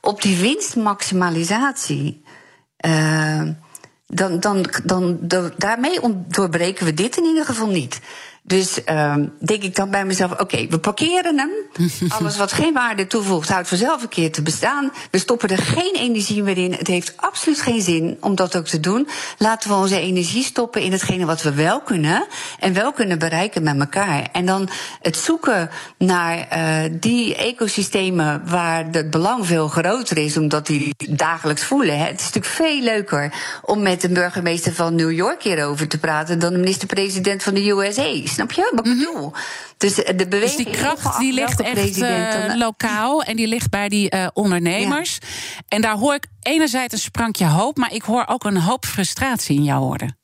op 0.00 0.22
die 0.22 0.38
winstmaximalisatie. 0.38 2.24
Uh, 2.86 3.42
dan, 4.06 4.40
dan, 4.40 4.66
dan, 4.84 5.18
dan, 5.20 5.52
daarmee 5.56 6.00
doorbreken 6.28 6.84
we 6.84 6.94
dit 6.94 7.16
in 7.16 7.24
ieder 7.24 7.44
geval 7.44 7.68
niet. 7.68 8.00
Dus 8.46 8.78
uh, 8.90 9.14
denk 9.38 9.62
ik 9.62 9.76
dan 9.76 9.90
bij 9.90 10.04
mezelf: 10.04 10.32
oké, 10.32 10.42
okay, 10.42 10.68
we 10.68 10.78
parkeren 10.78 11.38
hem. 11.38 11.50
Alles 12.18 12.36
wat 12.36 12.52
geen 12.52 12.72
waarde 12.72 13.06
toevoegt, 13.06 13.48
houdt 13.48 13.68
vanzelf 13.68 14.02
een 14.02 14.08
keer 14.08 14.32
te 14.32 14.42
bestaan. 14.42 14.92
We 15.10 15.18
stoppen 15.18 15.48
er 15.48 15.58
geen 15.58 15.94
energie 15.94 16.42
meer 16.42 16.58
in. 16.58 16.72
Het 16.72 16.86
heeft 16.86 17.12
absoluut 17.16 17.60
geen 17.60 17.82
zin 17.82 18.16
om 18.20 18.34
dat 18.34 18.56
ook 18.56 18.66
te 18.66 18.80
doen. 18.80 19.08
Laten 19.38 19.70
we 19.70 19.76
onze 19.76 20.00
energie 20.00 20.44
stoppen 20.44 20.82
in 20.82 20.92
hetgene 20.92 21.24
wat 21.26 21.42
we 21.42 21.52
wel 21.52 21.80
kunnen. 21.80 22.26
En 22.58 22.72
wel 22.72 22.92
kunnen 22.92 23.18
bereiken 23.18 23.62
met 23.62 23.80
elkaar. 23.80 24.28
En 24.32 24.46
dan 24.46 24.68
het 25.00 25.16
zoeken 25.16 25.70
naar 25.98 26.48
uh, 26.52 26.90
die 27.00 27.36
ecosystemen 27.36 28.42
waar 28.46 28.86
het 28.90 29.10
belang 29.10 29.46
veel 29.46 29.68
groter 29.68 30.18
is, 30.18 30.36
omdat 30.36 30.66
die 30.66 30.94
dagelijks 31.10 31.64
voelen. 31.64 31.98
Hè. 31.98 32.04
Het 32.04 32.20
is 32.20 32.24
natuurlijk 32.32 32.54
veel 32.54 32.80
leuker 32.80 33.32
om 33.62 33.82
met 33.82 34.00
de 34.00 34.08
burgemeester 34.08 34.74
van 34.74 34.94
New 34.94 35.12
York 35.12 35.42
hierover 35.42 35.88
te 35.88 35.98
praten 35.98 36.38
dan 36.38 36.52
de 36.52 36.58
minister-president 36.58 37.42
van 37.42 37.54
de 37.54 37.68
USA. 37.68 38.32
Snap 38.34 38.52
je 38.52 38.70
wat 38.74 38.86
ik 38.86 38.92
mhm. 38.92 38.98
bedoel? 38.98 39.32
Dus 39.76 39.94
de 39.94 40.26
beweging. 40.28 40.40
Dus 40.40 40.56
die 40.56 40.70
kracht 40.70 41.18
die 41.18 41.32
ligt 41.32 41.60
echt 41.60 41.96
uh, 41.96 42.54
lokaal 42.54 43.22
en 43.22 43.36
die 43.36 43.46
ligt 43.46 43.70
bij 43.70 43.88
die 43.88 44.14
uh, 44.14 44.26
ondernemers. 44.32 45.18
Ja. 45.20 45.28
En 45.68 45.80
daar 45.80 45.96
hoor 45.96 46.14
ik 46.14 46.26
enerzijds 46.42 46.92
een 46.92 46.98
sprankje 46.98 47.46
hoop, 47.46 47.76
maar 47.76 47.92
ik 47.92 48.02
hoor 48.02 48.24
ook 48.26 48.44
een 48.44 48.56
hoop 48.56 48.84
frustratie 48.86 49.56
in 49.56 49.64
jouw 49.64 49.80
woorden. 49.80 50.16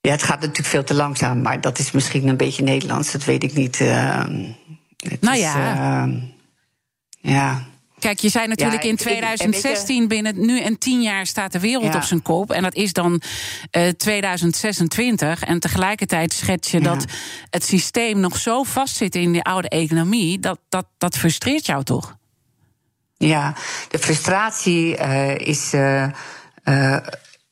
Ja, 0.00 0.10
het 0.10 0.22
gaat 0.22 0.40
natuurlijk 0.40 0.68
veel 0.68 0.84
te 0.84 0.94
langzaam, 0.94 1.42
maar 1.42 1.60
dat 1.60 1.78
is 1.78 1.90
misschien 1.90 2.28
een 2.28 2.36
beetje 2.36 2.62
Nederlands, 2.62 3.12
dat 3.12 3.24
weet 3.24 3.42
ik 3.42 3.54
niet. 3.54 3.80
Uh, 3.80 3.88
nou 5.20 5.36
is, 5.36 5.40
ja. 5.40 5.74
Ehm, 5.74 6.18
Ja. 7.20 7.66
Kijk, 7.98 8.18
je 8.18 8.28
zei 8.28 8.46
natuurlijk 8.46 8.82
Ja, 8.82 8.88
in 8.88 8.94
ik- 8.94 9.00
ik- 9.00 9.06
en 9.06 9.12
weet 9.14 9.22
je- 9.24 9.30
2016, 9.30 10.08
binnen 10.08 10.46
nu 10.46 10.60
en 10.60 10.78
tien 10.78 11.02
jaar 11.02 11.26
staat 11.26 11.52
de 11.52 11.60
wereld 11.60 11.92
Ja. 11.92 11.96
op 11.96 12.02
zijn 12.02 12.22
kop. 12.22 12.50
En 12.52 12.62
dat 12.62 12.74
is 12.74 12.92
dan 12.92 13.20
eh 13.70 13.88
2026. 13.88 15.42
En 15.44 15.60
tegelijkertijd 15.60 16.32
schets 16.32 16.70
je 16.70 16.78
Ja. 16.78 16.84
dat 16.84 17.04
het 17.50 17.64
systeem 17.64 18.20
nog 18.20 18.36
zo 18.36 18.62
vastzit 18.62 19.14
in 19.14 19.32
die 19.32 19.42
oude 19.42 19.68
economie. 19.68 20.38
Dat, 20.38 20.58
dat, 20.68 20.86
dat 20.98 21.16
frustreert 21.18 21.66
jou 21.66 21.84
toch? 21.84 22.16
Ja, 23.16 23.54
de 23.88 23.98
frustratie 23.98 24.96
eh, 24.96 25.36
is 25.48 25.72
eh, 25.72 26.02
eh, 26.64 26.96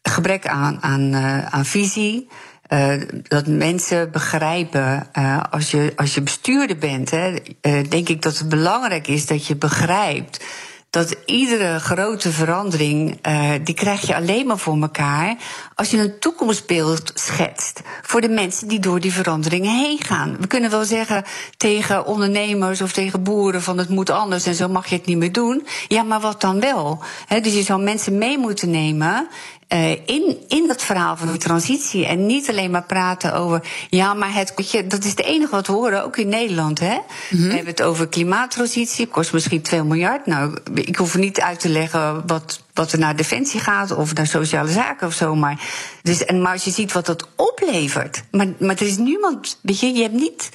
gebrek 0.03 0.47
aan, 0.47 0.83
aan, 0.83 1.15
eh, 1.15 1.47
aan 1.47 1.65
visie. 1.65 2.29
Eh, 2.66 2.94
dat 3.22 3.46
mensen 3.46 4.11
begrijpen, 4.11 5.09
eh, 5.12 5.42
als, 5.50 5.70
je, 5.70 5.92
als 5.96 6.14
je 6.14 6.22
bestuurder 6.22 6.79
bent, 6.79 7.11
hè, 7.11 7.37
eh, 7.61 7.88
denk 7.88 8.09
ik 8.09 8.22
dat 8.22 8.38
het 8.38 8.48
belangrijk 8.48 9.09
is 9.09 9.26
dat 9.26 9.46
je 9.46 9.57
begrijpt 9.57 10.44
dat 10.90 11.16
iedere 11.26 11.79
grote 11.79 12.33
verandering, 12.33 13.18
die 13.62 13.74
krijg 13.74 14.07
je 14.07 14.14
alleen 14.14 14.46
maar 14.46 14.59
voor 14.59 14.81
elkaar 14.81 15.37
als 15.74 15.90
je 15.90 15.98
een 15.98 16.19
toekomstbeeld 16.19 17.10
schetst 17.14 17.81
voor 18.02 18.21
de 18.21 18.29
mensen 18.29 18.69
die 18.69 18.79
door 18.79 19.00
die 19.00 19.12
veranderingen 19.12 19.79
heen 19.79 20.02
gaan. 20.02 20.37
We 20.40 20.46
kunnen 20.46 20.71
wel 20.71 20.85
zeggen 20.85 21.25
tegen 21.56 22.06
ondernemers 22.06 22.81
of 22.81 22.92
tegen 22.92 23.23
boeren 23.23 23.62
van 23.62 23.79
het 23.79 23.88
moet 23.88 24.10
anders 24.10 24.46
en 24.46 24.54
zo 24.54 24.69
mag 24.69 24.87
je 24.87 24.96
het 24.96 25.06
niet 25.06 25.17
meer 25.17 25.33
doen. 25.33 25.67
Ja, 25.88 26.02
maar 26.02 26.21
wat 26.21 26.40
dan 26.40 26.60
wel? 26.60 27.02
Dus 27.42 27.54
je 27.54 27.62
zou 27.62 27.83
mensen 27.83 28.19
mee 28.19 28.38
moeten 28.38 28.71
nemen 28.71 29.29
eh, 29.69 29.90
in, 29.90 30.37
in 30.48 30.67
dat 30.67 30.83
verhaal 30.83 31.17
van 31.17 31.29
die 31.29 31.38
transitie. 31.38 32.06
En 32.06 32.27
niet 32.27 32.48
alleen 32.50 32.71
maar 32.71 32.83
praten 32.85 33.35
over. 33.35 33.62
Ja, 33.90 34.14
maar 34.14 34.35
het. 34.35 34.52
weet 34.56 34.71
je, 34.71 34.87
Dat 34.87 35.04
is 35.04 35.10
het 35.10 35.23
enige 35.23 35.50
wat 35.50 35.67
we 35.67 35.73
horen, 35.73 36.04
ook 36.04 36.17
in 36.17 36.29
Nederland. 36.29 36.81
Hè? 36.81 36.98
We 37.31 37.37
hebben 37.42 37.67
het 37.67 37.83
over 37.83 38.08
klimaattransitie. 38.08 39.06
Kost 39.06 39.33
misschien 39.33 39.62
2 39.62 39.83
miljard. 39.83 40.27
Nou, 40.27 40.56
ik 40.75 40.96
hoef 40.96 41.17
niet 41.17 41.40
uit 41.40 41.60
te 41.60 41.69
leggen 41.69 42.27
wat, 42.27 42.60
wat 42.75 42.92
er 42.92 42.98
naar 42.98 43.17
defensie 43.17 43.60
gaat. 43.60 43.96
of 43.96 44.14
naar 44.14 44.27
sociale 44.27 44.71
zaken 44.71 45.06
of 45.06 45.12
zo. 45.14 45.35
Maar, 45.35 45.60
dus, 46.02 46.25
en, 46.25 46.42
maar 46.42 46.52
als 46.52 46.64
je 46.64 46.71
ziet 46.71 46.92
wat 46.92 47.06
dat 47.06 47.29
oplevert. 47.37 48.23
Maar, 48.31 48.46
maar 48.58 48.75
er 48.77 48.87
is 48.87 48.96
niemand. 48.96 49.58
Weet 49.62 49.81
je, 49.81 49.92
je 49.94 50.02
hebt 50.02 50.14
niet. 50.14 50.48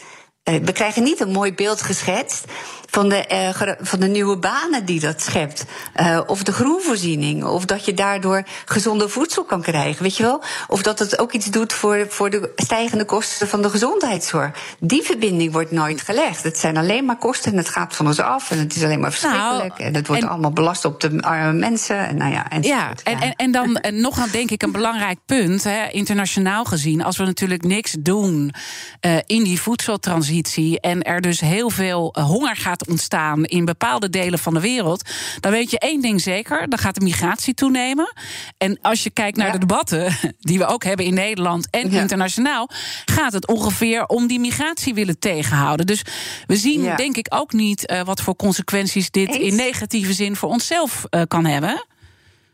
eh, 0.44 0.56
we 0.64 0.72
krijgen 0.72 1.04
niet 1.04 1.20
een 1.20 1.32
mooi 1.32 1.54
beeld 1.54 1.82
geschetst 1.82 2.46
van 2.92 3.10
de, 3.10 3.26
eh, 3.26 3.50
van 3.82 4.00
de 4.00 4.08
nieuwe 4.08 4.38
banen 4.38 4.86
die 4.86 5.00
dat 5.00 5.22
schept. 5.22 5.66
Eh, 5.94 6.20
of 6.26 6.44
de 6.44 6.52
groenvoorziening. 6.52 7.44
Of 7.44 7.66
dat 7.66 7.86
je 7.86 7.94
daardoor 7.94 8.44
gezonde 8.66 9.10
voedsel 9.10 9.44
kan 9.44 9.62
krijgen. 9.62 10.04
Weet 10.04 10.18
je 10.18 10.24
wel? 10.24 10.42
Of 10.68 10.82
dat 10.82 11.00
het 11.00 11.20
ook 11.20 11.32
iets 11.32 11.46
doet 11.46 11.74
voor, 11.74 12.06
voor 12.10 12.30
de 12.30 12.52
stijgende 12.56 13.06
kosten 13.06 13.48
van 13.48 13.62
de 13.62 13.70
gezondheidszorg. 13.70 14.52
Die 14.80 15.02
verbinding 15.02 15.52
wordt 15.52 15.72
nooit 15.72 16.02
gelegd. 16.02 16.44
Het 16.44 16.58
zijn 16.58 16.78
alleen 16.78 17.06
maar 17.06 17.18
kosten 17.18 17.52
en 17.52 17.58
het 17.58 17.70
gaat 17.70 17.96
van 17.96 18.08
ons 18.08 18.20
af. 18.20 18.52
En 18.52 18.60
het 18.60 18.76
is 18.76 18.84
alleen 18.84 19.00
maar 19.00 19.12
verschrikkelijk. 19.12 19.78
Nou, 19.78 19.84
en 19.84 19.96
het 19.96 20.08
wordt 20.08 20.22
en- 20.22 20.30
allemaal 20.30 20.52
belast 20.52 20.86
op 20.86 21.00
de 21.02 21.22
arme 21.22 21.54
mensen. 21.54 22.08
En 22.08 22.18
nou 22.18 22.32
ja, 22.32 22.50
en 22.50 22.62
Ja, 22.62 22.94
en, 23.04 23.20
en, 23.20 23.34
en 23.36 23.52
dan 23.52 23.78
eh, 23.78 23.92
nog 23.92 24.18
een, 24.18 24.32
denk 24.32 24.52
ik 24.52 24.64
een 24.64 24.72
belangrijk 24.72 25.20
punt, 25.26 25.64
hè, 25.64 25.88
internationaal 25.90 26.64
gezien. 26.64 27.04
Als 27.04 27.18
we 27.18 27.24
natuurlijk 27.26 27.64
niks 27.64 27.96
doen 28.00 28.54
eh, 29.00 29.18
in 29.26 29.44
die 29.44 29.62
voedseltransitie. 29.62 30.80
en 30.80 31.02
er 31.02 31.22
dus 31.22 31.40
heel 31.40 31.70
veel 31.70 32.16
honger 32.20 32.56
gaat 32.56 32.81
ontstaan 32.88 33.44
in 33.46 33.66
bepaalde 33.66 34.10
delen 34.10 34.40
van 34.40 34.54
de 34.54 34.60
wereld. 34.60 35.10
dan 35.40 35.52
weet 35.52 35.72
je 35.72 35.80
één 35.80 36.02
ding 36.02 36.22
zeker: 36.22 36.70
dan 36.70 36.80
gaat 36.80 36.96
de 36.96 37.02
migratie 37.02 37.54
toenemen. 37.54 38.14
En 38.58 38.78
als 38.82 39.04
je 39.04 39.10
kijkt 39.10 39.38
naar 39.38 39.46
Ja. 39.48 39.52
de 39.54 39.60
debatten 39.60 40.16
die 40.40 40.58
we 40.58 40.66
ook 40.66 40.84
hebben 40.84 41.06
in 41.06 41.14
Nederland 41.14 41.68
en 41.70 41.92
Ja. 41.92 42.02
internationaal. 42.02 42.70
gaat 43.06 43.34
het 43.34 43.48
ongeveer 43.48 44.06
om 44.06 44.28
die 44.28 44.40
migratie 44.40 44.94
willen 44.94 45.20
tegenhouden. 45.20 45.86
Dus 45.86 46.02
we 46.48 46.56
zien, 46.56 46.82
Ja. 46.82 46.96
denk 46.96 47.16
ik, 47.18 47.28
ook 47.30 47.54
niet 47.54 47.86
eh, 47.86 48.02
wat 48.04 48.22
voor 48.22 48.36
consequenties 48.36 49.12
dit 49.12 49.28
Eens. 49.30 49.38
in 49.38 49.56
negatieve 49.56 50.14
zin 50.14 50.36
voor 50.36 50.50
onszelf 50.50 51.04
eh, 51.10 51.22
kan 51.28 51.46
hebben. 51.46 51.86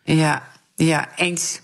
ja, 0.04 0.48
ja, 0.76 1.08
eens. 1.16 1.60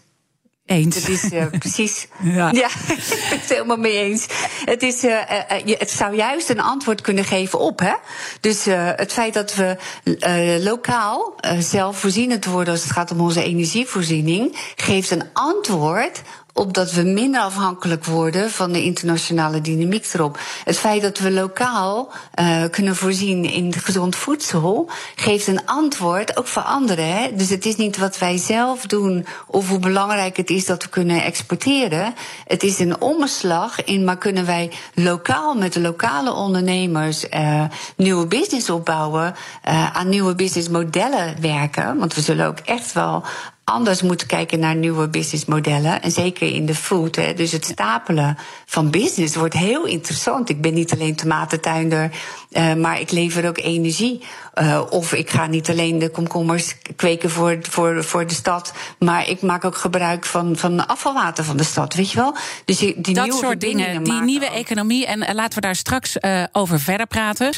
Eens. 0.66 0.95
Het 0.95 1.09
is 1.09 1.32
eh, 1.32 1.45
precies. 1.59 2.07
Ja. 2.24 2.51
Ja. 2.51 2.68
ik 2.97 3.05
ben 3.30 3.39
het 3.39 3.49
helemaal 3.49 3.78
mee 3.78 3.97
eens. 3.97 4.26
Het, 4.66 4.82
is, 4.84 5.03
eh, 5.03 5.32
eh, 5.32 5.51
eh, 5.57 5.66
je- 5.66 5.76
het 5.80 5.91
zou 5.91 6.16
juist 6.16 6.49
een 6.49 6.59
antwoord 6.61 7.01
kunnen 7.01 7.24
geven 7.24 7.59
op. 7.59 7.80
Hè? 7.80 7.93
Dus 8.41 8.66
eh, 8.68 8.89
het 8.95 9.14
feit 9.14 9.34
dat 9.34 9.55
we 9.55 9.78
eh, 10.20 10.64
lokaal 10.64 11.36
zelfvoorzienend 11.59 12.45
worden 12.45 12.74
als 12.74 12.84
het 12.84 12.91
gaat 12.91 13.11
om 13.11 13.22
onze 13.22 13.43
energievoorziening, 13.43 14.57
geeft 14.76 15.11
een 15.11 15.24
antwoord 15.34 16.22
op 16.53 16.73
dat 16.73 16.91
we 16.91 17.03
minder 17.03 17.41
afhankelijk 17.41 18.05
worden 18.05 18.51
van 18.51 18.71
de 18.71 18.83
internationale 18.83 19.61
dynamiek 19.61 20.13
erop. 20.13 20.39
Het 20.63 20.77
feit 20.77 21.01
dat 21.01 21.19
we 21.19 21.31
lokaal 21.31 22.11
eh, 22.33 22.63
kunnen 22.71 22.95
voorzien 22.95 23.45
in 23.45 23.73
gezond 23.73 24.15
voedsel 24.15 24.89
geeft 25.15 25.47
een 25.47 25.65
antwoord 25.65 26.37
ook 26.37 26.47
voor 26.47 26.61
anderen. 26.61 27.17
Hè? 27.17 27.35
Dus 27.35 27.49
het 27.49 27.65
is 27.65 27.75
niet 27.75 27.97
wat 27.97 28.17
wij 28.17 28.37
zelf 28.37 28.85
doen 28.85 29.25
of 29.47 29.69
hoe 29.69 29.79
belangrijk 29.79 30.37
het 30.37 30.49
is 30.49 30.65
dat 30.65 30.83
we 30.83 30.89
kunnen 30.89 31.23
exporteren. 31.23 32.13
Het 32.47 32.63
is 32.63 32.79
een 32.79 33.01
omslag 33.01 33.83
in, 33.83 34.03
maar 34.03 34.17
kunnen 34.17 34.45
wij 34.45 34.71
lokaal 34.93 35.55
met 35.55 35.73
de 35.73 35.81
lokale 35.81 36.33
ondernemers 36.33 37.29
eh, 37.29 37.63
nieuwe 37.95 38.27
business 38.27 38.69
opbouwen, 38.69 39.35
eh, 39.61 39.95
aan 39.95 40.09
nieuwe 40.09 40.35
businessmodellen 40.35 41.41
werken. 41.41 41.97
Want 41.97 42.13
we 42.13 42.21
zullen 42.21 42.47
ook 42.47 42.59
echt 42.59 42.93
wel 42.93 43.23
anders 43.64 44.01
moeten 44.01 44.28
kijken 44.28 44.59
naar 44.59 44.76
nieuwe 44.76 45.07
businessmodellen. 45.07 46.01
En 46.01 46.11
zeker 46.11 46.55
in 46.55 46.66
de 46.66 46.76
food. 46.76 47.16
Hè. 47.16 47.34
Dus 47.34 47.51
het 47.51 47.66
stapelen 47.66 48.38
van 48.66 48.89
business 48.89 49.36
wordt 49.36 49.53
heel 49.53 49.86
interessant. 49.86 50.49
Ik 50.49 50.61
ben 50.61 50.74
niet 50.74 50.93
alleen 50.93 51.16
tomatentuinder, 51.16 52.11
eh, 52.51 52.74
maar 52.74 52.99
ik 52.99 53.11
lever 53.11 53.47
ook 53.47 53.57
energie. 53.57 54.24
Eh, 54.53 54.82
of 54.89 55.14
ik 55.14 55.30
ga 55.30 55.47
niet 55.47 55.70
alleen 55.70 55.99
de 55.99 56.09
komkommers 56.09 56.76
kweken 56.95 57.30
voor, 57.30 57.57
voor, 57.61 58.03
voor 58.03 58.28
de 58.28 58.34
stad, 58.34 58.74
maar 58.99 59.30
ik 59.30 59.41
maak 59.41 59.66
ook 59.66 59.78
gebruik 59.78 60.26
van, 60.26 60.55
van 60.57 60.88
afvalwater 60.88 61.43
van 61.43 61.57
de 61.57 61.64
stad. 61.64 61.93
Weet 61.93 62.11
je 62.11 62.18
wel? 62.18 62.36
Dus 62.66 62.78
die 62.78 63.01
dat 63.01 63.24
nieuwe 63.24 63.39
soort 63.39 63.61
dingen, 63.61 64.03
die 64.03 64.22
nieuwe 64.22 64.45
ook. 64.45 64.53
economie. 64.55 65.05
En 65.05 65.22
eh, 65.22 65.34
laten 65.34 65.55
we 65.55 65.61
daar 65.61 65.76
straks 65.76 66.20
eh, 66.20 66.43
over 66.51 66.80
verder 66.80 67.07
praten. 67.07 67.51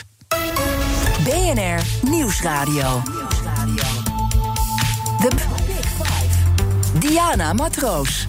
BNR 1.24 2.10
Nieuwsradio. 2.10 3.01
Five. 5.20 5.64
Diana 7.08 7.53
Matroos. 7.53 8.28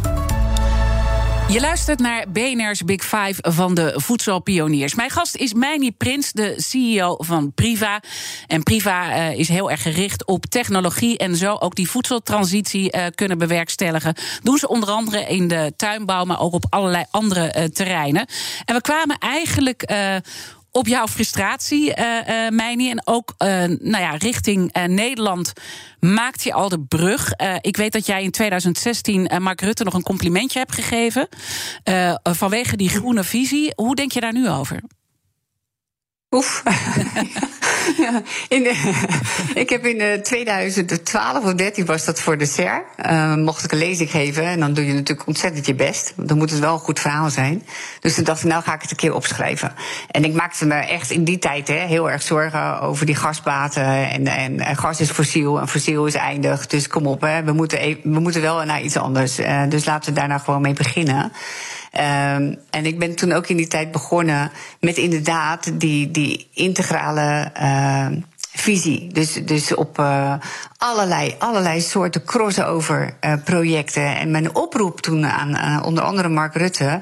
Je 1.49 1.61
luistert 1.61 1.99
naar 1.99 2.25
BNR's 2.29 2.85
Big 2.85 3.03
Five 3.03 3.35
van 3.41 3.75
de 3.75 3.93
voedselpioniers. 3.97 4.95
Mijn 4.95 5.11
gast 5.11 5.37
is 5.37 5.55
Meini 5.55 5.93
Prins, 5.93 6.33
de 6.33 6.55
CEO 6.57 7.17
van 7.19 7.53
Priva. 7.53 8.01
En 8.47 8.63
Priva 8.63 9.15
eh, 9.15 9.39
is 9.39 9.49
heel 9.49 9.71
erg 9.71 9.83
gericht 9.83 10.27
op 10.27 10.47
technologie 10.47 11.19
en 11.19 11.37
zo 11.37 11.55
ook 11.55 11.75
die 11.75 11.91
voedseltransitie 11.91 12.91
eh, 12.91 13.07
kunnen 13.15 13.39
bewerkstelligen. 13.39 14.15
Doen 14.43 14.59
ze 14.59 14.69
onder 14.69 14.89
andere 14.89 15.21
in 15.21 15.49
de 15.49 15.73
tuinbouw, 15.77 16.25
maar 16.25 16.41
ook 16.41 16.53
op 16.53 16.67
allerlei 16.69 17.05
andere 17.11 17.51
eh, 17.51 17.65
terreinen. 17.65 18.27
En 18.65 18.75
we 18.75 18.81
kwamen 18.81 19.19
eigenlijk. 19.19 19.85
Op 20.77 20.87
jouw 20.87 21.07
frustratie, 21.07 21.95
eh 21.95 22.51
Meini. 22.51 22.91
En 22.91 23.07
ook 23.07 23.35
eh, 23.39 23.49
nou 23.65 23.99
ja, 23.99 24.11
richting 24.11 24.73
Nederland 24.87 25.53
maakt 26.01 26.43
je 26.43 26.53
al 26.53 26.69
de 26.69 26.81
brug. 26.81 27.33
Ik 27.61 27.77
weet 27.77 27.93
dat 27.93 28.07
jij 28.07 28.23
in 28.23 28.31
2016 28.31 29.27
eh, 29.27 29.39
Mark 29.39 29.61
Rutte 29.61 29.85
nog 29.85 29.95
een 29.95 30.03
complimentje 30.03 30.59
hebt 30.59 30.75
gegeven. 30.75 31.29
vanwege 32.23 32.77
die 32.77 32.89
groene 32.89 33.25
visie. 33.25 33.73
Hoe 33.75 33.95
denk 33.95 34.13
je 34.13 34.21
daar 34.21 34.33
nu 34.33 34.49
over? 34.49 34.81
Oef. 36.31 36.63
ja, 38.03 38.23
de- 38.49 39.05
ik 39.55 39.69
heb 39.71 39.87
in 39.87 40.01
eh, 40.01 40.21
2012 40.21 41.45
of 41.45 41.55
13 41.55 41.85
was 41.87 42.05
dat 42.05 42.21
voor 42.21 42.39
de 42.39 42.47
SER. 42.47 42.85
eh, 42.97 43.35
mocht 43.35 43.65
ik 43.65 43.73
een 43.73 43.79
lezing 43.79 44.11
geven. 44.11 44.45
En 44.45 44.61
dan 44.61 44.73
doe 44.75 44.87
je 44.87 44.93
natuurlijk 44.93 45.27
ontzettend 45.27 45.67
je 45.67 45.75
best. 45.75 46.13
Dan 46.17 46.37
moet 46.39 46.51
het 46.51 46.59
wel 46.59 46.73
een 46.73 46.79
goed 46.79 47.01
verhaal 47.01 47.31
zijn. 47.31 47.63
Dus 48.01 48.15
toen 48.15 48.25
dacht 48.25 48.43
ik, 48.43 48.49
nou 48.49 48.63
ga 48.63 48.75
ik 48.75 48.81
het 48.83 48.91
een 48.91 48.97
keer 48.97 49.15
opschrijven. 49.15 49.73
En 50.11 50.25
ik 50.25 50.33
maakte 50.35 50.67
me 50.67 50.75
echt 50.75 51.11
in 51.11 51.25
die 51.25 51.39
tijd 51.39 51.69
hè, 51.69 51.75
heel 51.87 52.11
erg 52.11 52.23
zorgen 52.23 52.81
over 52.81 53.07
die 53.07 53.15
gasbaten. 53.15 54.11
En, 54.11 54.27
en, 54.27 54.77
gas 54.77 55.01
is 55.01 55.11
fossiel 55.11 55.61
en 55.61 55.69
fossiel 55.69 56.07
is 56.07 56.15
eindig. 56.15 56.67
Dus 56.67 56.89
kom 56.89 57.07
op, 57.07 57.21
hè, 57.21 57.43
we, 57.45 57.53
moeten 57.53 57.83
e- 57.89 58.01
we 58.03 58.21
moeten 58.21 58.41
wel 58.43 58.65
naar 58.65 58.83
iets 58.83 58.97
anders. 58.97 59.39
Eh, 59.39 59.63
dus 59.69 59.85
laten 59.85 60.15
we 60.15 60.19
daar 60.21 60.29
nou 60.29 60.41
gewoon 60.41 60.61
mee 60.63 60.73
beginnen. 60.75 61.33
Ehm, 61.97 62.55
en 62.71 62.87
ik 62.87 62.99
ben 62.99 63.15
toen 63.15 63.33
ook 63.33 63.47
in 63.47 63.57
die 63.57 63.67
tijd 63.67 63.93
begonnen 63.93 64.51
met 64.81 64.97
inderdaad 64.97 65.81
die, 65.81 66.11
die 66.11 66.49
integrale 66.55 67.51
ehm, 67.53 68.21
visie. 68.57 69.13
Dus, 69.13 69.33
dus 69.33 69.75
op 69.75 69.99
eh, 69.99 70.35
allerlei, 70.79 71.35
allerlei 71.39 71.81
soorten 71.81 72.25
crossover 72.25 73.17
eh, 73.21 73.33
projecten. 73.45 74.17
En 74.17 74.31
mijn 74.31 74.55
oproep 74.55 75.01
toen 75.01 75.27
aan 75.27 75.55
eh, 75.55 75.87
onder 75.87 76.05
andere 76.05 76.29
Mark 76.29 76.55
Rutte 76.55 77.01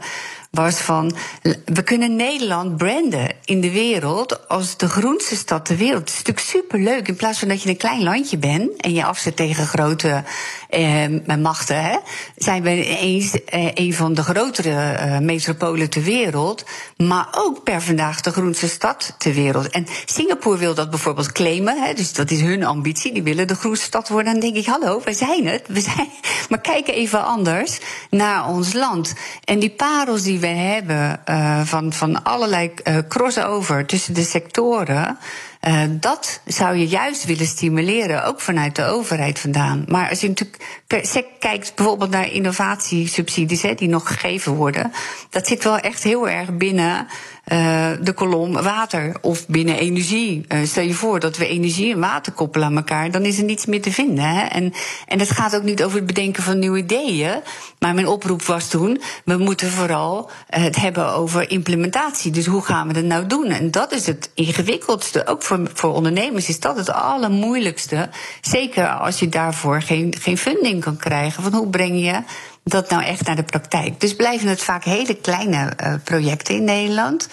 was 0.55 0.81
van. 0.81 1.17
We 1.65 1.83
kunnen 1.83 2.17
Nederland 2.17 2.77
branden 2.77 3.31
in 3.45 3.61
de 3.61 3.71
wereld 3.71 4.49
als 4.49 4.77
de 4.77 4.89
groenste 4.89 5.37
stad 5.37 5.65
ter 5.65 5.77
wereld. 5.77 6.01
Het 6.01 6.09
is 6.09 6.17
natuurlijk 6.17 6.47
superleuk. 6.47 7.09
In 7.09 7.17
plaats 7.17 7.39
van 7.39 7.49
dat 7.49 7.63
je 7.63 7.69
een 7.69 7.77
klein 7.77 8.03
landje 8.03 8.39
bent 8.39 8.77
en 8.77 8.93
je 8.93 9.05
afzet 9.05 9.37
tegen 9.37 9.67
grote 9.67 10.25
eh, 10.69 11.37
machten, 11.39 11.83
hè, 11.83 11.97
zijn 12.37 12.63
we 12.63 12.87
eens 12.87 13.45
eh, 13.45 13.71
een 13.75 13.95
van 13.95 14.15
de 14.15 14.23
grotere 14.23 14.93
eh, 14.93 15.19
metropolen 15.19 15.91
ter 15.91 16.03
wereld. 16.03 16.65
Maar 16.97 17.29
ook 17.31 17.63
per 17.63 17.83
vandaag 17.83 18.21
de 18.21 18.31
groenste 18.31 18.69
stad 18.69 19.15
ter 19.19 19.35
wereld. 19.35 19.69
En 19.69 19.87
Singapore 20.05 20.59
wil 20.59 20.75
dat 20.75 20.91
bijvoorbeeld 20.91 21.33
claimen. 21.33 21.83
Hè, 21.83 21.95
dus 21.95 22.13
dat 22.13 22.31
is 22.31 22.41
hun 22.41 22.65
ambitie. 22.65 23.13
Die 23.13 23.23
willen 23.23 23.47
de 23.47 23.55
groenste 23.55 23.85
stad 23.85 24.09
worden. 24.09 24.33
Dan 24.33 24.41
denk 24.41 24.57
ik, 24.57 24.67
hallo, 24.67 25.01
wij 25.05 25.13
zijn 25.13 25.47
het. 25.47 25.63
We 25.67 25.81
zijn, 25.81 26.09
maar 26.49 26.61
kijk 26.61 26.89
even 26.89 27.25
anders 27.25 27.79
naar 28.11 28.49
ons 28.49 28.73
land. 28.73 29.13
En 29.45 29.59
die 29.59 29.71
parels 29.71 30.23
die 30.23 30.39
we 30.45 30.51
hebben 30.51 31.21
uh, 31.29 31.61
van, 31.65 31.93
van 31.93 32.23
allerlei 32.23 32.73
uh, 32.85 32.99
crossover 33.09 33.87
tussen 33.87 34.15
de 34.15 34.23
sectoren. 34.23 35.19
Uh, 35.69 35.83
dat 35.91 36.41
zou 36.47 36.77
je 36.77 36.87
juist 36.87 37.25
willen 37.25 37.47
stimuleren, 37.47 38.25
ook 38.25 38.41
vanuit 38.41 38.77
de 38.77 38.85
overheid 38.85 39.39
vandaan. 39.39 39.85
Maar 39.89 40.09
als 40.11 40.21
je 40.21 40.29
natuurlijk 40.29 41.37
kijkt 41.39 41.75
bijvoorbeeld 41.75 42.11
naar 42.11 42.33
innovatiesubsidies 42.33 43.63
hè, 43.63 43.75
die 43.75 43.89
nog 43.89 44.07
gegeven 44.07 44.55
worden, 44.55 44.93
dat 45.31 45.47
zit 45.47 45.65
wel 45.65 45.79
echt 45.79 46.03
heel 46.03 46.29
erg 46.29 46.57
binnen 46.57 47.07
uh, 47.53 47.91
de 48.03 48.13
kolom 48.13 48.53
water 48.53 49.17
of 49.21 49.47
binnen 49.47 49.79
energie. 49.79 50.45
Uh, 50.49 50.59
stel 50.65 50.85
je 50.85 50.95
voor 50.95 51.21
dat 51.21 51.37
we 51.37 51.47
energie 51.47 51.93
en 51.93 52.01
water 52.01 52.33
koppelen 52.33 52.67
aan 52.67 52.77
elkaar, 52.77 53.11
dan 53.11 53.23
is 53.23 53.39
er 53.39 53.45
niets 53.45 53.67
meer 53.67 53.83
te 53.83 53.93
vinden. 53.93 54.25
Hè? 54.25 54.45
En, 54.45 54.73
en 55.07 55.19
het 55.19 55.31
gaat 55.31 55.57
ook 55.57 55.63
niet 55.63 55.85
over 55.85 55.97
het 55.97 56.07
bedenken 56.07 56.43
van 56.43 56.59
nieuwe 56.59 56.79
ideeën. 56.79 57.41
Maar 57.79 57.95
mijn 57.95 58.07
oproep 58.07 58.43
was 58.43 58.69
toen: 58.69 59.01
we 59.25 59.37
moeten 59.37 59.71
vooral 59.71 60.31
het 60.47 60.77
hebben 60.77 61.13
over 61.13 61.51
implementatie. 61.51 62.31
Dus 62.31 62.47
hoe 62.47 62.63
gaan 62.63 62.87
we 62.89 62.95
dat 62.95 63.05
nou 63.05 63.27
doen? 63.27 63.47
En 63.47 63.71
dat 63.71 63.93
is 63.93 64.07
het 64.07 64.31
ingewikkeldste. 64.35 65.27
Ook 65.27 65.43
voor, 65.43 65.61
voor 65.75 65.93
ondernemers 65.93 66.49
is 66.49 66.61
dat 66.61 66.77
het 66.77 66.91
allermoeilijkste. 66.91 68.09
Zeker 68.41 68.89
als 68.89 69.19
je 69.19 69.29
daarvoor 69.29 69.83
geen, 69.83 70.15
geen 70.21 70.39
funding 70.39 70.81
kan 70.81 70.97
krijgen. 70.97 71.43
Van 71.43 71.55
hoe 71.55 71.69
breng 71.69 72.05
je 72.05 72.23
dat 72.65 72.91
nou 72.91 73.03
echt 73.03 73.27
naar 73.27 73.37
de 73.37 73.43
praktijk. 73.43 74.01
Dus 74.01 74.17
blijven 74.17 74.49
het 74.49 74.63
vaak 74.63 74.85
hele 74.85 75.15
kleine 75.15 75.73
uh, 75.83 75.95
projecten 76.05 76.55
in 76.55 76.65
Nederland. 76.65 77.29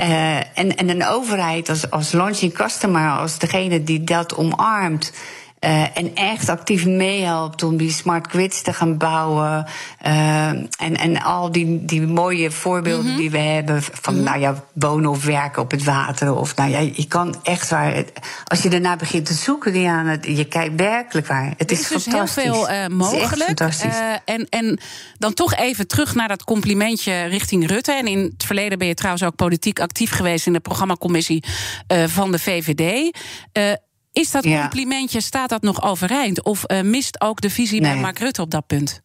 Uh, 0.00 0.36
en, 0.36 0.76
en 0.76 0.88
een 0.88 1.06
overheid 1.06 1.68
als, 1.68 1.90
als 1.90 2.12
launching 2.12 2.52
customer, 2.54 3.10
als 3.10 3.38
degene 3.38 3.82
die 3.82 4.04
dat 4.04 4.34
omarmt. 4.34 5.12
Uh, 5.60 5.96
en 5.96 6.14
echt 6.14 6.48
actief 6.48 6.86
meehelpt 6.86 7.62
om 7.62 7.76
die 7.76 7.92
smart 7.92 8.26
grids 8.26 8.62
te 8.62 8.72
gaan 8.72 8.96
bouwen. 8.96 9.66
Uh, 10.06 10.48
en, 10.48 10.96
en 10.96 11.22
al 11.22 11.52
die, 11.52 11.84
die 11.84 12.06
mooie 12.06 12.50
voorbeelden 12.50 13.04
mm 13.04 13.10
-hmm. 13.10 13.20
die 13.20 13.30
we 13.30 13.38
hebben 13.38 13.82
van 13.82 14.14
mm 14.14 14.20
-hmm. 14.20 14.28
nou 14.28 14.40
ja, 14.40 14.64
wonen 14.72 15.10
of 15.10 15.24
werken 15.24 15.62
op 15.62 15.70
het 15.70 15.84
water. 15.84 16.34
Of 16.34 16.56
nou 16.56 16.70
ja, 16.70 16.78
je 16.78 17.06
kan 17.08 17.34
echt 17.42 17.70
waar. 17.70 18.04
Als 18.44 18.62
je 18.62 18.68
daarna 18.68 18.96
begint 18.96 19.26
te 19.26 19.32
zoeken, 19.32 19.72
Diana, 19.72 20.16
je 20.20 20.44
kijkt 20.44 20.74
werkelijk 20.76 21.26
waar. 21.26 21.54
Het 21.56 21.70
is, 21.70 21.80
is 21.80 21.88
dus 21.88 22.02
fantastisch. 22.02 22.42
heel 22.42 22.64
veel 22.64 22.70
uh, 22.70 22.86
mogelijk. 22.86 23.60
en, 24.24 24.46
en 24.48 24.80
dan 25.18 25.34
toch 25.34 25.54
even 25.54 25.86
terug 25.86 26.14
naar 26.14 26.28
dat 26.28 26.44
complimentje 26.44 27.22
richting 27.22 27.66
Rutte. 27.66 27.92
En 27.92 28.06
in 28.06 28.18
het 28.18 28.44
verleden 28.44 28.78
ben 28.78 28.88
je 28.88 28.94
trouwens 28.94 29.24
ook 29.24 29.36
politiek 29.36 29.80
actief 29.80 30.10
geweest 30.10 30.46
in 30.46 30.52
de 30.52 30.60
programmacommissie 30.60 31.44
van 32.06 32.32
de 32.32 32.38
VVD. 32.38 33.16
Is 34.18 34.30
dat 34.30 34.42
complimentje, 34.42 35.20
staat 35.20 35.48
dat 35.48 35.62
nog 35.62 35.82
overeind? 35.82 36.42
Of 36.42 36.64
uh, 36.66 36.80
mist 36.80 37.20
ook 37.20 37.40
de 37.40 37.50
visie 37.50 37.80
nee. 37.80 37.92
bij 37.92 38.00
Mark 38.00 38.18
Rutte 38.18 38.42
op 38.42 38.50
dat 38.50 38.66
punt? 38.66 39.02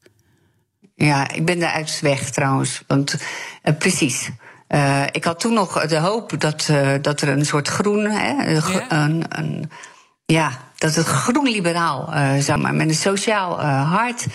Ja, 0.95 1.29
ik 1.29 1.45
ben 1.45 1.57
eruit 1.57 1.99
weg 2.01 2.29
trouwens. 2.29 2.83
Want 2.87 3.15
uh, 3.63 3.77
precies. 3.77 4.29
Uh, 4.69 5.03
ik 5.11 5.23
had 5.23 5.39
toen 5.39 5.53
nog 5.53 5.85
de 5.85 5.97
hoop 5.97 6.39
dat, 6.39 6.69
dat 7.01 7.21
er 7.21 7.29
een 7.29 7.45
soort 7.45 7.67
groen. 7.67 8.05
Hè, 8.05 8.51
ja. 8.51 8.91
Een, 8.91 9.25
een, 9.29 9.71
ja, 10.25 10.59
dat 10.77 10.95
het 10.95 11.05
groen-liberaal 11.05 12.13
zou 12.41 12.59
maar 12.59 12.73
met 12.73 12.87
een 12.87 12.95
sociaal 12.95 13.61
hart. 13.65 14.25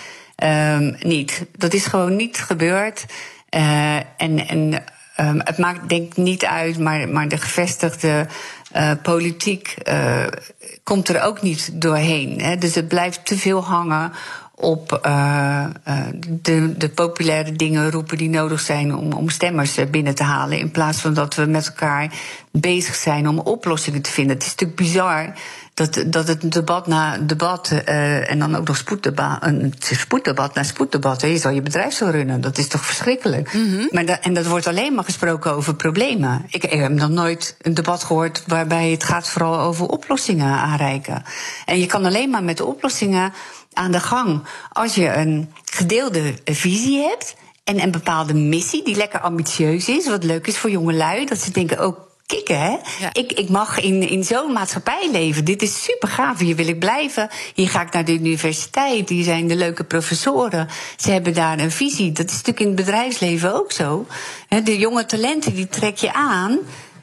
Um, 0.44 0.96
niet. 0.98 1.46
Dat 1.56 1.74
is 1.74 1.86
gewoon 1.86 2.16
niet 2.16 2.38
gebeurd. 2.38 3.04
en 3.48 4.48
en 4.48 4.84
um, 5.20 5.40
het 5.44 5.58
maakt 5.58 5.88
denk 5.88 6.06
ik 6.06 6.16
niet 6.16 6.44
uit, 6.44 6.78
maar, 6.78 7.08
maar 7.08 7.28
de 7.28 7.36
gevestigde 7.36 8.26
uh, 8.76 8.92
politiek 9.02 9.74
uh, 9.88 10.26
komt 10.82 11.08
er 11.08 11.22
ook 11.22 11.42
niet 11.42 11.70
doorheen. 11.80 12.40
Hè. 12.40 12.56
Dus 12.56 12.74
het 12.74 12.88
blijft 12.88 13.26
te 13.26 13.36
veel 13.36 13.64
hangen 13.64 14.12
op 14.60 15.00
uh, 15.06 15.64
de, 16.28 16.76
de, 16.76 16.88
populaire 16.88 17.52
dingen 17.52 17.90
roepen 17.90 18.18
die 18.18 18.28
nodig 18.28 18.60
zijn 18.60 18.94
om, 18.94 19.12
om 19.12 19.28
stemmers 19.28 19.78
binnen 19.90 20.14
te 20.14 20.22
halen. 20.22 20.58
In 20.58 20.70
plaats 20.70 21.00
van 21.00 21.14
dat 21.14 21.34
we 21.34 21.44
met 21.44 21.66
elkaar 21.66 22.12
bezig 22.50 22.94
zijn 22.94 23.28
om 23.28 23.38
oplossingen 23.38 24.02
te 24.02 24.10
vinden. 24.10 24.34
Het 24.34 24.44
is 24.44 24.50
natuurlijk 24.50 24.78
bizar 24.78 25.32
dat, 25.78 26.04
dat 26.06 26.28
het 26.28 26.52
debat 26.52 26.86
na 26.86 27.18
debat 27.18 27.70
uh, 27.70 28.30
en 28.30 28.38
dan 28.38 28.56
ook 28.56 28.66
nog 28.66 28.76
spoeddebat, 28.76 29.38
een 29.40 29.74
spoeddebat 29.78 30.54
na 30.54 30.62
spoeddebat. 30.62 31.20
Je 31.20 31.38
zal 31.38 31.50
je 31.50 31.62
bedrijf 31.62 31.94
zo 31.94 32.06
runnen. 32.06 32.40
Dat 32.40 32.58
is 32.58 32.68
toch 32.68 32.84
verschrikkelijk? 32.84 33.52
Mm 33.52 33.70
-hmm. 33.70 33.88
maar 33.90 34.06
da, 34.06 34.20
en 34.20 34.34
dat 34.34 34.46
wordt 34.46 34.66
alleen 34.66 34.94
maar 34.94 35.04
gesproken 35.04 35.52
over 35.52 35.74
problemen. 35.74 36.44
Ik, 36.48 36.64
ik 36.64 36.80
heb 36.80 36.92
nog 36.92 37.08
nooit 37.08 37.56
een 37.62 37.74
debat 37.74 38.04
gehoord 38.04 38.42
waarbij 38.46 38.90
het 38.90 39.04
gaat 39.04 39.28
vooral 39.28 39.60
over 39.60 39.86
oplossingen 39.86 40.52
aanreiken. 40.52 41.22
En 41.64 41.78
je 41.78 41.86
kan 41.86 42.04
alleen 42.04 42.30
maar 42.30 42.44
met 42.44 42.56
de 42.56 42.64
oplossingen 42.64 43.32
aan 43.72 43.92
de 43.92 44.00
gang 44.00 44.42
als 44.72 44.94
je 44.94 45.14
een 45.14 45.52
gedeelde 45.64 46.34
visie 46.44 46.98
hebt. 46.98 47.34
En 47.64 47.82
een 47.82 47.90
bepaalde 47.90 48.34
missie 48.34 48.84
die 48.84 48.96
lekker 48.96 49.20
ambitieus 49.20 49.88
is. 49.88 50.08
Wat 50.08 50.24
leuk 50.24 50.46
is 50.46 50.58
voor 50.58 50.70
jonge 50.70 50.92
lui. 50.92 51.26
Dat 51.26 51.38
ze 51.38 51.50
denken 51.50 51.78
ook 51.78 52.08
kicken, 52.26 52.60
hè? 52.60 52.76
Ja. 52.98 53.10
Ik, 53.12 53.32
ik 53.32 53.48
mag 53.48 53.80
in, 53.80 54.08
in 54.08 54.24
zo'n 54.24 54.52
maatschappij 54.52 55.08
leven. 55.12 55.44
Dit 55.44 55.62
is 55.62 55.84
super 55.84 56.08
gaaf. 56.08 56.38
Hier 56.38 56.56
wil 56.56 56.68
ik 56.68 56.78
blijven. 56.78 57.28
Hier 57.54 57.68
ga 57.68 57.82
ik 57.82 57.92
naar 57.92 58.04
de 58.04 58.12
universiteit. 58.12 59.08
Hier 59.08 59.24
zijn 59.24 59.48
de 59.48 59.56
leuke 59.56 59.84
professoren. 59.84 60.68
Ze 60.96 61.10
hebben 61.10 61.34
daar 61.34 61.58
een 61.58 61.70
visie. 61.70 62.12
Dat 62.12 62.26
is 62.26 62.32
natuurlijk 62.32 62.60
in 62.60 62.66
het 62.66 62.76
bedrijfsleven 62.76 63.54
ook 63.54 63.72
zo. 63.72 64.06
De 64.64 64.78
jonge 64.78 65.06
talenten 65.06 65.54
die 65.54 65.68
trek 65.68 65.96
je 65.96 66.12
aan. 66.12 66.58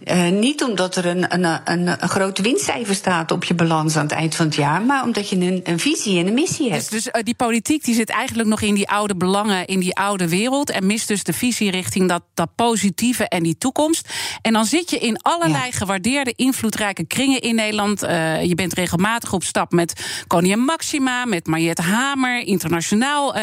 Uh, 0.05 0.29
niet 0.29 0.63
omdat 0.63 0.95
er 0.95 1.05
een, 1.05 1.33
een, 1.33 1.59
een, 1.63 1.87
een 1.87 2.09
groot 2.09 2.39
winstcijfer 2.39 2.95
staat 2.95 3.31
op 3.31 3.43
je 3.43 3.53
balans 3.53 3.95
aan 3.95 4.03
het 4.03 4.11
eind 4.11 4.35
van 4.35 4.45
het 4.45 4.55
jaar, 4.55 4.81
maar 4.81 5.03
omdat 5.03 5.29
je 5.29 5.35
een, 5.35 5.61
een 5.63 5.79
visie 5.79 6.19
en 6.19 6.27
een 6.27 6.33
missie 6.33 6.71
hebt. 6.71 6.91
Dus, 6.91 7.03
dus 7.03 7.13
uh, 7.15 7.23
die 7.23 7.35
politiek 7.35 7.83
die 7.83 7.95
zit 7.95 8.09
eigenlijk 8.09 8.49
nog 8.49 8.61
in 8.61 8.75
die 8.75 8.89
oude 8.89 9.15
belangen, 9.15 9.65
in 9.65 9.79
die 9.79 9.95
oude 9.95 10.29
wereld. 10.29 10.69
En 10.69 10.85
mist 10.85 11.07
dus 11.07 11.23
de 11.23 11.33
visie 11.33 11.71
richting 11.71 12.09
dat, 12.09 12.21
dat 12.33 12.49
positieve 12.55 13.27
en 13.27 13.43
die 13.43 13.57
toekomst. 13.57 14.09
En 14.41 14.53
dan 14.53 14.65
zit 14.65 14.89
je 14.89 14.97
in 14.97 15.21
allerlei 15.21 15.65
ja. 15.65 15.71
gewaardeerde, 15.71 16.33
invloedrijke 16.35 17.05
kringen 17.05 17.41
in 17.41 17.55
Nederland. 17.55 18.03
Uh, 18.03 18.43
je 18.43 18.55
bent 18.55 18.73
regelmatig 18.73 19.33
op 19.33 19.43
stap 19.43 19.71
met 19.71 20.23
koningin 20.27 20.59
Maxima, 20.59 21.25
met 21.25 21.47
Mariette 21.47 21.81
Hamer. 21.81 22.39
Internationaal 22.39 23.35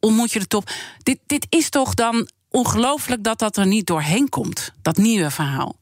ontmoet 0.00 0.32
je 0.32 0.38
de 0.38 0.46
top. 0.46 0.70
Dit, 1.02 1.18
dit 1.26 1.46
is 1.48 1.68
toch 1.68 1.94
dan 1.94 2.28
ongelooflijk 2.50 3.22
dat 3.24 3.38
dat 3.38 3.56
er 3.56 3.66
niet 3.66 3.86
doorheen 3.86 4.28
komt, 4.28 4.72
dat 4.82 4.96
nieuwe 4.96 5.30
verhaal. 5.30 5.76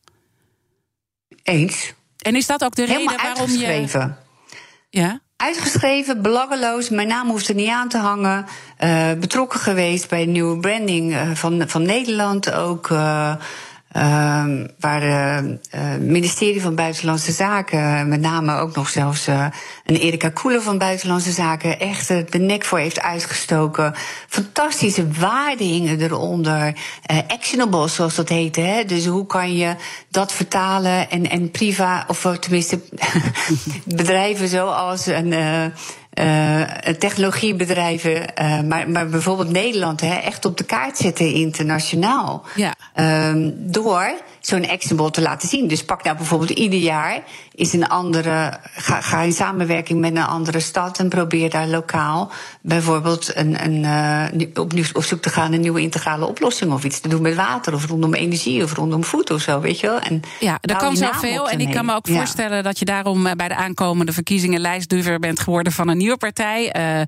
Eens. 1.47 1.93
En 2.19 2.37
is 2.37 2.47
dat 2.47 2.65
ook 2.65 2.75
de 2.75 2.83
Helemaal 2.83 3.07
reden 3.07 3.17
waarom 3.23 3.41
uitgeschreven. 3.41 4.17
je. 4.89 5.01
Ja? 5.01 5.21
Uitgeschreven, 5.37 6.23
belangeloos. 6.23 6.89
Mijn 6.89 7.09
naam 7.09 7.29
hoeft 7.29 7.49
er 7.49 7.55
niet 7.55 7.69
aan 7.69 7.89
te 7.89 7.99
hangen. 7.99 8.47
Uh, 8.85 9.13
betrokken 9.13 9.61
geweest 9.61 10.09
bij 10.09 10.23
een 10.23 10.33
nieuwe 10.33 10.59
branding 10.59 11.13
uh, 11.13 11.31
van, 11.35 11.63
van 11.67 11.83
Nederland 11.83 12.53
ook. 12.53 12.89
Uh, 12.89 13.35
waar 14.79 15.03
het 15.03 15.69
uh, 15.75 15.97
ministerie 16.01 16.63
van 16.63 16.75
Buitenlandse 16.75 17.33
Zaken, 17.33 18.09
met 18.09 18.21
name 18.21 18.57
ook 18.57 18.75
nog 18.75 18.89
zelfs 18.89 19.29
uh, 19.29 19.47
een 19.85 19.97
Erika 19.97 20.29
Koelen 20.29 20.63
van 20.63 20.79
Buitenlandse 20.79 21.31
Zaken, 21.31 21.81
echt 21.81 22.09
de 22.09 22.39
nek 22.39 22.65
voor 22.65 22.79
heeft 22.79 23.01
uitgestoken. 23.01 23.95
Fantastische 24.29 25.11
waarden 25.11 25.67
hingen 25.67 26.01
eronder. 26.01 26.75
actionable, 27.27 27.89
zoals 27.89 28.15
dat 28.15 28.29
heette. 28.29 28.61
Hè? 28.61 28.85
Dus 28.85 29.07
hoe 29.07 29.27
kan 29.27 29.57
je 29.57 29.75
dat 30.11 30.33
vertalen 30.33 31.11
en, 31.11 31.31
en 31.31 31.51
priva, 31.51 32.05
of 32.07 32.37
tenminste 32.41 32.81
bedrijven 33.85 34.49
zoals 34.49 35.07
een. 35.07 35.33
Uh, 36.21 36.63
technologiebedrijven, 36.99 38.13
uh, 38.13 38.61
maar, 38.61 38.91
maar 38.91 39.09
bijvoorbeeld 39.09 39.51
Nederland, 39.51 40.01
hè, 40.01 40.15
echt 40.15 40.45
op 40.45 40.57
de 40.57 40.65
kaart 40.65 40.97
zetten 40.97 41.33
internationaal. 41.33 42.45
Ja. 42.55 42.75
Uh, 42.97 43.51
door 43.53 44.11
zo'n 44.47 44.69
actionable 44.69 45.11
te 45.11 45.21
laten 45.21 45.49
zien. 45.49 45.69
Dus 45.69 45.85
pak 45.85 46.03
nou 46.03 46.17
bijvoorbeeld 46.17 46.51
ieder 46.51 46.79
jaar 46.79 47.23
is 47.55 47.73
een 47.73 47.89
andere, 47.89 48.59
ga, 48.75 49.01
ga 49.01 49.21
in 49.21 49.33
samenwerking 49.33 50.01
met 50.01 50.17
een 50.17 50.23
andere 50.23 50.61
stad 50.61 50.99
en 50.99 51.09
probeer 51.09 51.51
daar 51.51 51.67
lokaal 51.67 52.31
bijvoorbeeld 52.61 53.37
een, 53.37 53.65
een, 53.65 53.83
uh, 54.41 54.47
opnieuw 54.55 54.85
op 54.93 55.05
zoek 55.05 55.23
te 55.23 55.29
gaan 55.29 55.53
een 55.53 55.61
nieuwe 55.61 55.81
integrale 55.81 56.27
oplossing 56.27 56.73
of 56.73 56.85
iets 56.85 57.01
te 57.01 57.09
doen 57.09 57.23
met 57.23 57.35
water 57.35 57.75
of 57.75 57.87
rondom 57.87 58.15
energie 58.15 58.63
of 58.63 58.73
rondom 58.73 59.05
voed 59.05 59.31
of 59.31 59.41
zo, 59.41 59.61
weet 59.61 59.81
je 59.81 59.87
wel. 59.87 59.99
En 59.99 60.21
ja, 60.41 60.59
er 60.61 60.77
kan 60.77 60.97
zoveel. 60.97 61.51
En 61.51 61.61
ik 61.61 61.71
kan 61.71 61.85
me 61.85 61.95
ook 61.95 62.09
voorstellen 62.09 62.63
dat 62.63 62.79
je 62.79 62.85
daarom 62.85 63.23
bij 63.23 63.49
de 63.49 63.57
aankomende 63.57 64.13
verkiezingen 64.13 64.61
lijstduver 64.61 65.19
bent 65.19 65.41
geworden 65.41 65.73
van 65.73 65.89
een 65.89 65.97
nieuwe 65.97 66.17
partij, 66.17 66.77
uh, 66.77 67.01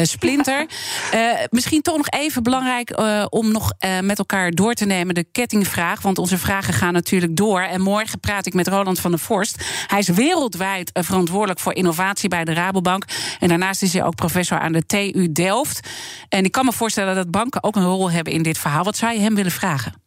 uh, 0.00 0.04
Splinter. 0.06 0.66
misschien 1.50 1.82
toch 1.82 1.96
nog 1.96 2.08
even 2.08 2.42
belangrijk 2.42 3.02
om 3.28 3.52
nog 3.52 3.72
met 4.00 4.18
elkaar 4.18 4.50
door 4.50 4.74
te 4.74 4.84
nemen 4.84 5.14
de 5.14 5.26
kettingvraag, 5.32 6.02
want 6.02 6.18
onze 6.18 6.38
vragen 6.38 6.73
gaan 6.74 6.92
natuurlijk 6.92 7.36
door. 7.36 7.60
En 7.60 7.80
morgen 7.80 8.20
praat 8.20 8.46
ik 8.46 8.54
met 8.54 8.68
Roland 8.68 9.00
van 9.00 9.10
der 9.10 9.20
Vorst. 9.20 9.64
Hij 9.86 9.98
is 9.98 10.08
wereldwijd 10.08 10.90
verantwoordelijk 10.92 11.60
voor 11.60 11.74
innovatie 11.74 12.28
bij 12.28 12.44
de 12.44 12.52
Rabobank. 12.52 13.04
En 13.40 13.48
daarnaast 13.48 13.82
is 13.82 13.92
hij 13.92 14.04
ook 14.04 14.14
professor 14.14 14.58
aan 14.58 14.72
de 14.72 14.86
TU 14.86 15.32
Delft. 15.32 15.88
En 16.28 16.44
ik 16.44 16.52
kan 16.52 16.64
me 16.64 16.72
voorstellen 16.72 17.14
dat 17.14 17.30
banken 17.30 17.62
ook 17.62 17.76
een 17.76 17.84
rol 17.84 18.10
hebben 18.10 18.32
in 18.32 18.42
dit 18.42 18.58
verhaal. 18.58 18.84
Wat 18.84 18.96
zou 18.96 19.12
je 19.12 19.20
hem 19.20 19.34
willen 19.34 19.52
vragen? 19.52 20.02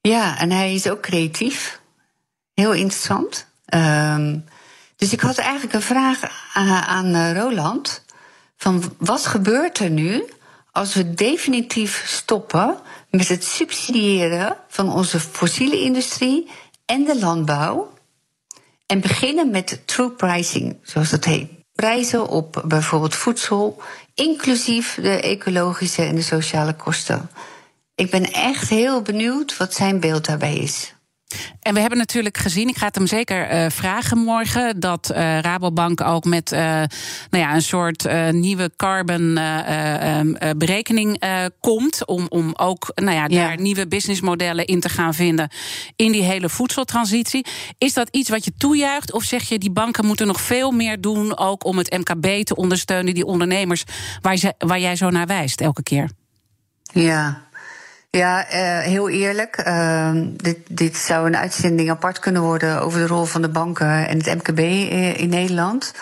Ja, 0.00 0.38
en 0.38 0.50
hij 0.50 0.74
is 0.74 0.90
ook 0.90 1.00
creatief. 1.00 1.80
Heel 2.54 2.72
interessant. 2.72 3.46
Ehm, 3.64 4.38
dus 4.96 5.12
ik 5.12 5.20
had 5.20 5.38
eigenlijk 5.38 5.74
een 5.74 5.82
vraag 5.82 6.20
aan, 6.54 6.68
aan 6.68 7.14
eh, 7.14 7.32
Roland. 7.42 8.04
Van 8.56 8.94
wat 8.98 9.26
gebeurt 9.26 9.78
er 9.78 9.90
nu 9.90 10.24
als 10.72 10.94
we 10.94 11.14
definitief 11.14 12.02
stoppen 12.06 12.76
met 13.10 13.28
het 13.28 13.44
subsidiëren 13.44 14.56
van 14.68 14.92
onze 14.92 15.20
fossiele 15.20 15.80
industrie 15.80 16.48
en 16.86 17.04
de 17.04 17.18
landbouw. 17.18 17.92
En 18.86 19.00
beginnen 19.00 19.50
met 19.50 19.82
true 19.84 20.10
pricing, 20.10 20.76
zoals 20.82 21.10
dat 21.10 21.24
heet. 21.24 21.50
Prijzen 21.74 22.28
op 22.28 22.62
bijvoorbeeld 22.66 23.14
voedsel, 23.14 23.82
inclusief 24.14 24.98
de 25.02 25.20
ecologische 25.20 26.02
en 26.02 26.14
de 26.14 26.22
sociale 26.22 26.74
kosten. 26.74 27.30
Ik 27.94 28.10
ben 28.10 28.32
echt 28.32 28.68
heel 28.68 29.02
benieuwd 29.02 29.56
wat 29.56 29.74
zijn 29.74 30.00
beeld 30.00 30.26
daarbij 30.26 30.56
is. 30.56 30.94
En 31.60 31.74
we 31.74 31.80
hebben 31.80 31.98
natuurlijk 31.98 32.38
gezien, 32.38 32.68
ik 32.68 32.76
ga 32.76 32.86
het 32.86 32.94
hem 32.94 33.06
zeker 33.06 33.52
uh, 33.52 33.70
vragen 33.70 34.18
morgen, 34.18 34.80
dat 34.80 35.10
uh, 35.12 35.38
Rabobank 35.38 36.00
ook 36.00 36.24
met 36.24 36.52
uh, 36.52 36.58
nou 36.58 36.88
ja, 37.30 37.54
een 37.54 37.62
soort 37.62 38.08
nieuwe 38.32 38.70
carbon 38.76 39.36
ehm, 39.36 40.32
berekening 40.56 41.22
komt. 41.60 42.06
Om, 42.06 42.26
om 42.28 42.52
ook 42.56 42.92
nou 42.94 43.16
ja, 43.16 43.28
daar 43.28 43.60
nieuwe 43.60 43.86
businessmodellen 43.86 44.66
in 44.66 44.80
te 44.80 44.88
gaan 44.88 45.14
vinden 45.14 45.48
in 45.96 46.12
die 46.12 46.22
hele 46.22 46.48
voedseltransitie. 46.48 47.46
Is 47.78 47.94
dat 47.94 48.08
iets 48.10 48.28
wat 48.28 48.44
je 48.44 48.52
toejuicht? 48.58 49.12
Of 49.12 49.22
zeg 49.22 49.48
je 49.48 49.58
die 49.58 49.70
banken 49.70 50.06
moeten 50.06 50.26
nog 50.26 50.40
veel 50.40 50.70
meer 50.70 51.00
doen, 51.00 51.38
ook 51.38 51.64
om 51.64 51.78
het 51.78 51.98
MKB 51.98 52.44
te 52.44 52.56
ondersteunen, 52.56 53.14
die 53.14 53.26
ondernemers 53.26 53.84
waar, 54.20 54.36
ze, 54.36 54.54
waar 54.58 54.80
jij 54.80 54.96
zo 54.96 55.10
naar 55.10 55.26
wijst 55.26 55.60
elke 55.60 55.82
keer? 55.82 56.10
Ja, 56.92 57.48
ja, 58.10 58.46
uh, 58.46 58.78
heel 58.78 59.08
eerlijk. 59.08 59.62
Uh, 59.66 60.10
dit, 60.36 60.58
dit 60.70 60.96
zou 60.96 61.26
een 61.26 61.36
uitzending 61.36 61.90
apart 61.90 62.18
kunnen 62.18 62.42
worden 62.42 62.82
over 62.82 63.00
de 63.00 63.06
rol 63.06 63.24
van 63.24 63.42
de 63.42 63.48
banken 63.48 64.08
en 64.08 64.18
het 64.18 64.34
MKB 64.34 64.58
eh, 64.58 65.18
in 65.18 65.28
Nederland. 65.28 65.92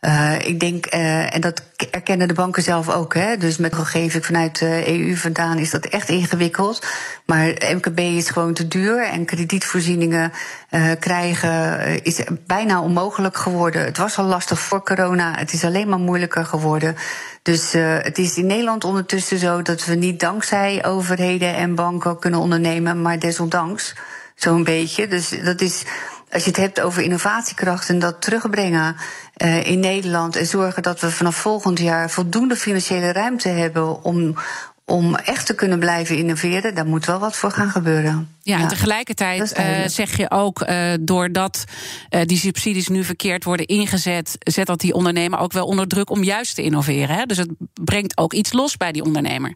Uh, 0.00 0.38
ik 0.38 0.60
denk, 0.60 0.94
uh, 0.94 1.34
en 1.34 1.40
dat 1.40 1.62
erkennen 1.90 2.28
de 2.28 2.34
banken 2.34 2.62
zelf 2.62 2.88
ook. 2.88 3.14
Hè? 3.14 3.36
Dus 3.36 3.56
met 3.56 3.74
gegevens 3.74 4.26
vanuit 4.26 4.58
de 4.58 4.84
EU 4.86 5.16
vandaan 5.16 5.58
is 5.58 5.70
dat 5.70 5.86
echt 5.86 6.08
ingewikkeld. 6.08 6.86
Maar 7.26 7.46
MKB 7.74 7.98
is 7.98 8.30
gewoon 8.30 8.54
te 8.54 8.68
duur 8.68 9.04
en 9.04 9.24
kredietvoorzieningen 9.24 10.32
uh, 10.70 10.90
krijgen 10.98 12.04
is 12.04 12.20
bijna 12.46 12.80
onmogelijk 12.80 13.36
geworden. 13.36 13.84
Het 13.84 13.98
was 13.98 14.18
al 14.18 14.24
lastig 14.24 14.60
voor 14.60 14.82
corona, 14.82 15.34
het 15.38 15.52
is 15.52 15.64
alleen 15.64 15.88
maar 15.88 15.98
moeilijker 15.98 16.44
geworden. 16.44 16.96
Dus 17.42 17.72
het 18.02 18.18
is 18.18 18.36
in 18.36 18.46
Nederland 18.46 18.84
ondertussen 18.84 19.38
zo 19.38 19.62
dat 19.62 19.84
we 19.84 19.94
niet 19.94 20.20
dankzij 20.20 20.84
overheden 20.84 21.54
en 21.54 21.74
banken 21.74 22.18
kunnen 22.18 22.40
ondernemen, 22.40 23.02
maar 23.02 23.18
desondanks 23.18 23.94
zo'n 24.34 24.64
beetje. 24.64 25.08
Dus 25.08 25.34
dat 25.44 25.60
is 25.60 25.84
als 26.30 26.44
je 26.44 26.50
het 26.50 26.58
hebt 26.58 26.80
over 26.80 27.02
innovatiekracht 27.02 27.88
en 27.88 27.98
dat 27.98 28.22
terugbrengen 28.22 28.96
uh, 29.36 29.66
in 29.66 29.80
Nederland 29.80 30.36
en 30.36 30.46
zorgen 30.46 30.82
dat 30.82 31.00
we 31.00 31.10
vanaf 31.10 31.36
volgend 31.36 31.78
jaar 31.78 32.10
voldoende 32.10 32.56
financiële 32.56 33.12
ruimte 33.12 33.48
hebben 33.48 34.02
om, 34.02 34.36
om 34.84 35.14
echt 35.14 35.46
te 35.46 35.54
kunnen 35.54 35.78
blijven 35.78 36.16
innoveren, 36.16 36.74
daar 36.74 36.86
moet 36.86 37.06
wel 37.06 37.18
wat 37.18 37.36
voor 37.36 37.50
gaan 37.50 37.70
gebeuren. 37.70 38.36
Ja, 38.42 38.60
en 38.60 38.68
tegelijkertijd 38.68 39.58
uh, 39.58 39.86
zeg 39.86 40.16
je 40.16 40.30
ook, 40.30 40.60
uh, 40.68 40.92
doordat 41.00 41.64
uh, 42.10 42.20
die 42.24 42.38
subsidies 42.38 42.88
nu 42.88 43.04
verkeerd 43.04 43.44
worden 43.44 43.66
ingezet, 43.66 44.36
zet 44.38 44.66
dat 44.66 44.80
die 44.80 44.94
ondernemer 44.94 45.38
ook 45.38 45.52
wel 45.52 45.66
onder 45.66 45.86
druk 45.86 46.10
om 46.10 46.22
juist 46.24 46.54
te 46.54 46.62
innoveren. 46.62 47.16
Hè? 47.16 47.24
Dus 47.24 47.36
het 47.36 47.50
brengt 47.84 48.18
ook 48.18 48.32
iets 48.32 48.52
los 48.52 48.76
bij 48.76 48.92
die 48.92 49.02
ondernemer. 49.02 49.54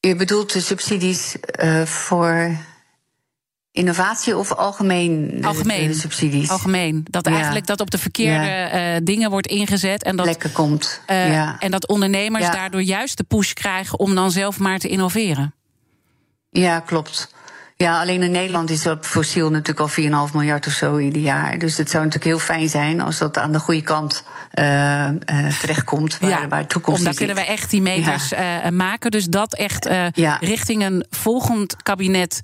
Je 0.00 0.16
bedoelt 0.16 0.52
de 0.52 0.60
subsidies 0.60 1.36
voor 1.84 2.56
Innovatie 3.72 4.36
of 4.36 4.52
algemeen, 4.52 5.40
algemeen 5.44 5.94
subsidies? 5.94 6.50
Algemeen. 6.50 7.04
Dat 7.10 7.26
eigenlijk 7.26 7.66
dat 7.66 7.80
op 7.80 7.90
de 7.90 7.98
verkeerde 7.98 8.46
ja. 8.46 8.94
uh, 8.94 9.00
dingen 9.02 9.30
wordt 9.30 9.46
ingezet. 9.46 10.02
En 10.02 10.16
dat, 10.16 10.26
Lekker 10.26 10.50
komt. 10.50 11.00
Uh, 11.10 11.32
ja. 11.32 11.56
En 11.58 11.70
dat 11.70 11.88
ondernemers 11.88 12.50
daardoor 12.50 12.82
juist 12.82 13.16
de 13.16 13.24
push 13.24 13.52
krijgen 13.52 13.98
om 13.98 14.14
dan 14.14 14.30
zelf 14.30 14.58
maar 14.58 14.78
te 14.78 14.88
innoveren. 14.88 15.54
Ja, 16.50 16.80
klopt. 16.80 17.34
Ja, 17.76 18.00
alleen 18.00 18.22
in 18.22 18.30
Nederland 18.30 18.70
is 18.70 18.82
dat 18.82 19.06
fossiel 19.06 19.50
natuurlijk 19.50 19.80
al 19.80 20.28
4,5 20.28 20.32
miljard 20.34 20.66
of 20.66 20.72
zo 20.72 20.98
ieder 20.98 21.22
jaar. 21.22 21.58
Dus 21.58 21.76
het 21.76 21.90
zou 21.90 22.04
natuurlijk 22.04 22.30
heel 22.30 22.46
fijn 22.46 22.68
zijn 22.68 23.00
als 23.00 23.18
dat 23.18 23.38
aan 23.38 23.52
de 23.52 23.58
goede 23.58 23.82
kant 23.82 24.24
uh, 24.54 24.64
uh, 24.64 25.12
terechtkomt. 25.60 26.18
Waar, 26.18 26.30
ja, 26.30 26.48
waar 26.48 26.66
toekomst 26.66 27.04
Dan 27.04 27.14
kunnen 27.14 27.36
we 27.36 27.44
echt 27.44 27.70
die 27.70 27.82
meters 27.82 28.28
ja. 28.28 28.64
uh, 28.64 28.70
maken. 28.70 29.10
Dus 29.10 29.24
dat 29.24 29.54
echt 29.54 29.88
richting 30.40 30.84
een 30.84 31.06
volgend 31.10 31.82
kabinet 31.82 32.40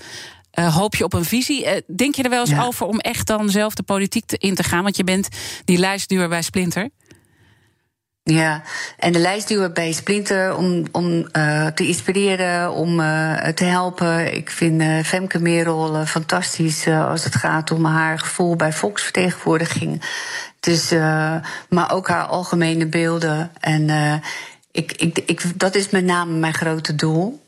uh, 0.58 0.76
hoop 0.76 0.94
je 0.94 1.04
op 1.04 1.12
een 1.12 1.24
visie. 1.24 1.64
Uh, 1.64 1.70
denk 1.96 2.14
je 2.14 2.22
er 2.22 2.30
wel 2.30 2.40
eens 2.40 2.50
ja. 2.50 2.64
over 2.64 2.86
om 2.86 2.98
echt 2.98 3.26
dan 3.26 3.50
zelf 3.50 3.74
de 3.74 3.82
politiek 3.82 4.32
in 4.32 4.54
te 4.54 4.62
gaan? 4.62 4.82
Want 4.82 4.96
je 4.96 5.04
bent 5.04 5.28
die 5.64 5.78
lijstduur 5.78 6.28
bij 6.28 6.42
Splinter. 6.42 6.88
Ja, 8.22 8.62
en 8.98 9.12
de 9.12 9.18
lijstduur 9.18 9.72
bij 9.72 9.92
Splinter 9.92 10.56
om, 10.56 10.84
om 10.92 11.28
uh, 11.32 11.66
te 11.66 11.86
inspireren, 11.86 12.72
om 12.72 12.96
te 13.54 13.64
helpen. 13.64 14.34
Ik 14.34 14.50
vind 14.50 15.06
Femke 15.06 15.38
Merel 15.38 16.06
fantastisch 16.06 16.86
als 16.86 17.24
het 17.24 17.34
gaat 17.34 17.70
om 17.70 17.84
haar 17.84 18.18
gevoel 18.18 18.56
bij 18.56 18.72
volksvertegenwoordiging. 18.72 20.02
Dus, 20.60 20.90
maar 21.68 21.92
ook 21.92 22.08
haar 22.08 22.24
algemene 22.24 22.86
beelden. 22.86 23.50
En 23.60 23.90
ik, 24.70 24.92
ik, 24.92 25.18
ik, 25.26 25.58
dat 25.58 25.74
is 25.74 25.90
met 25.90 26.04
name 26.04 26.32
mijn 26.32 26.54
grote 26.54 26.94
doel. 26.94 27.40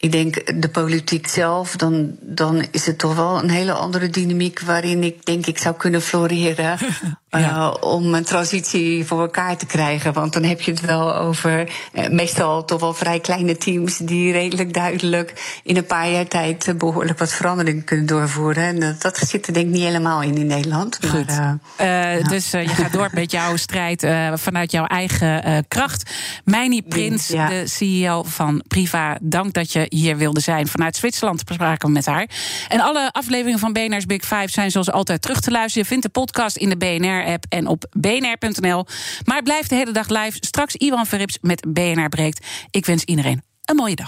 Ik 0.00 0.12
denk 0.12 0.60
de 0.62 0.68
politiek 0.68 1.26
zelf, 1.26 1.76
dan, 1.76 2.16
dan 2.20 2.66
is 2.70 2.86
het 2.86 2.98
toch 2.98 3.14
wel 3.14 3.42
een 3.42 3.50
hele 3.50 3.72
andere 3.72 4.08
dynamiek 4.08 4.60
waarin 4.60 5.02
ik 5.02 5.24
denk 5.24 5.46
ik 5.46 5.58
zou 5.58 5.76
kunnen 5.76 6.02
floreren. 6.02 6.78
ja. 7.30 7.38
uh, 7.38 7.74
om 7.80 8.14
een 8.14 8.24
transitie 8.24 9.04
voor 9.04 9.20
elkaar 9.20 9.56
te 9.56 9.66
krijgen. 9.66 10.12
Want 10.12 10.32
dan 10.32 10.42
heb 10.42 10.60
je 10.60 10.70
het 10.70 10.80
wel 10.80 11.16
over 11.16 11.72
uh, 11.92 12.08
meestal 12.08 12.64
toch 12.64 12.80
wel 12.80 12.94
vrij 12.94 13.20
kleine 13.20 13.56
teams 13.56 13.96
die 13.96 14.32
redelijk 14.32 14.74
duidelijk 14.74 15.60
in 15.62 15.76
een 15.76 15.86
paar 15.86 16.10
jaar 16.10 16.26
tijd 16.26 16.74
behoorlijk 16.78 17.18
wat 17.18 17.32
verandering 17.32 17.84
kunnen 17.84 18.06
doorvoeren. 18.06 18.62
En 18.62 18.82
uh, 18.82 18.88
dat 18.98 19.16
zit 19.16 19.46
er 19.46 19.52
denk 19.52 19.66
ik 19.66 19.72
niet 19.72 19.82
helemaal 19.82 20.22
in 20.22 20.36
in 20.36 20.46
Nederland. 20.46 20.98
Goed. 21.08 21.26
Maar, 21.26 21.58
ja. 21.78 22.20
Dus 22.22 22.50
je 22.50 22.68
gaat 22.68 22.92
door 22.92 23.08
met 23.12 23.30
jouw 23.30 23.56
strijd 23.66 24.06
vanuit 24.34 24.70
jouw 24.70 24.84
eigen 24.84 25.64
kracht. 25.68 26.10
Meini 26.44 26.82
Prins, 26.82 27.28
ja. 27.28 27.48
de 27.48 27.66
CEO 27.66 28.22
van 28.22 28.62
Priva, 28.68 29.18
dank 29.20 29.52
dat 29.52 29.72
je 29.72 29.86
hier 29.88 30.16
wilde 30.16 30.40
zijn. 30.40 30.68
Vanuit 30.68 30.96
Zwitserland 30.96 31.40
spraken 31.40 31.88
we 31.88 31.94
met 31.94 32.06
haar. 32.06 32.28
En 32.68 32.80
alle 32.80 33.12
afleveringen 33.12 33.58
van 33.58 33.72
BNR's 33.72 34.06
Big 34.06 34.22
Five 34.22 34.48
zijn 34.50 34.70
zoals 34.70 34.90
altijd 34.90 35.22
terug 35.22 35.40
te 35.40 35.50
luisteren. 35.50 35.82
Je 35.82 35.88
vindt 35.88 36.04
de 36.04 36.20
podcast 36.20 36.56
in 36.56 36.68
de 36.68 36.76
BNR-app 37.18 37.44
en 37.48 37.66
op 37.66 37.84
bnr.nl. 37.96 38.86
Maar 39.24 39.42
blijf 39.42 39.66
de 39.66 39.74
hele 39.74 39.92
dag 39.92 40.08
live. 40.08 40.36
Straks 40.40 40.74
Iwan 40.74 41.06
Verrips 41.06 41.38
met 41.40 41.66
BNR 41.72 42.08
Breekt. 42.08 42.46
Ik 42.70 42.86
wens 42.86 43.04
iedereen 43.04 43.42
een 43.64 43.76
mooie 43.76 43.96
dag. 43.96 44.06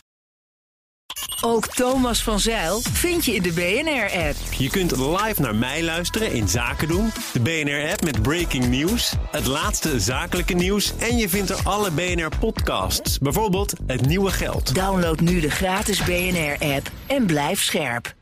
Ook 1.41 1.67
Thomas 1.67 2.23
van 2.23 2.41
Zeil 2.41 2.81
vind 2.81 3.25
je 3.25 3.35
in 3.35 3.43
de 3.43 3.53
BNR-app. 3.53 4.37
Je 4.59 4.71
kunt 4.71 4.97
live 4.97 5.41
naar 5.41 5.55
mij 5.55 5.83
luisteren 5.83 6.33
in 6.33 6.49
Zaken 6.49 6.89
doen. 6.89 7.11
De 7.33 7.41
BNR-app 7.41 8.05
met 8.05 8.23
breaking 8.23 8.67
news, 8.67 9.15
het 9.31 9.47
laatste 9.47 10.01
zakelijke 10.01 10.55
nieuws... 10.55 10.93
en 10.99 11.17
je 11.17 11.29
vindt 11.29 11.51
er 11.51 11.61
alle 11.65 11.91
BNR-podcasts, 11.91 13.19
bijvoorbeeld 13.19 13.73
Het 13.87 14.07
Nieuwe 14.07 14.31
Geld. 14.31 14.75
Download 14.75 15.21
nu 15.21 15.41
de 15.41 15.51
gratis 15.51 16.03
BNR-app 16.05 16.91
en 17.07 17.27
blijf 17.27 17.63
scherp. 17.63 18.15